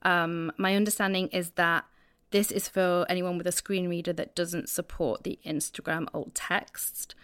Um, 0.04 0.52
my 0.58 0.76
understanding 0.76 1.28
is 1.30 1.52
that 1.52 1.86
this 2.32 2.52
is 2.52 2.68
for 2.68 3.06
anyone 3.10 3.38
with 3.38 3.48
a 3.48 3.52
screen 3.52 3.90
reader 3.90 4.14
that 4.14 4.36
doesn't 4.36 4.70
support 4.70 5.24
the 5.24 5.40
Instagram 5.46 6.08
alt 6.14 6.36
text, 6.36 7.16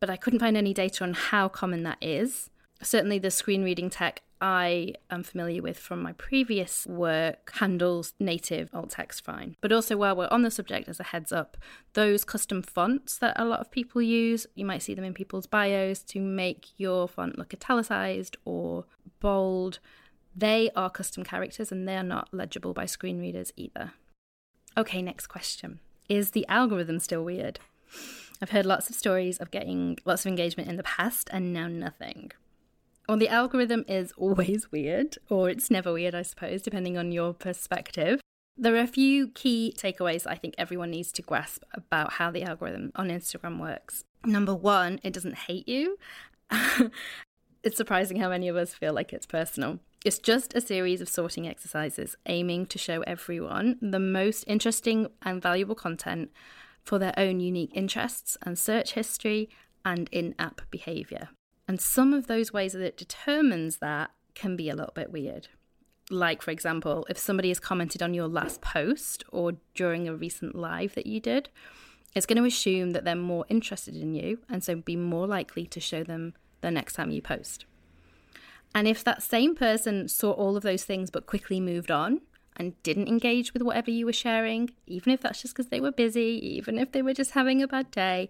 but 0.00 0.10
I 0.10 0.16
couldn't 0.16 0.40
find 0.40 0.56
any 0.56 0.74
data 0.74 1.02
on 1.02 1.14
how 1.14 1.48
common 1.48 1.82
that 1.84 1.98
is. 2.00 2.50
Certainly, 2.82 3.20
the 3.20 3.30
screen 3.30 3.64
reading 3.64 3.90
tech 3.90 4.22
I 4.40 4.94
am 5.10 5.22
familiar 5.22 5.62
with 5.62 5.78
from 5.78 6.02
my 6.02 6.12
previous 6.12 6.86
work 6.86 7.52
handles 7.54 8.14
native 8.20 8.70
alt 8.72 8.90
text 8.90 9.24
fine. 9.24 9.56
But 9.60 9.72
also, 9.72 9.96
while 9.96 10.16
we're 10.16 10.28
on 10.30 10.42
the 10.42 10.50
subject, 10.50 10.88
as 10.88 11.00
a 11.00 11.04
heads 11.04 11.32
up, 11.32 11.56
those 11.94 12.24
custom 12.24 12.62
fonts 12.62 13.18
that 13.18 13.38
a 13.38 13.44
lot 13.44 13.60
of 13.60 13.70
people 13.70 14.00
use, 14.00 14.46
you 14.54 14.64
might 14.64 14.82
see 14.82 14.94
them 14.94 15.04
in 15.04 15.14
people's 15.14 15.46
bios 15.46 16.00
to 16.04 16.20
make 16.20 16.68
your 16.76 17.08
font 17.08 17.38
look 17.38 17.52
italicized 17.52 18.36
or 18.44 18.84
bold. 19.20 19.78
They 20.34 20.70
are 20.76 20.90
custom 20.90 21.24
characters 21.24 21.72
and 21.72 21.88
they 21.88 21.96
are 21.96 22.02
not 22.02 22.28
legible 22.32 22.72
by 22.72 22.86
screen 22.86 23.18
readers 23.18 23.52
either. 23.56 23.92
Okay, 24.76 25.02
next 25.02 25.26
question. 25.26 25.80
Is 26.08 26.30
the 26.30 26.46
algorithm 26.46 27.00
still 27.00 27.24
weird? 27.24 27.58
I've 28.40 28.50
heard 28.50 28.66
lots 28.66 28.88
of 28.88 28.94
stories 28.94 29.38
of 29.38 29.50
getting 29.50 29.98
lots 30.04 30.24
of 30.24 30.30
engagement 30.30 30.68
in 30.68 30.76
the 30.76 30.84
past 30.84 31.28
and 31.32 31.52
now 31.52 31.66
nothing. 31.66 32.30
Well, 33.08 33.16
the 33.16 33.28
algorithm 33.28 33.86
is 33.88 34.12
always 34.18 34.70
weird, 34.70 35.16
or 35.30 35.48
it's 35.48 35.70
never 35.70 35.92
weird, 35.92 36.14
I 36.14 36.22
suppose, 36.22 36.60
depending 36.60 36.98
on 36.98 37.10
your 37.10 37.32
perspective. 37.32 38.20
There 38.56 38.74
are 38.74 38.80
a 38.80 38.86
few 38.86 39.28
key 39.28 39.74
takeaways 39.78 40.26
I 40.26 40.34
think 40.34 40.54
everyone 40.58 40.90
needs 40.90 41.10
to 41.12 41.22
grasp 41.22 41.62
about 41.72 42.14
how 42.14 42.30
the 42.30 42.42
algorithm 42.42 42.92
on 42.96 43.08
Instagram 43.08 43.60
works. 43.60 44.04
Number 44.26 44.54
one, 44.54 45.00
it 45.02 45.12
doesn't 45.12 45.36
hate 45.36 45.66
you. 45.68 45.96
it's 47.62 47.76
surprising 47.76 48.18
how 48.18 48.28
many 48.28 48.48
of 48.48 48.56
us 48.56 48.74
feel 48.74 48.92
like 48.92 49.12
it's 49.12 49.26
personal. 49.26 49.78
It's 50.04 50.18
just 50.18 50.54
a 50.54 50.60
series 50.60 51.00
of 51.00 51.08
sorting 51.08 51.48
exercises 51.48 52.16
aiming 52.26 52.66
to 52.66 52.78
show 52.78 53.02
everyone 53.02 53.78
the 53.80 54.00
most 54.00 54.44
interesting 54.46 55.08
and 55.22 55.40
valuable 55.40 55.74
content 55.74 56.30
for 56.82 56.98
their 56.98 57.14
own 57.16 57.40
unique 57.40 57.72
interests 57.74 58.36
and 58.42 58.58
search 58.58 58.92
history 58.92 59.48
and 59.84 60.08
in 60.12 60.34
app 60.38 60.62
behavior. 60.70 61.30
And 61.68 61.80
some 61.80 62.14
of 62.14 62.26
those 62.26 62.52
ways 62.52 62.72
that 62.72 62.82
it 62.82 62.96
determines 62.96 63.76
that 63.76 64.10
can 64.34 64.56
be 64.56 64.70
a 64.70 64.74
little 64.74 64.94
bit 64.94 65.12
weird. 65.12 65.48
Like, 66.10 66.40
for 66.40 66.50
example, 66.50 67.06
if 67.10 67.18
somebody 67.18 67.48
has 67.48 67.60
commented 67.60 68.02
on 68.02 68.14
your 68.14 68.26
last 68.26 68.62
post 68.62 69.22
or 69.30 69.52
during 69.74 70.08
a 70.08 70.14
recent 70.14 70.54
live 70.54 70.94
that 70.94 71.06
you 71.06 71.20
did, 71.20 71.50
it's 72.14 72.24
going 72.24 72.38
to 72.38 72.44
assume 72.44 72.92
that 72.92 73.04
they're 73.04 73.14
more 73.14 73.44
interested 73.50 73.94
in 73.94 74.14
you 74.14 74.38
and 74.48 74.64
so 74.64 74.76
be 74.76 74.96
more 74.96 75.26
likely 75.26 75.66
to 75.66 75.80
show 75.80 76.02
them 76.02 76.32
the 76.62 76.70
next 76.70 76.94
time 76.94 77.10
you 77.10 77.20
post. 77.20 77.66
And 78.74 78.88
if 78.88 79.04
that 79.04 79.22
same 79.22 79.54
person 79.54 80.08
saw 80.08 80.32
all 80.32 80.56
of 80.56 80.62
those 80.62 80.84
things 80.84 81.10
but 81.10 81.26
quickly 81.26 81.60
moved 81.60 81.90
on 81.90 82.22
and 82.58 82.80
didn't 82.82 83.08
engage 83.08 83.52
with 83.52 83.62
whatever 83.62 83.90
you 83.90 84.06
were 84.06 84.12
sharing, 84.12 84.70
even 84.86 85.12
if 85.12 85.20
that's 85.20 85.42
just 85.42 85.54
because 85.54 85.68
they 85.68 85.80
were 85.80 85.92
busy, 85.92 86.40
even 86.42 86.78
if 86.78 86.92
they 86.92 87.02
were 87.02 87.14
just 87.14 87.32
having 87.32 87.62
a 87.62 87.68
bad 87.68 87.90
day, 87.90 88.28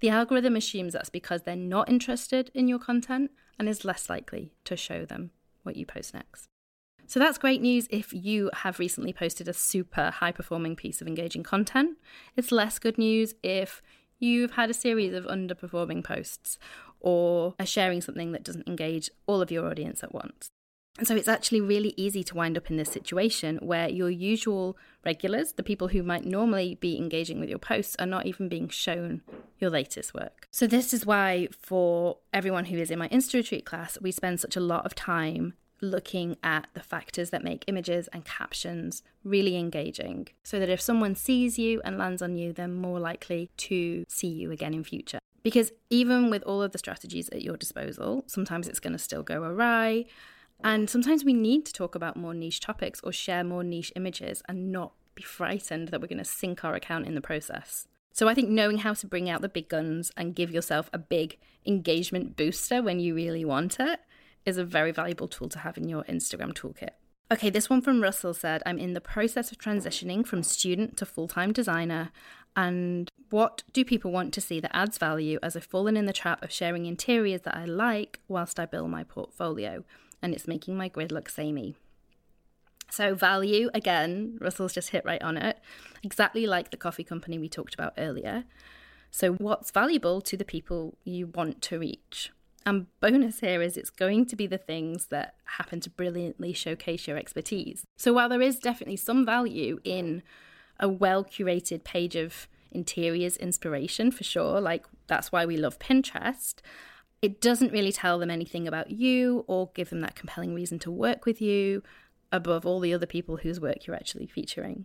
the 0.00 0.08
algorithm 0.08 0.56
assumes 0.56 0.92
that's 0.92 1.10
because 1.10 1.42
they're 1.42 1.56
not 1.56 1.88
interested 1.88 2.50
in 2.54 2.68
your 2.68 2.78
content 2.78 3.30
and 3.58 3.68
is 3.68 3.84
less 3.84 4.08
likely 4.08 4.52
to 4.64 4.76
show 4.76 5.04
them 5.04 5.30
what 5.62 5.76
you 5.76 5.86
post 5.86 6.14
next. 6.14 6.48
So 7.06 7.18
that's 7.18 7.38
great 7.38 7.62
news 7.62 7.88
if 7.90 8.12
you 8.12 8.50
have 8.52 8.78
recently 8.78 9.12
posted 9.12 9.48
a 9.48 9.54
super 9.54 10.10
high 10.10 10.32
performing 10.32 10.76
piece 10.76 11.00
of 11.00 11.08
engaging 11.08 11.42
content. 11.42 11.96
It's 12.36 12.52
less 12.52 12.78
good 12.78 12.98
news 12.98 13.34
if 13.42 13.80
you've 14.18 14.52
had 14.52 14.68
a 14.68 14.74
series 14.74 15.14
of 15.14 15.24
underperforming 15.24 16.04
posts 16.04 16.58
or 17.00 17.54
are 17.58 17.66
sharing 17.66 18.00
something 18.00 18.32
that 18.32 18.42
doesn't 18.42 18.68
engage 18.68 19.10
all 19.26 19.40
of 19.40 19.50
your 19.50 19.70
audience 19.70 20.02
at 20.02 20.12
once. 20.12 20.50
And 20.98 21.06
so 21.06 21.14
it's 21.14 21.28
actually 21.28 21.60
really 21.60 21.94
easy 21.96 22.24
to 22.24 22.34
wind 22.34 22.56
up 22.56 22.70
in 22.70 22.76
this 22.76 22.90
situation 22.90 23.58
where 23.62 23.88
your 23.88 24.10
usual 24.10 24.76
regulars, 25.04 25.52
the 25.52 25.62
people 25.62 25.88
who 25.88 26.02
might 26.02 26.24
normally 26.24 26.74
be 26.74 26.98
engaging 26.98 27.38
with 27.38 27.48
your 27.48 27.60
posts, 27.60 27.94
are 28.00 28.06
not 28.06 28.26
even 28.26 28.48
being 28.48 28.68
shown 28.68 29.22
your 29.60 29.70
latest 29.70 30.12
work. 30.12 30.48
So, 30.50 30.66
this 30.66 30.92
is 30.92 31.06
why, 31.06 31.48
for 31.52 32.18
everyone 32.32 32.66
who 32.66 32.78
is 32.78 32.90
in 32.90 32.98
my 32.98 33.08
Insta 33.08 33.34
Retreat 33.34 33.64
class, 33.64 33.96
we 34.00 34.10
spend 34.10 34.40
such 34.40 34.56
a 34.56 34.60
lot 34.60 34.84
of 34.84 34.96
time 34.96 35.54
looking 35.80 36.36
at 36.42 36.66
the 36.74 36.80
factors 36.80 37.30
that 37.30 37.44
make 37.44 37.64
images 37.68 38.08
and 38.12 38.24
captions 38.24 39.02
really 39.22 39.56
engaging 39.56 40.26
so 40.42 40.58
that 40.58 40.68
if 40.68 40.80
someone 40.80 41.14
sees 41.14 41.56
you 41.56 41.80
and 41.84 41.96
lands 41.96 42.20
on 42.20 42.34
you, 42.34 42.52
they're 42.52 42.66
more 42.66 42.98
likely 42.98 43.50
to 43.56 44.04
see 44.08 44.26
you 44.26 44.50
again 44.50 44.74
in 44.74 44.82
future. 44.82 45.20
Because 45.44 45.70
even 45.88 46.30
with 46.30 46.42
all 46.42 46.62
of 46.62 46.72
the 46.72 46.78
strategies 46.78 47.28
at 47.28 47.42
your 47.42 47.56
disposal, 47.56 48.24
sometimes 48.26 48.66
it's 48.66 48.80
going 48.80 48.92
to 48.92 48.98
still 48.98 49.22
go 49.22 49.44
awry. 49.44 50.04
And 50.62 50.90
sometimes 50.90 51.24
we 51.24 51.32
need 51.32 51.64
to 51.66 51.72
talk 51.72 51.94
about 51.94 52.16
more 52.16 52.34
niche 52.34 52.60
topics 52.60 53.00
or 53.02 53.12
share 53.12 53.44
more 53.44 53.62
niche 53.62 53.92
images 53.94 54.42
and 54.48 54.72
not 54.72 54.92
be 55.14 55.22
frightened 55.22 55.88
that 55.88 56.00
we're 56.00 56.08
going 56.08 56.18
to 56.18 56.24
sink 56.24 56.64
our 56.64 56.74
account 56.74 57.06
in 57.06 57.14
the 57.14 57.20
process. 57.20 57.86
So 58.12 58.28
I 58.28 58.34
think 58.34 58.48
knowing 58.48 58.78
how 58.78 58.94
to 58.94 59.06
bring 59.06 59.30
out 59.30 59.42
the 59.42 59.48
big 59.48 59.68
guns 59.68 60.10
and 60.16 60.34
give 60.34 60.50
yourself 60.50 60.90
a 60.92 60.98
big 60.98 61.38
engagement 61.64 62.36
booster 62.36 62.82
when 62.82 62.98
you 62.98 63.14
really 63.14 63.44
want 63.44 63.78
it 63.78 64.00
is 64.44 64.58
a 64.58 64.64
very 64.64 64.90
valuable 64.90 65.28
tool 65.28 65.48
to 65.50 65.60
have 65.60 65.76
in 65.76 65.88
your 65.88 66.02
Instagram 66.04 66.52
toolkit. 66.52 66.90
Okay, 67.30 67.50
this 67.50 67.68
one 67.68 67.82
from 67.82 68.02
Russell 68.02 68.32
said, 68.32 68.62
I'm 68.64 68.78
in 68.78 68.94
the 68.94 69.00
process 69.00 69.52
of 69.52 69.58
transitioning 69.58 70.26
from 70.26 70.42
student 70.42 70.96
to 70.96 71.06
full 71.06 71.28
time 71.28 71.52
designer. 71.52 72.10
And 72.56 73.10
what 73.30 73.62
do 73.72 73.84
people 73.84 74.10
want 74.10 74.32
to 74.34 74.40
see 74.40 74.58
that 74.60 74.74
adds 74.74 74.98
value 74.98 75.38
as 75.42 75.54
I've 75.54 75.64
fallen 75.64 75.96
in 75.96 76.06
the 76.06 76.12
trap 76.12 76.42
of 76.42 76.50
sharing 76.50 76.86
interiors 76.86 77.42
that 77.42 77.54
I 77.54 77.66
like 77.66 78.20
whilst 78.26 78.58
I 78.58 78.66
build 78.66 78.90
my 78.90 79.04
portfolio? 79.04 79.84
And 80.22 80.34
it's 80.34 80.48
making 80.48 80.76
my 80.76 80.88
grid 80.88 81.12
look 81.12 81.28
samey. 81.28 81.74
So, 82.90 83.14
value, 83.14 83.68
again, 83.74 84.38
Russell's 84.40 84.72
just 84.72 84.90
hit 84.90 85.04
right 85.04 85.22
on 85.22 85.36
it, 85.36 85.58
exactly 86.02 86.46
like 86.46 86.70
the 86.70 86.76
coffee 86.76 87.04
company 87.04 87.38
we 87.38 87.48
talked 87.48 87.74
about 87.74 87.92
earlier. 87.98 88.44
So, 89.10 89.34
what's 89.34 89.70
valuable 89.70 90.20
to 90.22 90.36
the 90.36 90.44
people 90.44 90.96
you 91.04 91.26
want 91.26 91.60
to 91.62 91.78
reach? 91.78 92.30
And 92.64 92.86
bonus 93.00 93.40
here 93.40 93.62
is 93.62 93.76
it's 93.76 93.90
going 93.90 94.26
to 94.26 94.36
be 94.36 94.46
the 94.46 94.58
things 94.58 95.06
that 95.06 95.34
happen 95.44 95.80
to 95.80 95.90
brilliantly 95.90 96.52
showcase 96.52 97.06
your 97.06 97.16
expertise. 97.16 97.84
So, 97.96 98.12
while 98.12 98.28
there 98.28 98.42
is 98.42 98.58
definitely 98.58 98.96
some 98.96 99.24
value 99.24 99.80
in 99.84 100.22
a 100.80 100.88
well 100.88 101.24
curated 101.24 101.84
page 101.84 102.16
of 102.16 102.48
interiors 102.70 103.36
inspiration 103.36 104.10
for 104.10 104.24
sure, 104.24 104.60
like 104.60 104.86
that's 105.06 105.32
why 105.32 105.46
we 105.46 105.56
love 105.56 105.78
Pinterest, 105.78 106.56
it 107.22 107.40
doesn't 107.40 107.72
really 107.72 107.92
tell 107.92 108.18
them 108.18 108.30
anything 108.30 108.68
about 108.68 108.90
you 108.90 109.44
or 109.46 109.70
give 109.74 109.90
them 109.90 110.00
that 110.00 110.14
compelling 110.14 110.54
reason 110.54 110.78
to 110.80 110.90
work 110.90 111.26
with 111.26 111.40
you 111.40 111.82
above 112.30 112.66
all 112.66 112.80
the 112.80 112.94
other 112.94 113.06
people 113.06 113.38
whose 113.38 113.60
work 113.60 113.86
you're 113.86 113.96
actually 113.96 114.26
featuring. 114.26 114.84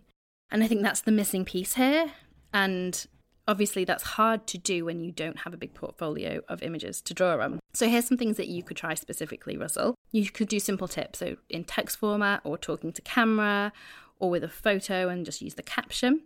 And 0.50 0.62
I 0.62 0.66
think 0.66 0.82
that's 0.82 1.00
the 1.00 1.12
missing 1.12 1.44
piece 1.44 1.74
here. 1.74 2.12
And 2.52 3.06
obviously, 3.46 3.84
that's 3.84 4.02
hard 4.02 4.46
to 4.48 4.58
do 4.58 4.84
when 4.84 5.00
you 5.00 5.12
don't 5.12 5.40
have 5.40 5.54
a 5.54 5.56
big 5.56 5.74
portfolio 5.74 6.40
of 6.48 6.62
images 6.62 7.00
to 7.02 7.14
draw 7.14 7.38
on. 7.40 7.60
So, 7.72 7.88
here's 7.88 8.06
some 8.06 8.18
things 8.18 8.36
that 8.36 8.48
you 8.48 8.62
could 8.62 8.76
try 8.76 8.94
specifically, 8.94 9.56
Russell. 9.56 9.94
You 10.12 10.30
could 10.30 10.48
do 10.48 10.60
simple 10.60 10.88
tips, 10.88 11.18
so 11.18 11.36
in 11.50 11.64
text 11.64 11.98
format 11.98 12.40
or 12.44 12.56
talking 12.56 12.92
to 12.92 13.02
camera 13.02 13.72
or 14.18 14.30
with 14.30 14.44
a 14.44 14.48
photo 14.48 15.08
and 15.08 15.24
just 15.24 15.42
use 15.42 15.54
the 15.54 15.62
caption. 15.62 16.22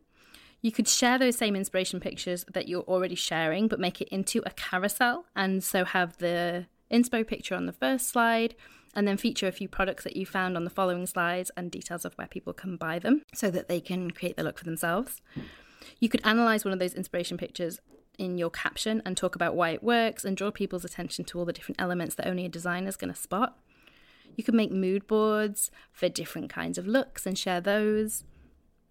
You 0.60 0.72
could 0.72 0.88
share 0.88 1.18
those 1.18 1.36
same 1.36 1.54
inspiration 1.54 2.00
pictures 2.00 2.44
that 2.52 2.68
you're 2.68 2.82
already 2.82 3.14
sharing, 3.14 3.68
but 3.68 3.78
make 3.78 4.00
it 4.00 4.08
into 4.08 4.42
a 4.44 4.50
carousel. 4.50 5.26
And 5.36 5.62
so 5.62 5.84
have 5.84 6.18
the 6.18 6.66
inspo 6.92 7.26
picture 7.26 7.54
on 7.54 7.66
the 7.66 7.72
first 7.72 8.08
slide, 8.08 8.54
and 8.94 9.06
then 9.06 9.16
feature 9.16 9.46
a 9.46 9.52
few 9.52 9.68
products 9.68 10.04
that 10.04 10.16
you 10.16 10.26
found 10.26 10.56
on 10.56 10.64
the 10.64 10.70
following 10.70 11.06
slides 11.06 11.50
and 11.56 11.70
details 11.70 12.04
of 12.04 12.14
where 12.14 12.26
people 12.26 12.52
can 12.52 12.76
buy 12.76 12.98
them 12.98 13.22
so 13.34 13.50
that 13.50 13.68
they 13.68 13.80
can 13.80 14.10
create 14.10 14.36
the 14.36 14.42
look 14.42 14.58
for 14.58 14.64
themselves. 14.64 15.20
You 16.00 16.08
could 16.08 16.22
analyze 16.24 16.64
one 16.64 16.72
of 16.72 16.80
those 16.80 16.94
inspiration 16.94 17.36
pictures 17.36 17.80
in 18.18 18.36
your 18.36 18.50
caption 18.50 19.00
and 19.04 19.16
talk 19.16 19.36
about 19.36 19.54
why 19.54 19.70
it 19.70 19.82
works 19.84 20.24
and 20.24 20.36
draw 20.36 20.50
people's 20.50 20.84
attention 20.84 21.24
to 21.26 21.38
all 21.38 21.44
the 21.44 21.52
different 21.52 21.80
elements 21.80 22.16
that 22.16 22.26
only 22.26 22.44
a 22.44 22.48
designer 22.48 22.88
is 22.88 22.96
going 22.96 23.12
to 23.12 23.20
spot. 23.20 23.56
You 24.34 24.42
could 24.42 24.54
make 24.54 24.72
mood 24.72 25.06
boards 25.06 25.70
for 25.92 26.08
different 26.08 26.50
kinds 26.50 26.78
of 26.78 26.86
looks 26.86 27.26
and 27.26 27.38
share 27.38 27.60
those 27.60 28.24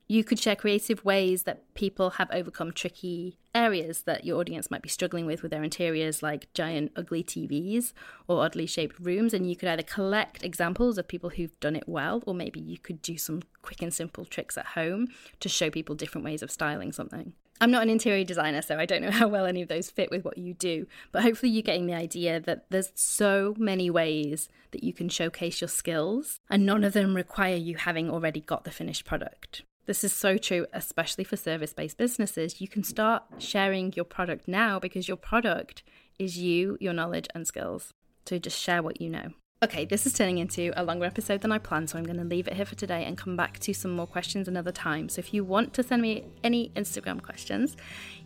you 0.08 0.24
could 0.24 0.40
share 0.40 0.56
creative 0.56 1.04
ways 1.04 1.44
that 1.44 1.74
people 1.74 2.12
have 2.12 2.30
overcome 2.32 2.72
tricky 2.72 3.38
areas 3.54 4.04
that 4.04 4.24
your 4.24 4.40
audience 4.40 4.72
might 4.72 4.82
be 4.82 4.90
struggling 4.90 5.26
with 5.26 5.42
with 5.42 5.52
their 5.52 5.64
interiors, 5.64 6.24
like 6.24 6.52
giant 6.54 6.92
ugly 6.96 7.24
TVs 7.24 7.92
or 8.28 8.44
oddly 8.44 8.66
shaped 8.66 9.00
rooms. 9.00 9.34
And 9.34 9.50
you 9.50 9.56
could 9.56 9.68
either 9.68 9.84
collect 9.84 10.44
examples 10.44 10.98
of 10.98 11.08
people 11.08 11.32
who've 11.32 11.60
done 11.60 11.76
it 11.76 11.88
well, 11.88 12.24
or 12.26 12.34
maybe 12.34 12.60
you 12.60 12.78
could 12.78 13.02
do 13.02 13.18
some 13.18 13.42
quick 13.62 13.82
and 13.82 13.94
simple 13.94 14.24
tricks 14.24 14.58
at 14.58 14.68
home 14.68 15.08
to 15.42 15.50
show 15.50 15.70
people 15.70 15.96
different 15.96 16.24
ways 16.24 16.42
of 16.42 16.52
styling 16.52 16.94
something. 16.94 17.34
I'm 17.60 17.72
not 17.72 17.82
an 17.82 17.90
interior 17.90 18.24
designer, 18.24 18.62
so 18.62 18.78
I 18.78 18.86
don't 18.86 19.02
know 19.02 19.12
how 19.12 19.28
well 19.28 19.46
any 19.46 19.62
of 19.62 19.68
those 19.68 19.90
fit 19.90 20.12
with 20.12 20.24
what 20.24 20.38
you 20.38 20.54
do, 20.54 20.88
but 21.12 21.24
hopefully 21.24 21.52
you're 21.52 21.64
getting 21.64 21.88
the 21.88 21.96
idea 21.96 22.40
that 22.40 22.66
there's 22.70 22.92
so 22.96 23.56
many 23.58 23.90
ways 23.90 24.48
that 24.72 24.84
you 24.84 24.94
can 24.94 25.10
showcase 25.10 25.60
your 25.60 25.68
skills, 25.68 26.40
and 26.50 26.66
none 26.66 26.84
of 26.84 26.94
them 26.94 27.16
require 27.16 27.56
you 27.56 27.76
having 27.76 28.10
already 28.10 28.42
got 28.42 28.64
the 28.64 28.72
finished 28.72 29.06
product. 29.06 29.64
This 29.88 30.04
is 30.04 30.12
so 30.12 30.38
true, 30.38 30.68
especially 30.74 31.24
for 31.24 31.38
service 31.38 31.72
based 31.72 31.98
businesses. 31.98 32.60
You 32.60 32.68
can 32.68 32.84
start 32.84 33.24
sharing 33.40 33.94
your 33.94 34.04
product 34.04 34.46
now 34.46 34.80
because 34.80 35.08
your 35.08 35.16
product 35.16 35.82
is 36.20 36.38
you, 36.38 36.78
your 36.82 36.92
knowledge, 36.92 37.28
and 37.34 37.48
skills. 37.48 37.94
So 38.26 38.38
just 38.38 38.60
share 38.60 38.84
what 38.84 39.00
you 39.00 39.10
know. 39.10 39.30
Okay, 39.64 39.86
this 39.86 40.06
is 40.06 40.14
turning 40.14 40.38
into 40.38 40.72
a 40.76 40.84
longer 40.84 41.06
episode 41.06 41.42
than 41.42 41.52
I 41.52 41.58
planned, 41.58 41.90
so 41.90 41.98
I'm 41.98 42.04
going 42.04 42.20
to 42.20 42.24
leave 42.24 42.48
it 42.48 42.54
here 42.54 42.66
for 42.66 42.76
today 42.76 43.06
and 43.06 43.18
come 43.18 43.36
back 43.36 43.58
to 43.62 43.74
some 43.74 43.90
more 43.90 44.06
questions 44.06 44.48
another 44.48 44.72
time. 44.72 45.10
So 45.10 45.18
if 45.18 45.34
you 45.34 45.44
want 45.44 45.74
to 45.74 45.82
send 45.82 46.04
me 46.04 46.26
any 46.44 46.70
Instagram 46.76 47.24
questions, 47.24 47.76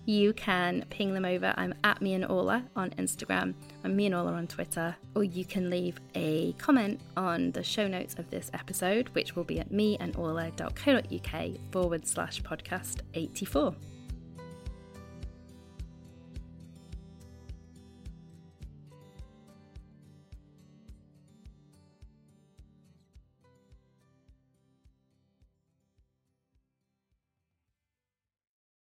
you 0.06 0.34
can 0.34 0.84
ping 0.90 1.14
them 1.14 1.24
over. 1.24 1.54
I'm 1.56 1.74
at 1.86 2.02
me 2.02 2.16
and 2.16 2.26
Orla 2.26 2.66
on 2.76 2.90
Instagram. 2.92 3.54
I'm 3.86 3.96
me 3.96 4.08
and 4.08 4.16
Orla 4.16 4.34
on 4.34 4.48
Twitter. 4.48 4.98
Or 5.16 5.24
you 5.24 5.46
can 5.46 5.70
leave 5.70 6.02
a 6.16 6.52
comment 6.58 7.00
on 7.16 7.54
the 7.54 7.64
show 7.64 7.88
notes 7.88 8.16
of 8.16 8.30
this 8.30 8.52
episode, 8.54 9.08
which 9.14 9.34
will 9.34 9.46
be 9.46 9.62
at 9.62 9.72
meandorla.co.uk 9.72 11.72
forward 11.72 12.06
slash 12.06 12.42
podcast 12.42 12.98
84. 13.14 13.74